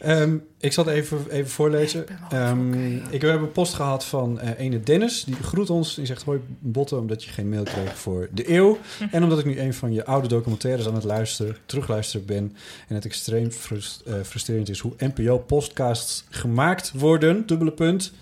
[0.00, 2.06] Ehm, ik zal het even, even voorlezen.
[2.30, 5.24] Ehm, Ik heb een post gehad van eh ene Dennis.
[5.24, 5.94] Die groet ons.
[5.94, 8.78] Die zegt, hoi Botten, omdat je geen mail kreeg voor de eeuw.
[9.10, 12.56] En omdat ik nu een van je oude documentaires aan het luisteren, terugluisteren ben.
[12.88, 17.46] En het extreem frust- eh, frustrerend is hoe NPO-podcasts gemaakt worden.
[17.46, 18.12] Dubbele punt.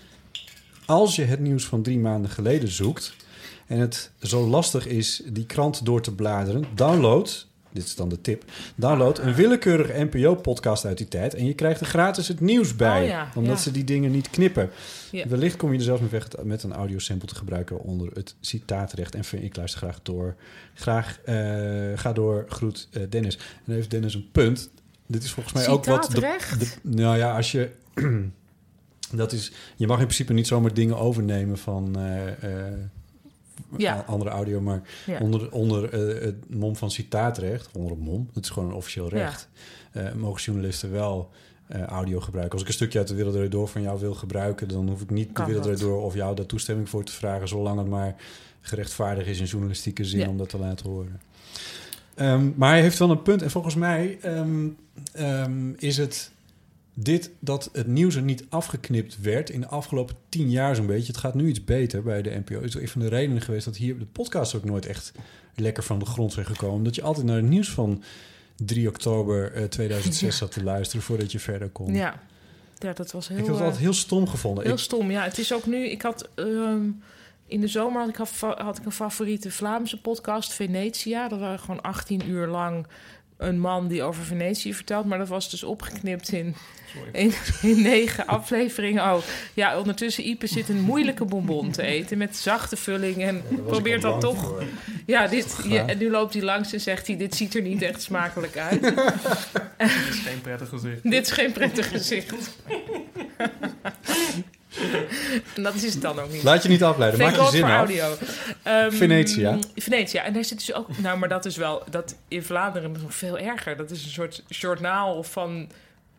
[0.85, 3.15] Als je het nieuws van drie maanden geleden zoekt...
[3.67, 6.65] en het zo lastig is die krant door te bladeren...
[6.75, 8.43] download dit is dan de tip.
[8.75, 11.33] Download een willekeurige NPO-podcast uit die tijd...
[11.33, 13.01] en je krijgt er gratis het nieuws bij.
[13.01, 13.61] Oh ja, omdat ja.
[13.61, 14.69] ze die dingen niet knippen.
[15.11, 15.27] Ja.
[15.27, 17.79] Wellicht kom je er zelfs mee weg met een audiosample te gebruiken...
[17.79, 19.15] onder het citaatrecht.
[19.15, 20.35] En ik luister graag door.
[20.73, 21.35] Graag eh,
[21.95, 23.35] ga door, groet eh, Dennis.
[23.35, 24.69] En dan heeft Dennis een punt.
[25.05, 26.11] Dit is volgens mij ook wat...
[26.11, 27.69] De, nou ja, als je...
[29.11, 31.95] dat is, je mag in principe niet zomaar dingen overnemen van...
[31.99, 32.63] eh,
[33.77, 34.03] Ja.
[34.07, 35.19] andere audio, maar Ja.
[35.19, 39.09] onder, onder eh, het mom van citaatrecht, onder het mom, het is gewoon een officieel
[39.09, 39.49] recht,
[39.91, 41.29] eh, mogen journalisten wel
[41.67, 42.53] eh, audio gebruiken.
[42.53, 45.09] Als ik een stukje uit de Wereld Door van jou wil gebruiken, dan hoef ik
[45.09, 45.79] niet de Wereld.
[45.79, 48.15] Door of jou daar toestemming voor te vragen, zolang het maar
[48.61, 51.21] gerechtvaardigd is in journalistieke zin om dat te laten horen.
[52.15, 53.41] Ehm, maar hij heeft wel een punt.
[53.41, 54.67] En volgens mij ehm,
[55.13, 56.31] ehm, is het
[57.01, 61.07] dit dat het nieuws er niet afgeknipt werd in de afgelopen tien jaar zo'n beetje.
[61.07, 62.59] Het gaat nu iets beter bij de NPO.
[62.59, 65.11] Is een van de redenen geweest dat hier de podcast ook nooit echt
[65.55, 66.83] lekker van de grond zijn gekomen.
[66.83, 68.03] Dat je altijd naar het nieuws van
[68.55, 71.93] 3 oktober eh, 2006 zat te luisteren voordat je verder kon.
[71.93, 72.19] Ja.
[72.77, 73.37] ja, dat was heel...
[73.37, 74.63] Ik heb het eh, altijd heel stom gevonden.
[74.63, 75.23] Heel Ik- stom, ja.
[75.23, 75.89] Het is ook nu...
[75.89, 76.29] Ik had...
[76.35, 76.81] ehm,
[77.47, 78.15] in de zomer had ik,
[78.57, 81.27] had ik een favoriete Vlaamse podcast, Venetia.
[81.27, 82.87] Dat waren gewoon 18 uur lang
[83.39, 85.05] een man die over Venetië vertelt.
[85.05, 86.55] Maar dat was dus opgeknipt in,
[87.11, 89.03] in, in negen afleveringen.
[89.03, 89.17] Oh,
[89.53, 93.23] ja, ondertussen Ipe zit een moeilijke bonbon te eten met zachte vulling.
[93.23, 94.63] En probeert dan toch...
[95.05, 97.17] Ja, dit, ja, en nu loopt hij langs en zegt hij...
[97.17, 98.81] dit ziet er niet echt smakelijk uit.
[98.81, 99.13] Dat
[100.09, 101.03] is geen prettig gezicht.
[101.03, 102.35] dit is geen prettig gezicht.
[105.55, 106.43] en dat is het dan ook niet.
[106.43, 107.19] Laat je niet afleiden.
[107.19, 107.75] Maak je zin voor af.
[107.75, 108.17] audio.
[108.63, 109.57] Ehm, Venetia.
[109.75, 110.23] Venetia.
[110.23, 110.97] En daar zit dus ook...
[110.97, 111.83] Nou, maar dat is wel...
[111.89, 113.77] Dat in Vlaanderen is nog veel erger.
[113.77, 115.69] Dat is een soort journaal van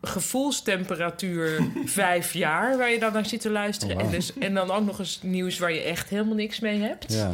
[0.01, 2.77] gevoelstemperatuur vijf jaar...
[2.77, 3.95] waar je dan naar zit te luisteren.
[3.95, 6.81] Oh, en, dus, en dan ook nog eens nieuws waar je echt helemaal niks mee
[6.81, 7.13] hebt.
[7.13, 7.31] Ja.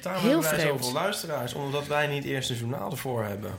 [0.00, 0.84] Daarom Heel hebben wij vreemd.
[0.84, 3.50] zoveel luisteraars, omdat wij niet eerst een journaal ervoor hebben.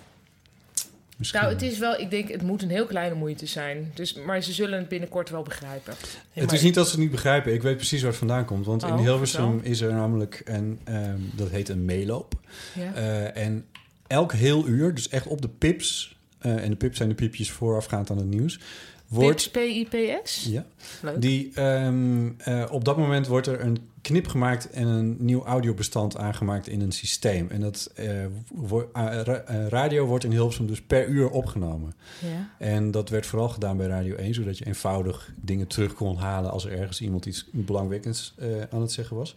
[1.16, 1.40] Misschien.
[1.42, 2.00] Nou, het is wel...
[2.00, 3.92] Ik denk, het moet een heel kleine moeite zijn.
[3.94, 5.94] Dus, maar ze zullen het binnenkort wel begrijpen.
[6.32, 7.54] Het is niet dat ze het niet begrijpen.
[7.54, 8.66] Ik weet precies waar het vandaan komt.
[8.66, 9.72] Want in Oh, Hilversum vertel.
[9.72, 10.80] is er namelijk een...
[10.84, 12.34] ehm, dat heet een meeloop.
[12.74, 12.94] Ja.
[12.94, 13.66] Eh, en
[14.08, 16.18] elk heel uur, dus echt op de pips...
[16.40, 18.60] eh, en de pips zijn de piepjes voorafgaand aan het nieuws...
[19.08, 19.52] wordt...
[19.52, 20.46] Pips?
[20.50, 20.66] Ja,
[21.02, 21.22] Leuk.
[21.22, 26.18] die, ehm, eh, op dat moment wordt er een knip gemaakt en een nieuw audiobestand
[26.18, 27.48] aangemaakt in een systeem.
[27.50, 31.94] En dat eh, wo- eh, ra- radio wordt in Hilversum dus per uur opgenomen.
[32.22, 32.50] Ja.
[32.66, 36.52] En dat werd vooral gedaan bij Radio 1, zodat je eenvoudig dingen terug kon halen
[36.52, 38.36] als er ergens iemand iets belangwekkends
[38.70, 39.36] aan het zeggen was.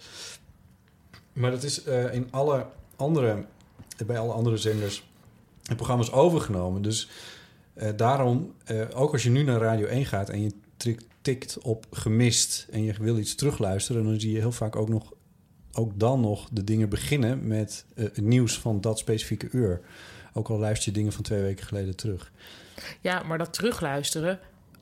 [1.32, 2.66] Maar dat is in alle
[2.96, 3.44] andere,
[4.06, 5.06] bij alle andere zenders
[5.68, 6.82] en programma's overgenomen.
[6.82, 7.08] Dus
[7.78, 10.52] eh, daarom, eh, ook als je nu naar Radio 1 gaat en je
[11.22, 15.12] tikt op gemist en je wil iets terugluisteren, dan zie je heel vaak ook nog,
[15.72, 19.80] ook dan nog de dingen beginnen met eh, nieuws van dat specifieke uur.
[20.32, 22.32] Ook al luister je dingen van twee weken geleden terug.
[23.00, 24.38] Ja, maar dat terugluisteren,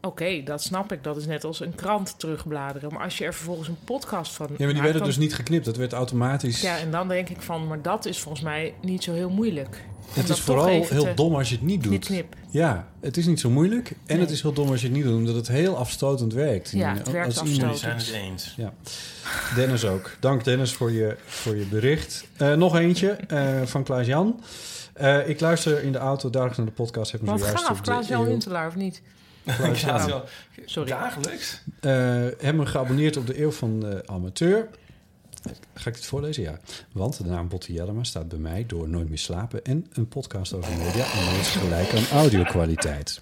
[0.07, 1.04] oké, dat snap ik.
[1.04, 2.92] Dat is net als een krant terugbladeren.
[2.92, 5.18] Maar als je er vervolgens een podcast van Ja, maar die maakt, werden dan- dus
[5.18, 5.64] niet geknipt.
[5.64, 6.61] Dat werd automatisch.
[6.61, 9.84] Ja, en dan denk ik van, maar dat is volgens mij niet zo heel moeilijk.
[10.12, 11.92] Het is vooral heel te- dom als je het niet doet.
[11.92, 12.34] Niet knip.
[12.50, 13.88] Ja, het is niet zo moeilijk.
[13.90, 14.18] En Nee.
[14.20, 16.70] het is heel dom als je het niet doet, omdat het heel afstotend werkt.
[16.70, 18.54] Ja, het werkt als iemand- We zijn het eens.
[18.57, 18.72] Ja,
[19.54, 20.16] Dennis ook.
[20.20, 22.24] Dank Dennis voor je, voor je bericht.
[22.36, 24.40] Eh, nog eentje eh, van Klaas-Jan.
[24.92, 27.12] Eh, ik luister in de auto dagelijks naar de podcast.
[27.12, 29.02] Heb me Wat gaaf, Klaas-Jan Huntelaar, of niet?
[29.74, 30.24] Ja.
[30.64, 30.88] Sorry.
[30.88, 31.62] Dagelijks?
[31.80, 34.68] Eh, heb me geabonneerd op de Eeuw van de Amateur.
[35.74, 36.42] Ga ik het voorlezen?
[36.42, 36.59] Ja.
[36.92, 39.64] Want de naam Botte Jellema staat bij mij door Nooit meer slapen...
[39.64, 43.20] en een podcast over media en dat is gelijk aan audiokwaliteit.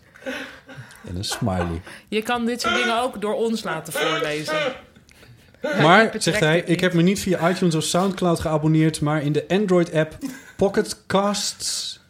[1.08, 1.80] En een smiley.
[2.08, 4.56] Je kan dit soort dingen ook door ons laten voorlezen.
[5.80, 9.00] Maar, zegt hij, ik heb me niet via iTunes of Soundcloud geabonneerd...
[9.00, 10.18] maar in de Android-app
[10.56, 12.00] Pocket Casts.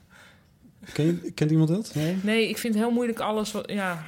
[0.94, 1.90] Ken je, kent iemand dat?
[1.94, 2.16] Nee?
[2.22, 3.70] Nee, ik vind heel moeilijk alles wat...
[3.70, 4.04] Ja.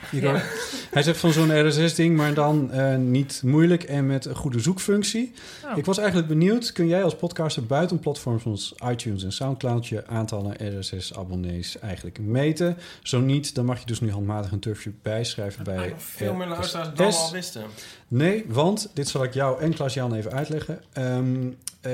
[0.90, 5.32] Hij zegt van zo'n RSS-ding, maar dan eh, niet moeilijk en met een goede zoekfunctie.
[5.64, 5.78] Oh.
[5.78, 10.06] Ik was eigenlijk benieuwd, kun jij als podcaster buiten platforms zoals iTunes en Soundcloud je
[10.06, 12.76] aantallen RSS-abonnees eigenlijk meten?
[13.02, 15.74] Zo niet, dan mag je dus nu handmatig een turfje bijschrijven bij...
[15.74, 17.64] Eigenlijk veel meer luisteraars dan al wisten.
[18.08, 20.80] Nee, want dit zal ik jou en Klaas-Jan even uitleggen.
[20.92, 21.46] Ehm,
[21.80, 21.92] eh,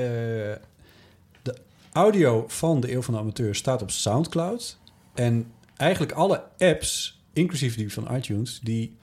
[1.41, 1.55] de
[1.91, 4.77] audio van de Eeuw van de Amateur staat op Soundcloud.
[5.13, 8.95] En eigenlijk alle apps, inclusief die van iTunes, die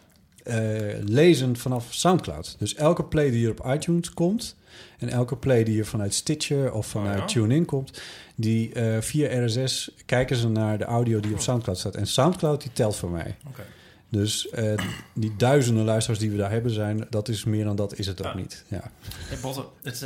[0.44, 0.56] eh,
[1.04, 2.56] lezen vanaf Soundcloud.
[2.58, 4.56] Dus elke play die hier op iTunes komt...
[4.98, 7.24] en elke play die hier vanuit Stitcher of vanuit ja.
[7.26, 8.02] TuneIn komt...
[8.34, 11.94] die eh, via RSS kijken ze naar de audio die op Soundcloud staat.
[11.94, 13.36] En Soundcloud die telt voor mij.
[13.48, 13.62] Oké.
[14.08, 14.72] Dus eh,
[15.14, 18.26] die duizenden luisteraars die we daar hebben zijn, dat is meer dan dat is het
[18.26, 18.38] ook Ja.
[18.38, 18.64] niet.
[18.68, 18.90] Ja.
[19.28, 20.04] Hey, Botte, het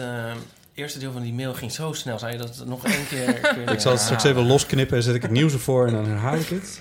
[0.74, 2.18] eerste deel van die mail ging zo snel.
[2.18, 5.14] Zou je dat nog één keer kunnen Ik zal het straks even losknippen en zet
[5.14, 6.80] ik het nieuws ervoor en dan herhaal ik het.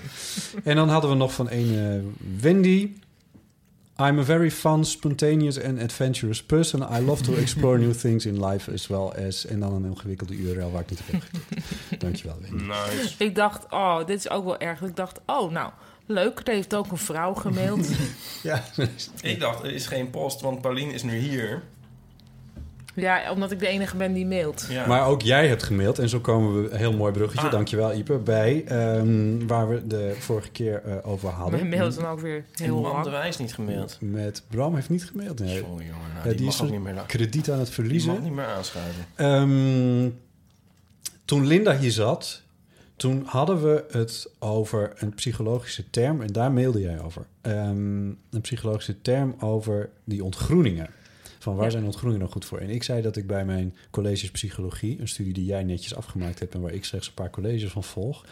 [0.64, 2.90] En dan hadden we nog van een eh, Wendy.
[3.96, 6.82] I'm a very fun, spontaneous and adventurous person.
[6.82, 9.46] I love to explore new things in life as well as...
[9.46, 12.00] En dan een ingewikkelde URL waar ik niet op heb geklikt.
[12.00, 12.64] Dankjewel, Wendy.
[12.64, 13.14] Nice.
[13.18, 14.82] Ik dacht, oh, dit is ook wel erg.
[14.82, 15.70] Ik dacht, oh, nou,
[16.06, 16.40] leuk.
[16.44, 17.88] Er heeft ook een vrouw gemaild.
[18.42, 18.64] Ja,
[19.20, 21.62] Ik dacht, er is geen post, want Paulien is nu hier.
[22.94, 24.66] Ja, omdat ik de enige ben die mailt.
[24.70, 24.86] Ja.
[24.86, 25.98] Maar ook jij hebt gemaild.
[25.98, 27.52] En zo komen we, een heel mooi bruggetje, Ah.
[27.52, 31.58] dankjewel Ipe, bij ehm, waar we de vorige keer eh, over hadden.
[31.58, 33.20] Mijn mail is dan ook weer heel en Bram de lang.
[33.22, 33.96] Wijs niet gemaild.
[34.00, 35.38] Met Bram heeft niet gemaild.
[35.38, 35.56] Nee.
[35.58, 35.86] Sorry, jongen.
[35.88, 38.12] Nou, Ja, die, die mag is niet meer, krediet aan het die verliezen.
[38.12, 39.04] mag niet meer aanschuiven.
[39.14, 40.08] Ehm,
[41.24, 42.42] toen Linda hier zat,
[42.96, 46.20] toen hadden we het over een psychologische term.
[46.22, 47.26] En daar mailde jij over.
[47.40, 50.86] Ehm, een psychologische term over die ontgroeningen.
[51.44, 51.70] Van waar Ja.
[51.70, 52.58] zijn ontgroeningen nou goed voor?
[52.58, 56.38] En ik zei dat ik bij mijn colleges psychologie, een studie die jij netjes afgemaakt
[56.38, 58.24] hebt en waar ik slechts een paar colleges van volg,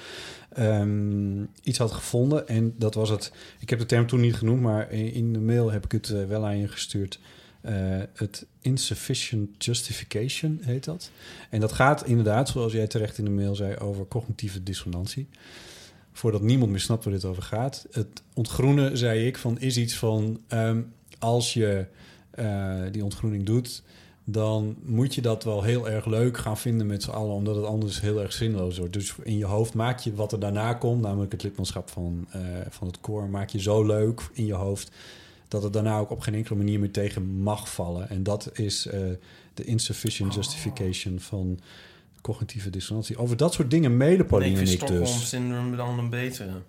[0.53, 2.49] ehm, iets had gevonden.
[2.49, 3.33] En dat was het.
[3.59, 6.11] Ik heb de term toen niet genoemd, maar in in de mail heb ik het
[6.11, 7.21] eh, wel aan je gestuurd.
[7.61, 7.75] Eh,
[8.15, 11.11] het insufficient justification heet dat.
[11.51, 15.29] En dat gaat inderdaad, zoals jij terecht in de mail zei, over cognitieve dissonantie.
[16.13, 17.87] Voordat niemand meer snapt waar dit over gaat.
[17.91, 20.83] Het ontgroenen, zei ik, van is iets van ehm,
[21.19, 21.87] als je
[22.35, 23.83] eh, die ontgroening doet,
[24.25, 27.65] dan moet je dat wel heel erg leuk gaan vinden met z'n allen, omdat het
[27.65, 28.93] anders heel erg zinloos wordt.
[28.93, 32.41] Dus in je hoofd maak je wat er daarna komt, namelijk het lidmaatschap van, eh,
[32.69, 34.91] van het koor, maak je zo leuk in je hoofd
[35.49, 38.09] dat het daarna ook op geen enkele manier meer tegen mag vallen.
[38.09, 39.01] En dat is eh,
[39.55, 41.61] de insufficient justification van
[42.21, 43.17] cognitieve dissonantie.
[43.17, 45.29] Over dat soort dingen mailen Pauline en ik Stockholm dus.
[45.29, 46.63] syndroom dan een betere.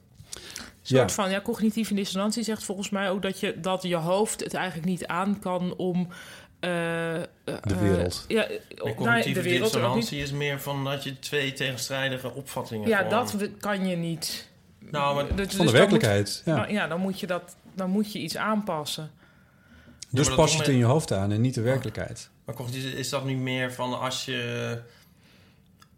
[0.83, 1.15] Soort Ja.
[1.15, 4.87] van ja, cognitieve dissonantie zegt volgens mij ook dat je, dat je hoofd het eigenlijk
[4.87, 6.07] niet aan kan om.
[6.59, 7.23] eh, eh,
[7.61, 8.25] De wereld.
[8.27, 8.47] ja,
[8.83, 9.93] Maar cognitieve de wereld ook niet.
[9.93, 13.09] dissonantie is meer van dat je twee tegenstrijdige opvattingen Ja, gewoon-
[13.39, 14.49] dat kan je niet.
[14.79, 16.41] Nou, maar, Dat- dus Van de dan werkelijkheid.
[16.45, 16.61] Moet, Ja.
[16.61, 19.11] nou, ja, dan moet je dat, dan moet je iets aanpassen.
[20.09, 22.29] Dus maar pas je toch het in je hoofd aan en niet de werkelijkheid.
[22.45, 24.79] maar cognitief is dat nu meer van als je...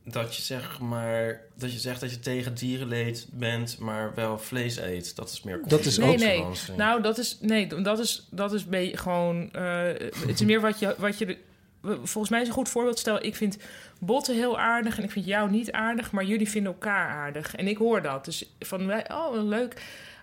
[0.07, 4.77] Dat je, zeg maar, dat je zegt dat je tegen dierenleed bent, maar wel vlees
[4.77, 5.15] eet.
[5.15, 6.43] Dat is meer Dat is Nee, ook nee.
[6.77, 9.49] Nou, dat is, nee, dat is, dat is be- gewoon.
[9.53, 9.83] eh,
[10.27, 11.37] het is meer wat je, wat je.
[11.81, 12.99] Volgens mij is een goed voorbeeld.
[12.99, 13.57] Stel, ik vind
[13.99, 17.55] Botten heel aardig en ik vind jou niet aardig, maar jullie vinden elkaar aardig.
[17.55, 18.25] En ik hoor dat.
[18.25, 19.81] Dus van wij, oh, leuk.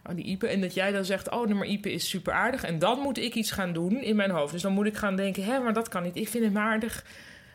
[0.08, 0.46] Oh, die Ipe.
[0.46, 2.64] En dat jij dan zegt, oh, nee, maar Ipe is super aardig.
[2.64, 4.52] En dan moet ik iets gaan doen in mijn hoofd.
[4.52, 6.16] Dus dan moet ik gaan denken, hè, maar dat kan niet.
[6.16, 7.04] Ik vind hem aardig.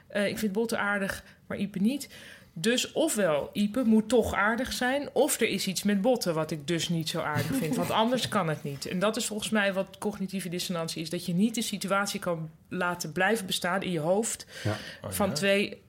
[0.07, 2.09] Eh, ik vind Botten aardig, maar Ipe niet.
[2.53, 5.09] Dus ofwel, Ipe moet toch aardig zijn...
[5.13, 7.75] of er is iets met botten wat ik dus niet zo aardig vind.
[7.75, 8.85] Want anders kan het niet.
[8.85, 11.09] En dat is volgens mij wat cognitieve dissonantie is.
[11.09, 14.45] Dat je niet de situatie kan laten blijven bestaan in je hoofd...
[14.65, 15.33] Oh, van ja?
[15.33, 15.81] twee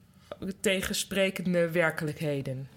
[0.59, 2.67] tegensprekende werkelijkheden.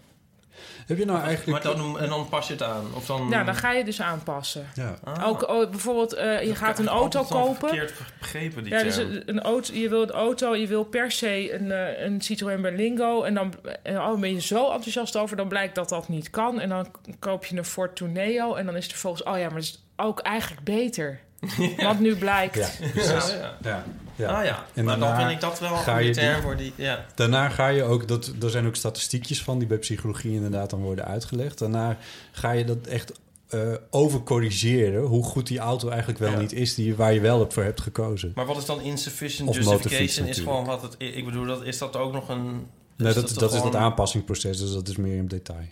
[0.87, 1.65] Heb je nou eigenlijk...
[1.65, 2.85] Maar dan, en dan pas je het aan?
[2.95, 3.29] Of dan...
[3.29, 4.67] Nou, dan ga je dus aanpassen.
[4.75, 4.95] Ja.
[5.05, 5.27] Ah.
[5.29, 7.69] Ook oh, bijvoorbeeld, eh, je Dat gaat een auto kopen...
[7.69, 9.23] verkeerd begrepen, die Ja, dus term.
[9.27, 12.63] een een auto, je wil een auto, je wil per se een, eh, een Citroën
[12.63, 13.23] Berlingo.
[13.23, 16.61] En dan en, oh, ben je zo enthousiast over, dan blijkt dat dat niet kan.
[16.61, 16.87] En dan
[17.19, 18.55] koop je een Ford Tourneo.
[18.55, 21.21] En dan is er volgens, oh ja, maar dat is ook eigenlijk beter.
[21.77, 22.55] Want nu blijkt.
[22.55, 23.35] Ja, Ja, precies.
[23.63, 23.85] ja.
[24.17, 24.39] Ja, ja.
[24.39, 26.73] Ah ja, En maar dan vind ik dat wel ga een je die- voor die...
[26.77, 27.05] Ja.
[27.15, 30.81] Daarna ga je ook, dat, er zijn ook statistiekjes van die bij psychologie inderdaad dan
[30.83, 31.59] worden uitgelegd.
[31.59, 31.97] Daarna
[32.33, 33.13] ga je dat echt
[33.49, 36.39] eh overcorrigeren, hoe goed die auto eigenlijk wel Ja.
[36.39, 38.33] niet is, die, waar je wel op voor hebt gekozen.
[38.35, 40.27] Maar wat is dan insufficient Of justification?
[40.27, 40.95] Is gewoon wat het...
[40.99, 42.67] Ik bedoel, dat, is dat ook nog een...
[42.97, 45.67] Nee, dat, dat, is dat aanpassingsproces, dus dat is meer in detail.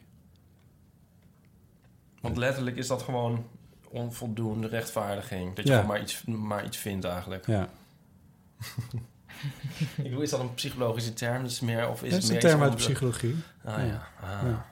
[2.21, 3.45] Want letterlijk is dat gewoon
[3.91, 5.55] onvoldoende rechtvaardiging.
[5.57, 5.81] Dat je Ja.
[5.81, 7.47] gewoon maar iets, maar iets vindt eigenlijk.
[7.47, 7.69] Ja.
[9.97, 11.43] Ik bedoel, is dat een psychologische term?
[11.43, 13.35] Dat is meer, of is het is een term uit de psychologie.
[13.65, 13.85] Ah Ja.
[13.85, 14.09] ja.
[14.23, 14.43] Ah.
[14.49, 14.67] Ja.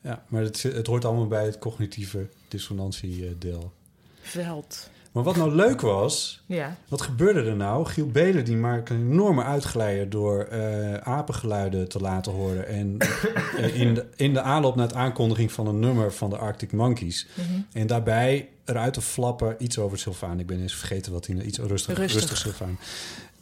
[0.00, 3.72] Ja, maar het, het hoort allemaal bij het cognitieve dissonantiedeel.
[4.20, 4.90] Veld.
[5.12, 6.76] Maar wat nou leuk was, Ja.
[6.88, 7.86] wat gebeurde er nou?
[7.86, 12.66] Giel Belen die maakt een enorme uitglijder door eh, apengeluiden te laten horen.
[12.66, 12.96] En
[13.56, 16.72] eh, in, de, in de aanloop naar het aankondiging van een nummer van de Arctic
[16.72, 17.26] Monkeys.
[17.34, 17.60] Mhm.
[17.72, 20.40] En daarbij eruit te flappen iets over Sylvaan.
[20.40, 21.36] Ik ben eens vergeten wat hij...
[21.36, 22.20] Iets rustig, Rustig.
[22.20, 22.38] rustig.
[22.38, 22.78] Sylvaan.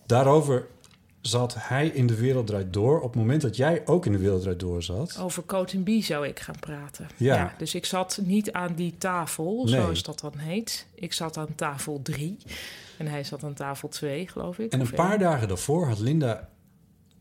[0.06, 0.66] Daarover
[1.20, 2.97] zat hij in de Wereld Draait Door...
[3.01, 5.18] op het moment dat jij ook in de Wereld Draait Door zat.
[5.20, 7.09] Over Coat B zou ik gaan praten.
[7.16, 7.55] Ja.
[7.59, 9.74] dus ik zat niet aan die tafel, Nee.
[9.74, 10.86] zoals dat dan heet.
[10.94, 12.36] Ik zat aan tafel 3.
[12.98, 14.72] En hij zat aan tafel 2, geloof ik.
[14.72, 16.48] En een paar dagen daarvoor had Linda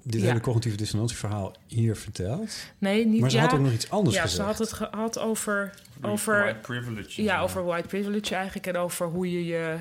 [0.04, 0.28] dit Ja.
[0.28, 2.50] hele cognitieve dissonantieverhaal hier verteld.
[2.78, 3.44] Nee, niet Maar ze ja.
[3.44, 4.40] had ook nog iets anders Ja, gezegd.
[4.42, 5.74] ze had het gehad over...
[5.94, 7.24] White over privilege.
[7.24, 8.68] ja, over white privilege eigenlijk.
[8.68, 9.76] En over hoe je je...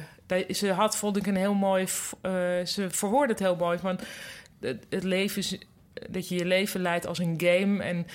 [0.51, 1.83] Ze had, vond ik, een heel mooi...
[2.21, 2.31] eh,
[2.65, 3.79] ze verwoordde het heel mooi.
[3.79, 3.99] Van
[4.61, 5.59] het, het leven is...
[6.11, 7.83] Dat je je leven leidt als een game...
[7.83, 8.07] En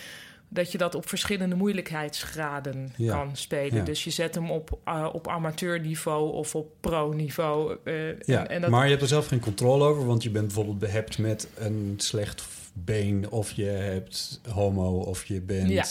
[0.49, 3.11] dat je dat op verschillende moeilijkheidsgraden Ja.
[3.13, 3.75] kan spelen.
[3.75, 3.83] Ja.
[3.83, 7.77] Dus je zet hem op, eh, op amateurniveau of op pro-niveau.
[7.83, 10.29] eh, Ja, en, en dat, maar je hebt er zelf geen controle over, want je
[10.29, 12.41] bent bijvoorbeeld behept met een slecht
[12.85, 15.85] been, of je hebt homo, of je bent, Ja.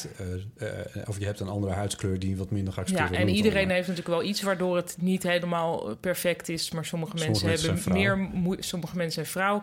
[0.57, 3.21] eh, eh, of je hebt een andere huidskleur die wat minder geaccepteerd Ja, wordt.
[3.21, 6.71] en Noem het iedereen heeft natuurlijk wel iets waardoor het niet helemaal eh, perfect is.
[6.71, 9.63] Maar sommige mensen Sommige mensen hebben meer sommige mensen zijn vrouw.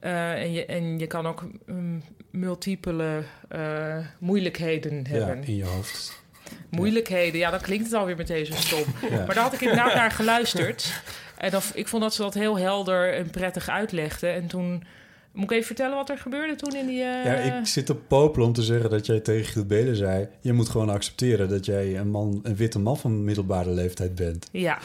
[0.00, 3.22] En, je, en je kan ook mm, multiple
[4.18, 5.44] moeilijkheden Ja, hebben.
[5.44, 6.18] in je hoofd.
[6.68, 8.84] Moeilijkheden, ja, dan klinkt het alweer meteen zo stom.
[9.10, 9.16] Ja.
[9.26, 11.02] Maar daar had ik inderdaad naar geluisterd.
[11.36, 14.26] En dan, ik vond dat ze dat heel helder en prettig uitlegde.
[14.28, 14.84] En toen...
[15.32, 17.00] Moet ik even vertellen wat er gebeurde toen in die...
[17.02, 20.28] eh, Ja, ik zit op popelen om te zeggen dat jij tegen Giel Belen zei...
[20.40, 24.48] je moet gewoon accepteren dat jij een, man, een witte man van middelbare leeftijd bent.
[24.52, 24.78] Ja,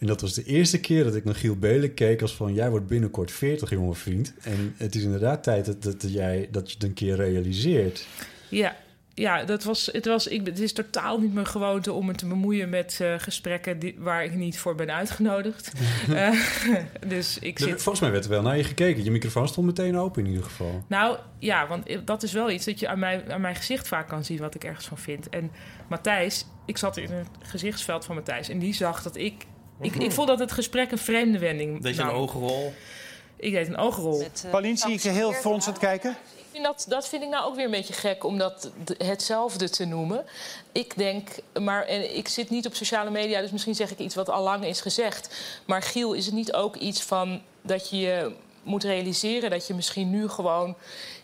[0.00, 2.54] En dat was de eerste keer dat ik naar Giel Belen keek als van...
[2.54, 4.32] jij wordt binnenkort 40, jonge vriend.
[4.42, 8.06] En het is inderdaad tijd dat, dat, jij, dat je het een keer realiseert.
[8.48, 8.76] Ja,
[9.14, 12.26] ja dat was, het, was, ik, het is totaal niet mijn gewoonte om me te
[12.26, 15.72] bemoeien met eh, gesprekken die, waar ik niet voor ben uitgenodigd.
[16.12, 16.30] Eh,
[17.06, 17.82] dus ik zit.
[17.82, 19.04] volgens mij werd er wel naar je gekeken.
[19.04, 20.84] Je microfoon stond meteen open in ieder geval.
[20.86, 24.08] Nou ja, want dat is wel iets dat je aan mijn, aan mijn gezicht vaak
[24.08, 25.28] kan zien wat ik ergens van vind.
[25.28, 25.50] En
[25.88, 29.46] Matthijs, ik zat in het gezichtsveld van Matthijs en die zag dat ik.
[29.80, 31.82] Ik, ik vond dat het gesprek een vreemde wending.
[31.82, 32.74] Deed je een oogrol?
[33.36, 34.26] Ik deed een oogrol.
[34.50, 36.16] Paulien, zie ik je heel fronsend kijken?
[36.62, 40.24] Dat, dat vind ik nou ook weer een beetje gek om dat hetzelfde te noemen.
[40.72, 41.28] Ik denk,
[41.60, 44.42] maar en ik zit niet op sociale media, dus misschien zeg ik iets wat al
[44.42, 45.34] lang is gezegd.
[45.64, 49.74] Maar Giel, is het niet ook iets van dat je je moet realiseren dat je
[49.74, 50.76] misschien nu gewoon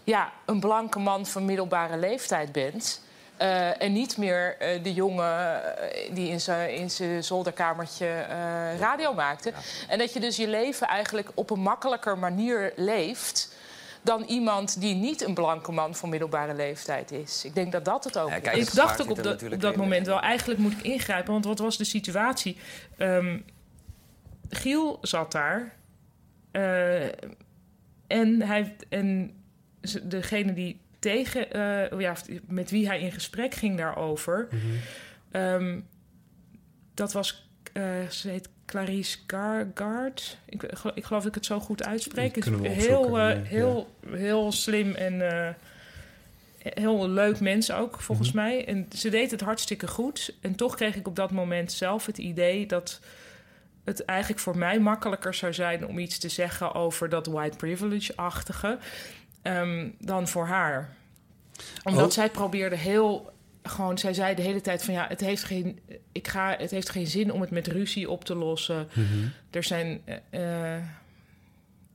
[0.04, 3.00] ja, een blanke man van middelbare leeftijd bent?
[3.38, 8.26] Eh, en niet meer eh, de jongen eh, die in zijn in zijn zolderkamertje
[8.78, 9.52] radio maakte.
[9.88, 13.56] En dat je dus je leven eigenlijk op een makkelijker manier leeft
[14.02, 17.44] dan iemand die niet een blanke man van middelbare leeftijd is.
[17.44, 18.42] Ik denk dat dat het ook Ja, is.
[18.42, 21.32] kijk, Ik dacht ook op dat, op moment wel, eigenlijk moet ik ingrijpen.
[21.32, 22.56] Want wat was de situatie?
[22.96, 23.38] Ehm,
[24.48, 25.76] Giel zat daar.
[26.50, 27.04] eh,
[28.06, 29.36] en, hij, en
[30.02, 32.14] degene die tegen, eh, ja,
[32.46, 34.48] met wie hij in gesprek ging daarover...
[35.30, 35.80] ehm,
[36.94, 40.38] dat was, eh, ze heet Clarice Gargard.
[40.44, 40.62] Ik,
[40.94, 42.44] ik geloof dat ik het zo goed uitspreek.
[42.44, 43.42] Heel, eh, ja.
[43.42, 45.54] heel, heel slim en eh,
[46.58, 48.36] heel leuk mens ook, volgens Mhm.
[48.36, 48.66] mij.
[48.66, 50.34] En ze deed het hartstikke goed.
[50.40, 53.00] En toch kreeg ik op dat moment zelf het idee dat
[53.84, 58.78] het eigenlijk voor mij makkelijker zou zijn om iets te zeggen over dat white privilege-achtige
[59.42, 60.96] ehm, dan voor haar.
[61.84, 62.10] Omdat Oh.
[62.12, 63.32] zij probeerde heel
[63.68, 65.78] gewoon, zij zei de hele tijd van ja, het heeft geen,
[66.12, 68.88] ik ga, het heeft geen zin om het met ruzie op te lossen.
[69.50, 70.00] Er zijn.
[70.04, 70.82] eh, eh,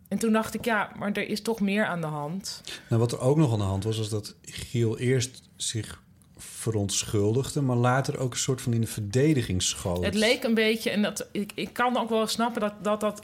[0.07, 2.61] en toen dacht ik, ja, maar er is toch meer aan de hand.
[2.89, 6.01] Nou, wat er ook nog aan de hand was, was dat Giel eerst zich
[6.37, 7.61] verontschuldigde...
[7.61, 10.05] maar later ook een soort van in de verdediging schoot.
[10.05, 13.21] Het leek een beetje, en dat, ik, ik kan ook wel snappen dat dat, dat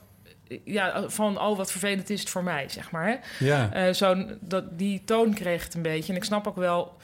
[0.64, 3.08] ja, van oh, wat vervelend is het voor mij, zeg maar.
[3.08, 3.46] Hè?
[3.46, 3.74] Ja.
[3.74, 6.12] Eh, zo, dat, die toon kreeg het een beetje.
[6.12, 6.98] En ik snap ook wel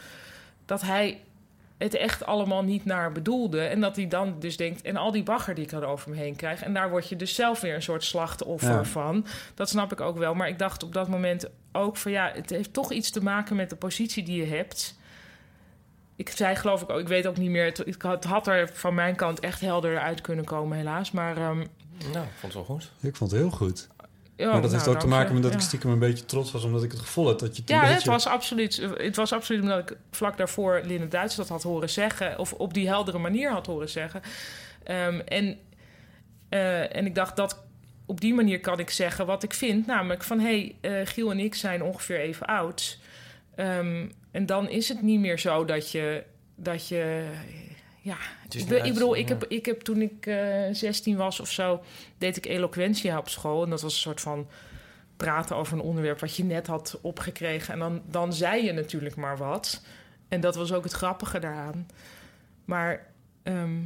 [0.66, 1.22] dat hij
[1.78, 3.62] het echt allemaal niet naar bedoelde.
[3.62, 4.82] En dat hij dan dus denkt...
[4.82, 6.62] en al die bagger die ik er over me heen krijg...
[6.62, 8.84] en daar word je dus zelf weer een soort slachtoffer Ja.
[8.84, 9.26] van.
[9.54, 10.34] Dat snap ik ook wel.
[10.34, 12.12] Maar ik dacht op dat moment ook van...
[12.12, 14.98] ja, het heeft toch iets te maken met de positie die je hebt...
[16.18, 17.66] Ik zei geloof ik ook, ik weet ook niet meer.
[17.66, 21.12] Het, het had- het had er van mijn kant echt helder uit kunnen komen, helaas.
[21.12, 21.58] Maar ehm,
[22.12, 22.92] Nou, ik vond het wel goed.
[23.02, 23.88] Ik vond het heel goed.
[24.38, 26.64] Maar dat nou, heeft ook te maken met dat ik stiekem een beetje trots was...
[26.64, 27.96] omdat ik het gevoel had dat je het een Ja, beetje...
[27.96, 28.76] het was absoluut.
[28.98, 32.40] Het was absoluut omdat ik vlak daarvoor Linda Duits dat had horen zeggen.
[32.40, 34.22] Of op die heldere manier had horen zeggen.
[34.84, 35.58] Ehm, en,
[36.50, 37.64] eh, en ik dacht dat
[38.06, 39.88] op die manier kan ik zeggen wat ik vind.
[39.88, 43.00] Namelijk van hé, hey, eh, Giel en ik zijn ongeveer even oud.
[43.56, 46.24] Ehm, en dan is het niet meer zo dat je.
[46.56, 47.28] Dat je
[48.06, 48.18] ja,
[48.50, 51.82] ik, ik bedoel, ik heb, ik heb toen ik eh 16 was of zo,
[52.18, 53.64] deed ik eloquentia op school.
[53.64, 54.48] En dat was een soort van
[55.18, 57.74] praten over een onderwerp wat je net had opgekregen.
[57.74, 59.82] En dan, dan zei je natuurlijk maar wat.
[60.28, 61.88] En dat was ook het grappige daaraan.
[62.66, 63.08] Maar
[63.44, 63.84] ehm,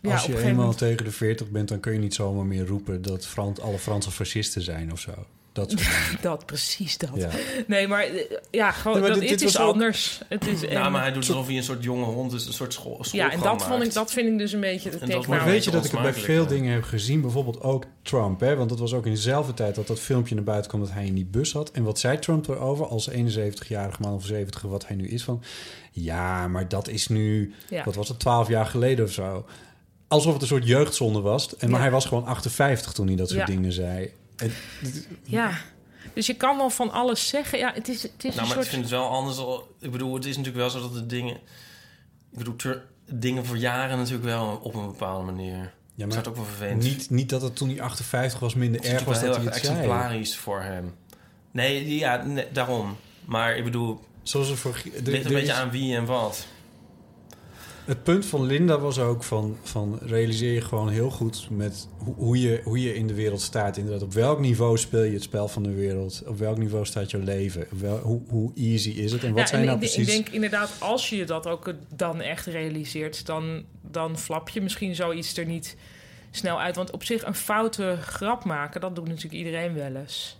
[0.00, 0.78] ja, Als je eenmaal moment...
[0.78, 4.10] tegen de 40 bent, dan kun je niet zomaar meer roepen dat Frans, alle Franse
[4.10, 5.26] fascisten zijn of zo.
[5.52, 6.18] Dat soort dingen.
[6.20, 7.10] Dat, precies dat.
[7.14, 7.28] Ja.
[7.66, 8.20] Nee, maar eh,
[8.50, 10.20] ja, gewoon, Nee, maar dat, dit- is ook- anders.
[10.28, 12.52] Het is, Ja, en- maar hij doet alsof hij een soort jonge hond is, een
[12.52, 13.04] soort school.
[13.12, 14.90] ja, en dat, vond ik, dat vind ik dus een beetje...
[14.90, 16.48] Dat nou- Maar weet je dat ik het bij veel ja.
[16.48, 17.20] dingen heb gezien?
[17.20, 18.40] Bijvoorbeeld ook Trump.
[18.40, 18.56] Hè?
[18.56, 20.82] Want dat was ook in dezelfde tijd dat dat filmpje naar buiten kwam...
[20.82, 21.70] dat hij in die bus had.
[21.70, 25.24] En wat zei Trump erover als 71-jarig man of 70 wat hij nu is?
[25.24, 25.42] Van,
[25.92, 27.54] ja, maar dat is nu...
[27.68, 27.84] Ja.
[27.84, 29.46] Wat was het, 12 jaar geleden of zo?
[30.08, 31.56] Alsof het een soort jeugdzonde was.
[31.56, 31.82] En, maar Ja.
[31.84, 33.46] hij was gewoon 58 toen hij dat soort Ja.
[33.46, 34.12] dingen zei.
[34.42, 34.52] En,
[35.24, 35.58] Ja,
[36.14, 37.58] dus je kan wel van alles zeggen.
[37.58, 38.66] Ja, het is, het is Nou, een maar ik soort...
[38.68, 39.36] vind het wel anders.
[39.38, 41.34] Al, ik bedoel, het is natuurlijk wel zo dat de dingen...
[42.32, 45.72] Ik bedoel, ter- dingen voor jaren natuurlijk wel op een bepaalde manier.
[45.94, 48.80] ja, ik maar ook wel vervelend niet, niet dat het toen hij 58 was minder
[48.84, 49.78] erg was dat natuurlijk hij heel erg zei.
[49.78, 50.94] exemplarisch voor hem.
[51.50, 52.96] Nee, ja, nee, daarom.
[53.24, 54.76] Maar ik bedoel, Zoals er voor...
[54.92, 56.46] het ligt een beetje aan wie en wat.
[57.84, 62.14] Het punt van Linda was ook van, van realiseer je gewoon heel goed met hoe,
[62.14, 63.76] hoe, je, hoe je in de wereld staat.
[63.76, 66.22] Inderdaad, op welk niveau speel je het spel van de wereld?
[66.26, 67.66] Op welk niveau staat je leven?
[67.70, 69.24] Wel, hoe, hoe easy is het?
[69.24, 70.08] En wat Ja, zijn en nou ik, precies...
[70.08, 74.94] ik denk inderdaad, als je dat ook dan echt realiseert, dan, dan flap je misschien
[74.94, 75.76] zoiets er niet
[76.30, 76.76] snel uit.
[76.76, 80.38] Want op zich een foute grap maken, dat doet natuurlijk iedereen wel eens.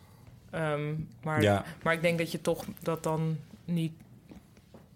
[0.50, 1.64] Ehm, maar, Ja.
[1.82, 3.92] maar ik denk dat je toch dat dan niet,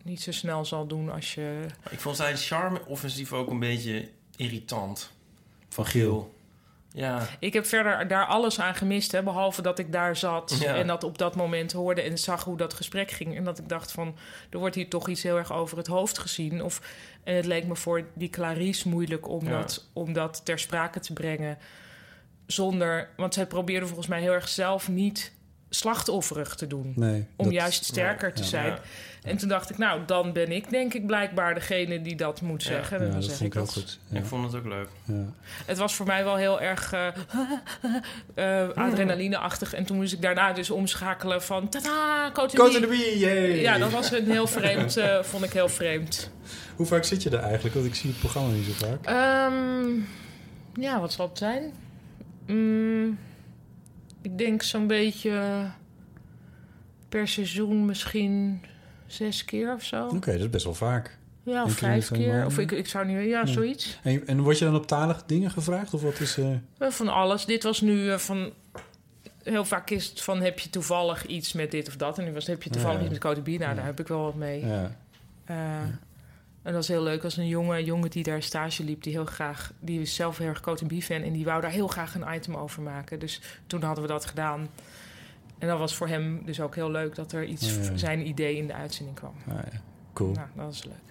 [0.07, 1.67] niet zo snel zal doen als je...
[1.91, 5.11] Ik vond zijn charme-offensief ook een beetje irritant.
[5.69, 6.35] Van Giel.
[6.93, 10.75] Ja, Ik heb verder daar alles aan gemist, hè, behalve dat ik daar zat Ja.
[10.75, 13.37] en dat op dat moment hoorde en zag hoe dat gesprek ging.
[13.37, 14.17] En dat ik dacht van,
[14.51, 16.63] er wordt hier toch iets heel erg over het hoofd gezien.
[16.63, 16.81] Of,
[17.25, 19.51] en het leek me voor die Clarice moeilijk om, Ja.
[19.59, 21.59] dat, om dat ter sprake te brengen.
[22.47, 25.33] Zonder, want zij probeerde volgens mij heel erg zelf niet
[25.77, 26.93] slachtofferig te doen.
[26.97, 27.27] Nee.
[27.37, 28.49] Om dat- juist sterker te ja.
[28.49, 28.67] zijn.
[28.67, 28.79] Ja.
[29.23, 32.63] En toen dacht ik, nou, dan ben ik denk ik blijkbaar degene die dat moet
[32.63, 32.69] Ja.
[32.69, 32.99] zeggen.
[32.99, 33.73] Ja, en dan dat zeg vond ik dat.
[33.73, 33.99] goed.
[34.09, 34.19] Ja.
[34.19, 34.89] ik vond het ook leuk.
[35.05, 35.25] Ja.
[35.67, 37.07] Het was voor mij wel heel erg eh,
[38.63, 39.75] eh, adrenalineachtig.
[39.75, 41.69] En toen moest ik daarna dus omschakelen van...
[41.69, 43.61] Tada, Go to Cote yay!
[43.61, 46.31] Ja, dat was een heel vreemd, eh, vond ik heel vreemd.
[46.77, 47.75] Hoe vaak zit je er eigenlijk?
[47.75, 49.05] Want ik zie het programma niet zo vaak.
[49.07, 49.89] Ehm,
[50.75, 51.73] ja, wat zal het zijn?
[52.47, 53.19] Mm,
[54.27, 55.67] ik denk zo'n beetje
[57.09, 58.61] per seizoen misschien
[59.07, 60.07] zes keer of zo.
[60.07, 61.19] Oké, dat is best wel vaak.
[61.43, 62.47] Ja, of vijf keer.
[62.47, 63.17] Of ik, ik zou niet...
[63.17, 63.47] Ja, Ja.
[63.47, 63.99] zoiets.
[64.03, 65.95] En, en word je dan op talige dingen gevraagd?
[65.95, 66.37] Of wat is...
[66.39, 67.45] Eh, Van alles.
[67.45, 68.53] Dit was nu eh, van...
[69.43, 72.19] Heel vaak is het van, heb je toevallig iets met dit of dat?
[72.19, 73.03] En nu was het, heb je toevallig Ja.
[73.03, 73.75] iets met Cote Nou, Ja.
[73.75, 74.67] daar heb ik wel wat mee.
[74.67, 74.97] ja.
[76.67, 77.25] En dat was heel leuk.
[77.25, 79.73] als een jonge jongen die daar stage liep, die heel graag...
[79.81, 82.57] Die is zelf heel erg Cote fan en die wou daar heel graag een item
[82.57, 83.19] over maken.
[83.19, 84.69] Dus toen hadden we dat gedaan.
[85.59, 87.97] En dat was voor hem dus ook heel leuk dat er iets, Ja, ja.
[87.97, 89.35] zijn idee in de uitzending kwam.
[89.49, 89.81] Ah, ja.
[90.13, 90.33] Cool.
[90.33, 91.06] Nou, dat was leuk.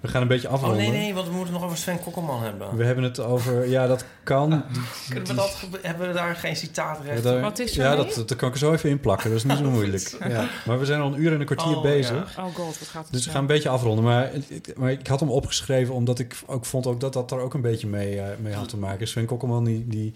[0.00, 0.78] We gaan een beetje Oh afronden.
[0.78, 2.76] nee, nee, want we moeten nog over Sven Kokkelman hebben.
[2.76, 3.68] We hebben het over...
[3.68, 4.50] Ja, dat kan.
[4.50, 7.22] Die- Kunnen we dat, hebben we daar geen citaatrecht?
[7.22, 9.28] daar- Wat is er Ja, dat, dat kan ik er zo even in plakken.
[9.30, 10.16] Dat is niet zo moeilijk.
[10.28, 10.48] Ja.
[10.66, 12.38] Maar we zijn al een uur en een kwartier Oh, bezig.
[12.38, 14.04] Oh god, wat gaat het Dus we gaan een beetje afronden.
[14.04, 14.30] Maar,
[14.76, 17.60] maar ik had hem opgeschreven omdat ik ook vond ook dat dat er ook een
[17.60, 19.08] beetje mee, eh, mee had te maken.
[19.08, 20.12] Sven Kokkelman die, die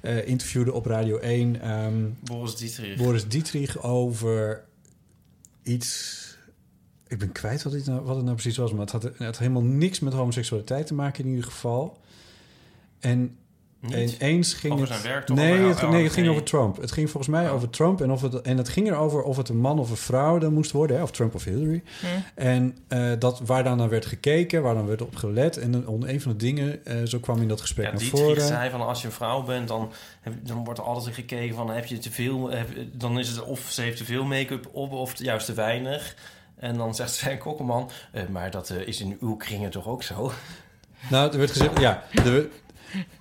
[0.00, 2.96] eh, interviewde op Radio 1 ehm, Boris Dietrich.
[2.96, 4.62] Boris Dietrich over
[5.62, 6.24] iets...
[7.08, 8.70] Ik ben kwijt wat, dit nou, wat het nou precies was.
[8.70, 11.98] Maar het had, het had helemaal niks met homoseksualiteit te maken in ieder geval.
[13.00, 13.36] En
[13.80, 14.16] Niet?
[14.20, 14.98] ineens ging Over het...
[15.00, 15.36] zijn werk toch?
[15.36, 16.76] Nee, Over- het, nee, het ging over Trump.
[16.80, 17.54] Het ging volgens mij Oh.
[17.54, 18.00] over Trump.
[18.00, 20.52] En, of het, en het ging erover of het een man of een vrouw dan
[20.52, 20.96] moest worden.
[20.96, 21.02] Hè?
[21.02, 21.82] Of Trump of Hillary.
[22.00, 22.06] Hm.
[22.34, 25.56] En eh, dat, waar dan naar werd gekeken, waar dan werd op gelet.
[25.56, 28.00] En dan, om een van de dingen, eh, zo kwam in dat gesprek Ja, naar
[28.00, 28.42] Dietrich voren.
[28.46, 31.70] zei van als je een vrouw bent, dan, heb, dan wordt er altijd gekeken van
[31.70, 34.92] heb je te veel, heb, dan is het of ze heeft te veel make-up op
[34.92, 36.16] of juist te weinig.
[36.56, 40.02] En dan zegt Sven Kokkelman, eh, maar dat eh, is in uw kringen toch ook
[40.02, 40.32] zo?
[41.10, 42.48] Nou, er werd gezegd, ja, er,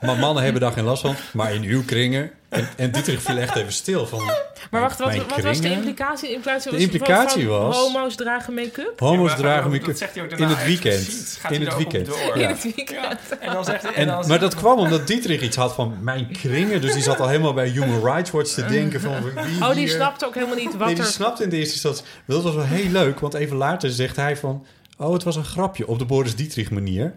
[0.01, 1.15] maar mannen hebben daar geen last van.
[1.33, 2.31] Maar in uw kringen.
[2.49, 4.23] En, en Dietrich viel echt even stil van...
[4.71, 6.27] Maar wacht, wat, wat was de implicatie?
[6.27, 8.99] De implicatie, De was implicatie van, was- Homo's dragen make-up?
[8.99, 11.39] Homo's Ja, dragen dat make-up zegt hij ook in het weekend.
[11.49, 12.05] In het weekend.
[12.05, 12.17] door.
[12.17, 12.33] Ja.
[12.33, 13.19] In het weekend.
[13.39, 15.97] En dan zegt hij, en En, dan maar dat kwam omdat Dietrich iets had van
[16.01, 16.81] mijn kringen.
[16.81, 19.23] Dus die zat al helemaal bij Human Rights Watch te denken van...
[19.23, 21.09] Wie Oh, die hier- snapt ook helemaal niet wat Nee, die er...
[21.09, 22.03] snapte in de eerste instantie.
[22.25, 24.65] Dat was wel heel leuk, want even later zegt hij van...
[24.97, 27.13] Oh, het was een grapje op de Boris Dietrich manier.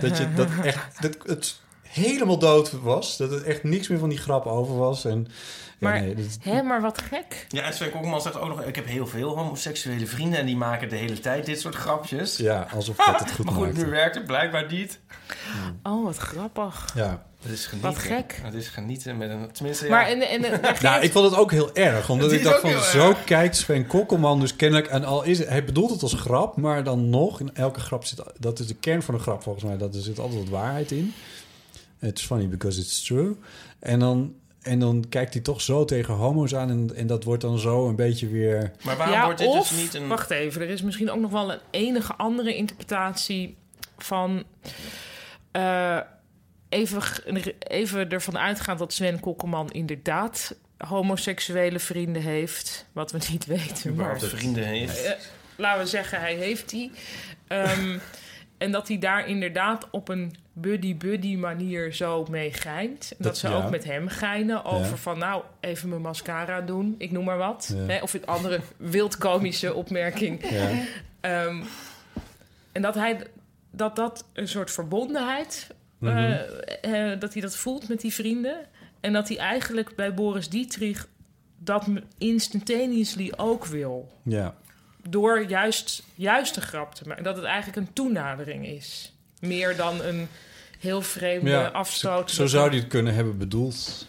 [0.00, 0.78] dat je dat echt...
[1.00, 1.56] Dat het
[2.04, 3.16] helemaal dood was.
[3.16, 5.04] Dat het echt niks meer van die grap over was.
[5.04, 5.26] En,
[5.78, 7.46] ja, Maar- nee, dat- Hé, maar wat gek.
[7.48, 10.56] Ja, en Sven Kokkelman zegt ook nog, ik heb heel veel homoseksuele vrienden en die
[10.56, 12.36] maken de hele tijd dit soort grapjes.
[12.36, 13.84] ja, alsof dat het goed maar goed, maakte.
[13.84, 14.98] nu werkt het blijkbaar niet.
[15.82, 16.92] Oh, wat grappig.
[16.94, 17.24] Ja.
[17.42, 17.92] Het is genieten.
[17.92, 18.40] Wat gek.
[18.42, 19.52] Het is genieten met een...
[19.52, 19.90] Tenminste, ja.
[19.90, 22.10] Maar en, en, en, Nou, ik vond het ook heel erg.
[22.10, 24.86] Omdat ik dacht van, zo kijkt Sven Kokkelman dus kennelijk...
[24.88, 27.40] En al is het, hij bedoelt het als grap, maar dan nog...
[27.40, 28.22] In elke grap zit...
[28.38, 29.76] Dat is de kern van een grap volgens mij.
[29.76, 31.14] Dat er zit altijd wat waarheid in.
[32.00, 33.36] It's funny because it's true.
[33.78, 36.70] En dan, en dan kijkt hij toch zo tegen homo's aan...
[36.70, 38.72] En, en dat wordt dan zo een beetje weer...
[38.84, 40.08] maar waarom ja, wordt dit of, dus niet een...
[40.08, 43.56] wacht even, er is misschien ook nog wel een enige andere interpretatie
[43.98, 44.44] van...
[45.52, 46.00] eh,
[46.68, 47.02] even,
[47.58, 52.86] even ervan uitgaan dat Sven Kokkelman inderdaad homoseksuele vrienden heeft.
[52.92, 55.04] Wat we niet weten, maar vrienden heeft.
[55.04, 55.12] Eh,
[55.56, 56.90] laten we zeggen, hij heeft die.
[57.46, 57.98] Ehm,
[58.58, 63.02] en dat hij daar inderdaad op een buddy-buddy manier zo mee geint.
[63.10, 63.54] En dat, Dat- ze ja.
[63.64, 64.96] ook met hem geinen over Ja.
[64.96, 65.18] van...
[65.18, 67.72] nou, even mijn mascara doen, ik noem maar wat.
[67.74, 67.92] Ja.
[67.94, 70.42] Hè, of een andere wildkomische opmerking.
[71.20, 71.62] Ehm,
[72.72, 73.26] en dat hij
[73.70, 75.66] dat dat een soort verbondenheid...
[75.98, 76.16] Mhm.
[76.16, 78.58] eh, eh, dat hij dat voelt met die vrienden.
[79.00, 81.08] En dat hij eigenlijk bij Boris Dietrich
[81.58, 81.86] dat
[82.18, 84.12] instantaneously ook wil.
[84.22, 84.54] Ja.
[85.08, 87.24] Door juist, juist een grap te maken.
[87.24, 89.15] Dat het eigenlijk een toenadering is.
[89.40, 90.28] Meer dan een
[90.78, 92.30] heel vreemde Ja, afstoot.
[92.30, 94.06] Zo zou hij het kunnen hebben bedoeld.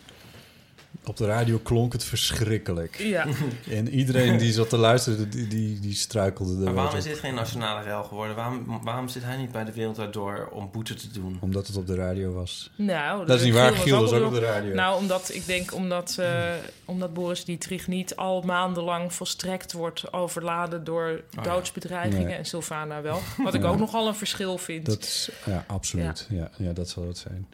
[1.07, 2.95] Op de radio klonk het verschrikkelijk.
[2.97, 3.25] Ja.
[3.69, 6.97] En iedereen die zat te luisteren, die, die, die struikelde er Maar waarom op.
[6.97, 8.35] is dit geen nationale rel geworden?
[8.35, 11.37] Waarom, waarom zit hij niet bij de Wereld Door om boete te doen?
[11.41, 12.71] Omdat het op de radio was.
[12.75, 13.73] Nou, Dat is niet waar.
[13.73, 14.73] Giel was ook op de radio.
[14.73, 16.43] Nou, omdat ik denk omdat, eh,
[16.85, 21.41] omdat Boris Dietrich niet al maandenlang volstrekt wordt overladen door ja.
[21.41, 22.27] doodsbedreigingen.
[22.27, 22.35] Nee.
[22.35, 23.19] En Sylvana wel.
[23.43, 23.67] Wat ik Ja.
[23.67, 24.85] ook nogal een verschil vind.
[24.85, 26.27] Dat is, ja, absoluut.
[26.29, 26.49] Ja.
[26.57, 27.47] Ja, dat zal het zijn.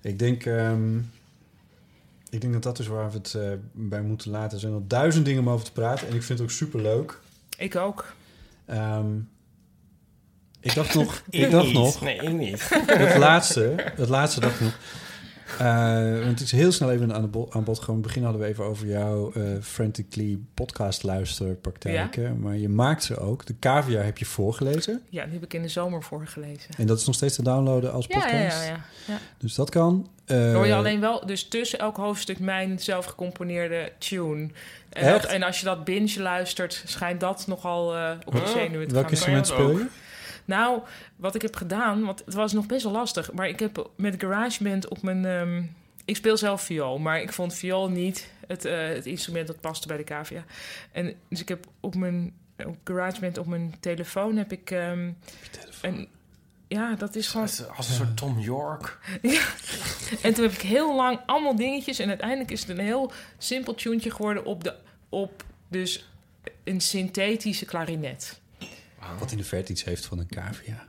[0.00, 0.98] Ik denk, ehm,
[2.32, 4.52] ik denk dat dat is waar we het eh, bij moeten laten.
[4.52, 6.08] Er zijn nog duizend dingen om over te praten.
[6.08, 7.18] En ik vind het ook super leuk.
[7.56, 8.14] Ik ook.
[10.60, 11.74] ik dacht nog, ik dacht niet.
[11.74, 12.68] nog, Nee, ik niet.
[12.86, 14.78] het laatste, het laatste dacht ik nog.
[15.58, 18.02] Eh, want het is heel snel even aan, de bo- aan bod gekomen.
[18.02, 22.40] In het begin hadden we even over jouw eh, Frantically podcast luisterpraktijken.
[22.40, 23.46] Maar je maakt ze ook.
[23.46, 25.02] De cavia heb je voorgelezen.
[25.08, 26.70] Ja, die heb ik in de zomer voorgelezen.
[26.78, 28.34] En dat is nog steeds te downloaden als Ja, podcast.
[28.36, 28.70] ja, ja.
[28.72, 29.18] ja, ja.
[29.38, 30.08] Dus dat kan.
[30.24, 34.48] Eh, Hoor je alleen wel, dus tussen elk hoofdstuk mijn zelf gecomponeerde tune.
[34.88, 38.88] En, dat, en als je dat binge luistert, schijnt dat nogal eh, op de zenuwen
[38.88, 39.14] te Welk gaan.
[39.14, 39.86] instrument je dat speel je?
[40.52, 40.80] Nou,
[41.16, 43.32] wat ik heb gedaan, want het was nog best wel lastig.
[43.32, 45.24] Maar ik heb met GarageBand op mijn...
[45.24, 45.62] ehm,
[46.04, 49.86] ik speel zelf viool, maar ik vond viool niet het, eh, het instrument dat paste
[49.86, 50.44] bij de cavia.
[50.92, 52.34] En dus ik heb op mijn
[52.66, 54.70] op GarageBand op mijn telefoon heb ik...
[54.70, 56.08] een,
[56.68, 57.48] ja, dat is gewoon...
[57.76, 58.98] Als een soort Tom York.
[60.22, 61.98] En toen heb ik heel lang allemaal dingetjes.
[61.98, 64.74] En uiteindelijk is het een heel simpel tuentje geworden op, de,
[65.08, 66.08] op dus
[66.64, 68.41] een synthetische klarinet.
[69.18, 70.86] Wat in de verte iets heeft van een cavia.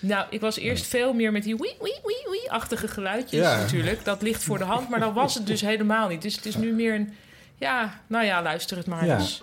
[0.00, 3.56] Nou, ik was eerst veel meer met die wie wie wie wie achtige geluidjes Ja.
[3.60, 4.04] natuurlijk.
[4.04, 6.22] Dat ligt voor de hand, maar dat was het dus helemaal niet.
[6.22, 7.12] Dus het is nu meer een...
[7.56, 9.18] Ja, nou ja, luister het maar Ja.
[9.18, 9.40] eens.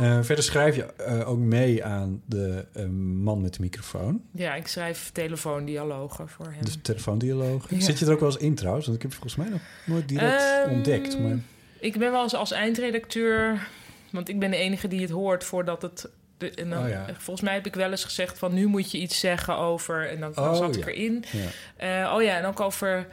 [0.00, 2.86] Eh, verder schrijf je eh, ook mee aan de eh,
[3.22, 4.22] man met de microfoon.
[4.32, 6.64] Ja, ik schrijf telefoondialogen voor hem.
[6.64, 7.70] De telefoondialoog.
[7.70, 7.80] Ja.
[7.80, 8.86] Zit je er ook wel eens in trouwens?
[8.86, 11.18] Want ik heb volgens mij nog nooit direct Ehm, ontdekt.
[11.18, 11.38] Maar
[11.80, 13.68] Ik ben wel eens als eindredacteur...
[14.16, 16.08] Want ik ben de enige die het hoort voordat het...
[16.38, 17.06] De, en dan, Oh ja.
[17.18, 18.54] Volgens mij heb ik wel eens gezegd van...
[18.54, 20.10] nu moet je iets zeggen over...
[20.10, 20.90] En dan, dan Oh zat ik ja.
[20.90, 21.24] erin.
[21.76, 22.06] ja.
[22.06, 23.06] Eh, oh ja, en ook over...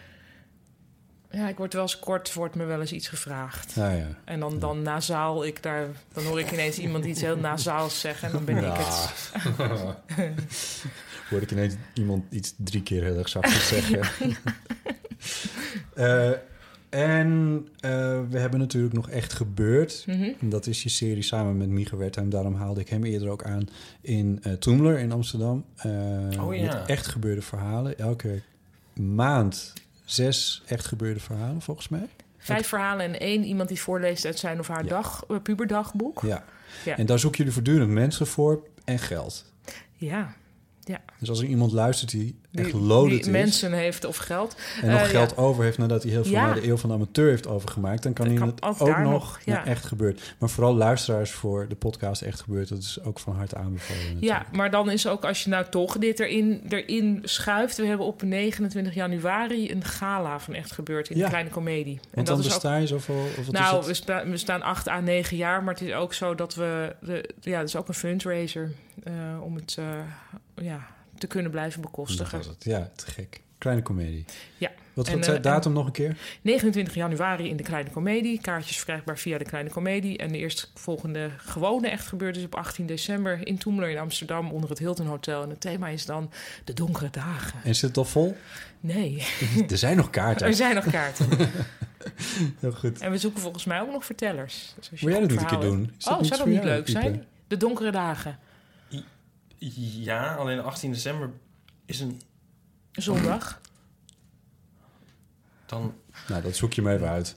[1.32, 3.76] Ja, ik word wel eens kort, wordt me wel eens iets gevraagd.
[3.76, 4.08] Nou ja.
[4.26, 5.88] En dan, dan nasaal ik daar...
[6.14, 8.28] Dan hoor ik ineens iemand iets heel nasaals zeggen...
[8.28, 9.32] en dan ben ik het.
[11.30, 14.02] Hoor ik ineens iemand iets drie keer heel erg zachtjes zeggen.
[15.94, 16.32] Eh,
[16.94, 17.90] en eh,
[18.30, 20.04] we hebben natuurlijk nog echt gebeurd.
[20.08, 20.32] Mhm.
[20.40, 22.30] En dat is je serie samen met Mieke Wertheim.
[22.30, 23.68] Daarom haalde ik hem eerder ook aan
[24.02, 25.66] in eh Toemler in Amsterdam.
[25.76, 25.92] Eh,
[26.46, 26.62] Oh ja.
[26.80, 27.98] Met echt gebeurde verhalen.
[27.98, 28.42] Elke
[28.94, 29.74] maand
[30.06, 32.08] zes echt gebeurde verhalen, volgens mij.
[32.38, 34.90] Vijf verhalen en één iemand die voorleest uit zijn of haar Ja.
[34.90, 36.22] dag, puberdagboek.
[36.22, 36.44] Ja.
[36.86, 36.98] Ja.
[36.98, 39.52] En daar zoeken jullie voortdurend mensen voor en geld.
[39.96, 40.36] Ja,
[41.20, 44.56] Dus als er iemand luistert die die, die mensen heeft of geld.
[44.82, 45.42] en nog Eh, geld ja.
[45.42, 46.46] over heeft nadat hij heel veel Ja.
[46.46, 48.04] naar de eeuw van de amateur heeft overgemaakt...
[48.04, 49.66] dan kan Dat hij kan het ook nog nog, ja.
[49.66, 50.36] echt gebeurd.
[50.38, 52.70] Maar vooral luisteraars voor de podcast Echt Gebeurd...
[52.70, 54.02] dat is ook van harte aanbevolen.
[54.04, 54.52] Ja, natuurlijk.
[54.52, 57.78] maar dan is ook als je nou toch dit erin, erin schuift.
[57.78, 62.00] We hebben op 29 januari een gala van Echt Gebeurd in de Kleine Comedie.
[62.14, 63.26] Want dan besta je zoveel...
[63.40, 63.96] Of Nou, is we, het?
[63.96, 66.96] sta- we staan 8 à 9 jaar, maar het is ook zo dat we...
[67.02, 68.72] De, ja, het is ook een fundraiser
[69.04, 69.14] eh,
[69.44, 69.86] om het eh,
[70.66, 70.88] ja,
[71.24, 72.38] te kunnen blijven bekostigen.
[72.38, 72.64] was het.
[72.64, 73.42] Ja, te gek.
[73.58, 74.26] Kleine comedie.
[74.58, 74.72] Ja.
[74.94, 76.18] Wat En, wat eh, datum nog een keer?
[76.42, 78.42] 29 januari in de Kleine Comedie.
[78.42, 80.18] Kaartjes verkrijgbaar via de Kleine Comedie.
[80.18, 84.70] En de eerstvolgende gewone echt gebeurd is op 18 december in Toemler in Amsterdam onder
[84.70, 85.44] het Hilton Hotel.
[85.44, 86.32] En het thema is dan
[86.64, 87.60] de donkere dagen.
[87.64, 88.38] En zit het al vol?
[88.80, 89.28] Nee,
[89.70, 90.48] er zijn nog kaarten.
[90.48, 91.28] er zijn nog kaarten.
[92.60, 93.02] Heel goed.
[93.02, 94.74] En we zoeken volgens mij ook nog vertellers.
[94.90, 95.92] Dus Wil jij dat niet een keer doen?
[95.98, 97.26] Is Oh, zou dat voor niet leuk zijn?
[97.48, 98.40] De donkere dagen.
[100.04, 101.32] Ja, alleen 18 december
[101.86, 102.22] is een...
[102.92, 103.62] Zondag.
[105.66, 105.94] Dan,
[106.28, 107.36] Nou, dat zoek je me even uit.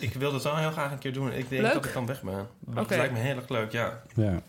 [0.00, 1.32] ik wil dat wel heel graag een keer doen.
[1.32, 1.72] Ik denk Leuk.
[1.72, 2.48] dat ik dan weg ben.
[2.60, 4.02] Dat lijkt me heel erg leuk, ja.
[4.14, 4.42] Ja.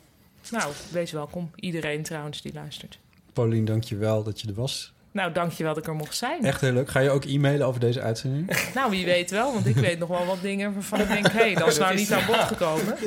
[0.51, 1.51] Nou, wees welkom.
[1.55, 2.99] Iedereen trouwens die luistert.
[3.33, 4.93] Paulien, dank je wel dat je er was.
[5.13, 6.45] Nou, dankjewel dat ik er mocht zijn.
[6.45, 6.89] Echt heel leuk.
[6.89, 8.49] Ga je ook e-mailen over deze uitzending?
[8.75, 11.27] Nou, wie weet wel, want ik weet nog wel wat dingen waarvan ik denk...
[11.31, 12.97] hé, hey, dat is nou niet aan bod gekomen.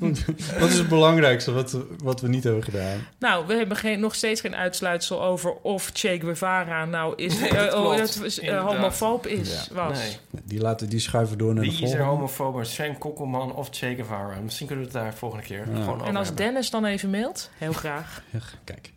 [0.60, 3.06] wat is het belangrijkste wat, we- wat we niet hebben gedaan?
[3.18, 7.48] Nou, we hebben geen, nog steeds geen uitsluitsel over of Che Guevara nou is, Nee,
[7.50, 8.22] eh, dat oh, klopt.
[8.24, 9.98] is, eh, homofoob is, was.
[9.98, 10.16] Nee.
[10.44, 12.14] Die, laten, die schuiven door naar de Wie is er volgende.
[12.14, 12.64] homofoob?
[12.64, 14.40] Sven Kokkelman of Che Guevara?
[14.40, 15.64] Misschien kunnen we het daar volgende keer Ja.
[15.64, 16.44] gewoon over En als hebben.
[16.46, 18.22] Dennis dan even mailt, heel graag.
[18.30, 18.92] Ja, kijk.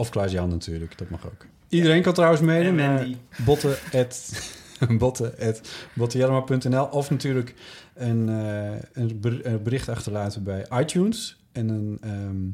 [0.00, 1.46] Of Klaas-Jan natuurlijk, dat mag ook.
[1.68, 3.08] Iedereen kan trouwens mailen En naar
[3.44, 4.32] botten at
[4.98, 7.54] botten.bottenjellema.nl of natuurlijk
[7.94, 12.44] een, eh, een ber- een bericht achterlaten bij iTunes en een, ehm,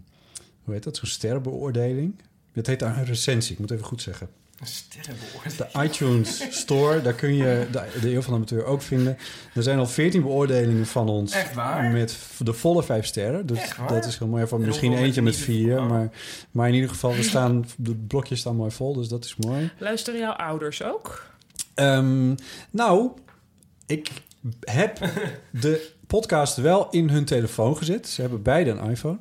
[0.65, 2.15] hoe heet dat, zo'n sterrenbeoordeling.
[2.53, 4.29] Dat heet daar een recensie, ik moet even goed zeggen.
[4.63, 5.57] Sterrenbeoordeling.
[5.57, 9.19] De iTunes Store, daar kun je de, de Eeuw van de Amateur ook vinden.
[9.55, 11.33] Er zijn al 14 beoordelingen van ons.
[11.33, 11.91] Echt waar?
[11.93, 13.47] Met de volle vijf sterren.
[13.47, 13.89] Dus Echt waar?
[13.89, 14.47] dat is heel mooi.
[14.47, 15.83] Van En misschien eentje met vier.
[15.83, 16.11] Maar,
[16.51, 18.95] maar in ieder geval, we staan, de blokjes staan mooi vol.
[18.95, 19.71] Dus dat is mooi.
[19.79, 21.27] Luisteren jouw ouders ook?
[21.75, 22.35] Ehm,
[22.71, 23.11] nou,
[23.87, 24.11] ik
[24.61, 24.99] heb
[25.51, 28.09] de podcast wel in hun telefoon gezet.
[28.09, 29.19] Ze hebben beide een iPhone.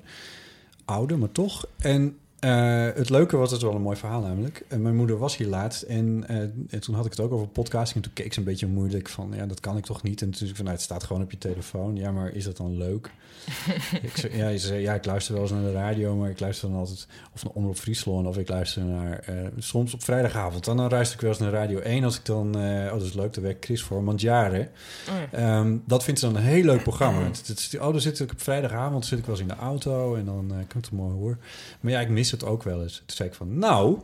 [0.86, 1.66] Oude, maar toch.
[1.80, 4.66] En eh, het leuke was, het wel een mooi verhaal namelijk.
[4.68, 6.38] Eh, mijn moeder was hier laatst en, eh,
[6.70, 7.96] en toen had ik het ook over podcasting.
[7.96, 10.22] En toen keek ze een beetje moeilijk van, ja, dat kan ik toch niet.
[10.22, 11.96] En toen zei ik van, nou, het staat gewoon op je telefoon.
[11.96, 13.12] Ja, maar is dat dan leuk?
[14.02, 16.40] ik zei, ja, ze zei, ja, ik luister wel eens naar de radio, maar ik
[16.40, 19.24] luister dan altijd of naar Omroep Friesland of ik luister naar,
[19.58, 20.66] soms op vrijdagavond.
[20.66, 23.14] Dan, dan luister ik wel eens naar Radio 1 als ik dan, oh, dat is
[23.14, 24.70] leuk, daar werkt Chris voor, Mandjaren.
[25.10, 25.38] Oh ja.
[25.38, 27.24] Ehm, dat vindt ze dan een heel leuk programma.
[27.24, 30.16] Het, het, oh, dan zit ik op vrijdagavond zit ik wel eens in de auto
[30.16, 31.40] en dan kan ik het mooi horen.
[31.80, 32.98] Maar ja, ik mis het ook wel eens.
[32.98, 34.00] Toen zei ik van, nou...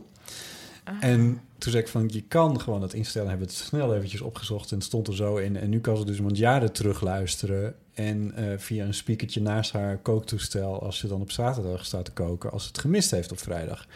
[0.84, 0.94] Ah.
[1.00, 3.28] En toen zei ik van, je kan gewoon dat instellen.
[3.28, 5.56] Hebben het snel eventjes opgezocht en het stond er zo in.
[5.56, 7.74] En nu kan ze dus jaren terugluisteren.
[7.94, 10.82] En eh, via een speakertje naast haar kooktoestel...
[10.82, 12.50] als ze dan op zaterdag staat te koken...
[12.50, 13.86] als ze het gemist heeft op vrijdag.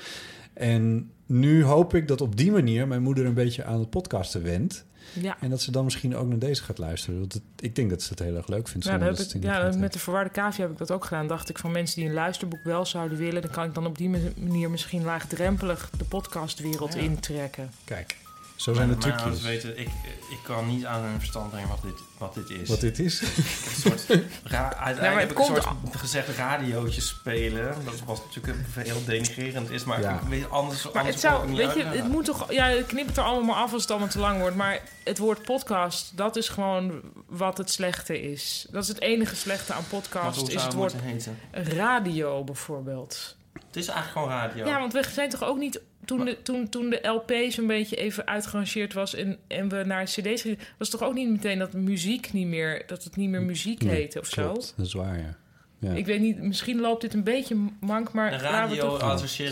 [0.52, 4.42] En nu hoop ik dat op die manier mijn moeder een beetje aan het podcasten
[4.42, 4.84] wendt.
[5.12, 5.36] Ja.
[5.40, 7.18] En dat ze dan misschien ook naar deze gaat luisteren.
[7.20, 8.86] Want het- ik denk dat ze het heel erg leuk vindt.
[8.86, 11.26] Ja, dat ik, ja, met de verwarde cavia heb ik dat ook gedaan.
[11.26, 13.42] Dacht ik van mensen die een luisterboek wel zouden willen...
[13.42, 17.00] dan kan ik dan op die manier misschien laagdrempelig de podcastwereld Ja.
[17.00, 17.70] intrekken.
[17.84, 18.16] Kijk,
[18.56, 19.42] zo zijn de trucjes.
[19.42, 19.88] weten, ik,
[20.30, 22.68] ik kan niet aan hun verstand brengen wat dit, wat dit is.
[22.68, 23.20] Wat dit is.
[23.22, 27.74] Ik heb een soort, ra- uiteindelijk het heb ik een soort gezegd radiootje spelen.
[27.84, 30.14] Dat was natuurlijk een heel denigrerend is, maar Ja.
[30.14, 33.06] ik weet anders, Maar anders het zou, niet weet je, het moet toch, ja, knip
[33.06, 34.56] het er allemaal maar af als het allemaal te lang wordt.
[34.56, 38.66] Maar het woord podcast, dat is gewoon wat het slechte is.
[38.70, 41.38] Dat is het enige slechte aan podcast, is het woord heten?
[41.52, 43.35] radio bijvorbeeld.
[43.66, 44.66] Het is eigenlijk gewoon radio.
[44.66, 45.80] Ja, want we zijn toch ook niet.
[46.04, 50.04] Toen de, toen, toen de LP zo'n beetje even uitgerangeerd was en, en we naar
[50.04, 53.28] CD's gingen, was het toch ook niet meteen dat muziek niet meer, dat het niet
[53.30, 54.52] meer muziek Nee, heette of zo?
[54.52, 55.36] Dat is waar, ja.
[55.78, 55.92] ja.
[55.92, 58.80] Ik weet niet, misschien loopt dit een beetje mank, maar radio ik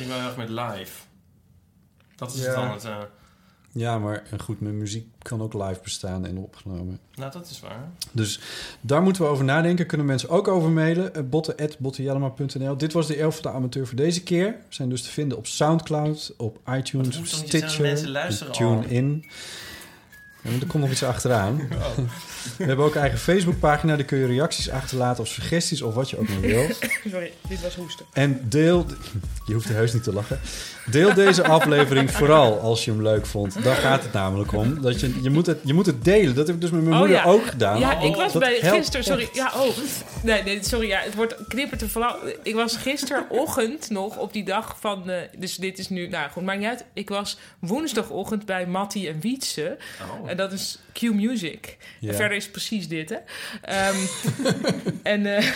[0.07, 1.03] wel heel erg met live.
[2.17, 2.55] Dat is Ja.
[2.55, 2.85] dan het...
[2.85, 2.99] eh,
[3.77, 6.99] Ja, maar en goed, mijn muziek kan ook live bestaan en opgenomen.
[7.15, 7.89] nou, dat is waar.
[8.13, 8.41] Dus
[8.81, 9.87] daar moeten we over nadenken.
[9.87, 11.11] Kunnen mensen ook over mailen.
[11.17, 14.47] Uh, botten.bottenjellema.nl Dit was de Elf van de Amateur voor deze keer.
[14.47, 18.53] We zijn dus te vinden op Soundcloud, op iTunes, Stitcher, luisteren
[20.45, 21.57] en maar er komt nog iets achteraan.
[22.59, 23.97] We hebben ook een eigen Facebookpagina.
[23.97, 26.67] Daar kun je reacties achterlaten of suggesties of wat je ook maar wil.
[27.11, 28.07] Sorry, dit was hoesten.
[28.13, 28.87] En deel...
[29.47, 30.41] Je hoeft er heus niet te lachen.
[30.91, 33.63] Deel deze aflevering vooral als je hem leuk vond.
[33.65, 34.81] Daar gaat het namelijk om.
[34.83, 36.35] Dat je, je, moet het, je moet het delen.
[36.35, 37.25] Dat heb ik dus met mijn Oh, moeder ja.
[37.25, 37.79] ook gedaan.
[37.79, 39.23] Ja, ik was Dat bij gisteren, sorry.
[39.23, 39.35] echt.
[39.35, 39.69] Ja, oh.
[40.23, 40.87] Nee, nee, sorry.
[40.89, 42.17] Ja, het wordt knippert te flauw.
[42.43, 45.11] Ik was gisterochtend nog op die dag van.
[45.11, 46.09] eh, dus dit is nu.
[46.09, 46.85] Nou goed, maakt niet uit.
[46.93, 49.77] Ik was woensdagochtend bij Mattie en Wietse.
[50.23, 50.34] Oh.
[50.35, 51.77] En dat is Q Music.
[52.01, 52.09] Ja.
[52.09, 53.17] En verder is precies dit, hè?
[53.63, 53.97] Ehm,
[55.03, 55.37] en.
[55.37, 55.53] eh,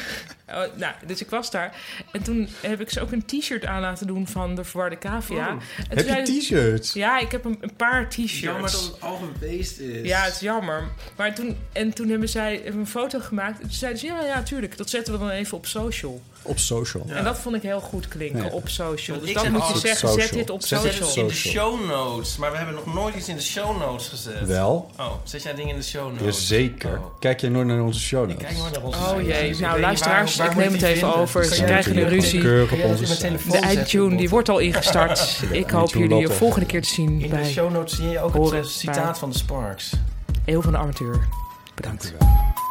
[0.51, 1.77] oh, nou, dus ik was daar.
[2.13, 5.49] En toen heb ik ze ook een t-shirt aan laten doen van de verwarde cavia.
[5.49, 5.61] Oh.
[5.89, 6.93] Heb je t-shirts?
[6.93, 8.39] Ja, ik heb een, een paar t-shirts.
[8.41, 10.09] Jammer dat het al geweest is.
[10.09, 10.89] Ja, het is jammer.
[11.17, 13.57] Maar toen, en toen hebben zij hebben een foto gemaakt.
[13.61, 14.77] En toen zeiden ze, ja, ja, tuurlijk.
[14.77, 16.23] Dat zetten we dan even op social.
[16.43, 17.05] Op social.
[17.07, 17.15] Ja.
[17.15, 18.51] En dat vond ik heel goed klinken, Ja.
[18.51, 19.21] op social.
[19.21, 20.39] Dus ik dan moet je zeggen, zet social.
[20.39, 21.25] dit op Zet Zet het het social.
[21.25, 21.65] in de Social.
[21.79, 22.37] show notes.
[22.37, 24.47] Maar we hebben nog nooit iets in de show notes gezet.
[24.47, 24.91] Wel.
[24.99, 26.25] Oh, zet jij dingen in de show notes?
[26.49, 26.99] Jazeker.
[26.99, 27.19] Oh.
[27.21, 28.59] Kijk je nooit naar onze show Ik kijk notes?
[28.63, 29.35] nooit naar onze Oh show notes.
[29.37, 31.45] jee, Ik weet nou luisteraars, ik neem het even over.
[31.45, 32.41] Ze krijgen even ruzie.
[32.41, 35.43] De iTunes, die wordt al ingestart.
[35.51, 38.21] Ik hoop jullie de volgende keer te zien In de bij show notes zie je
[38.21, 39.93] ook het citaat van de Sparks.
[40.45, 41.29] Eeuw van de Amateur.
[41.75, 42.03] Bedankt.
[42.03, 42.68] Dank u wel.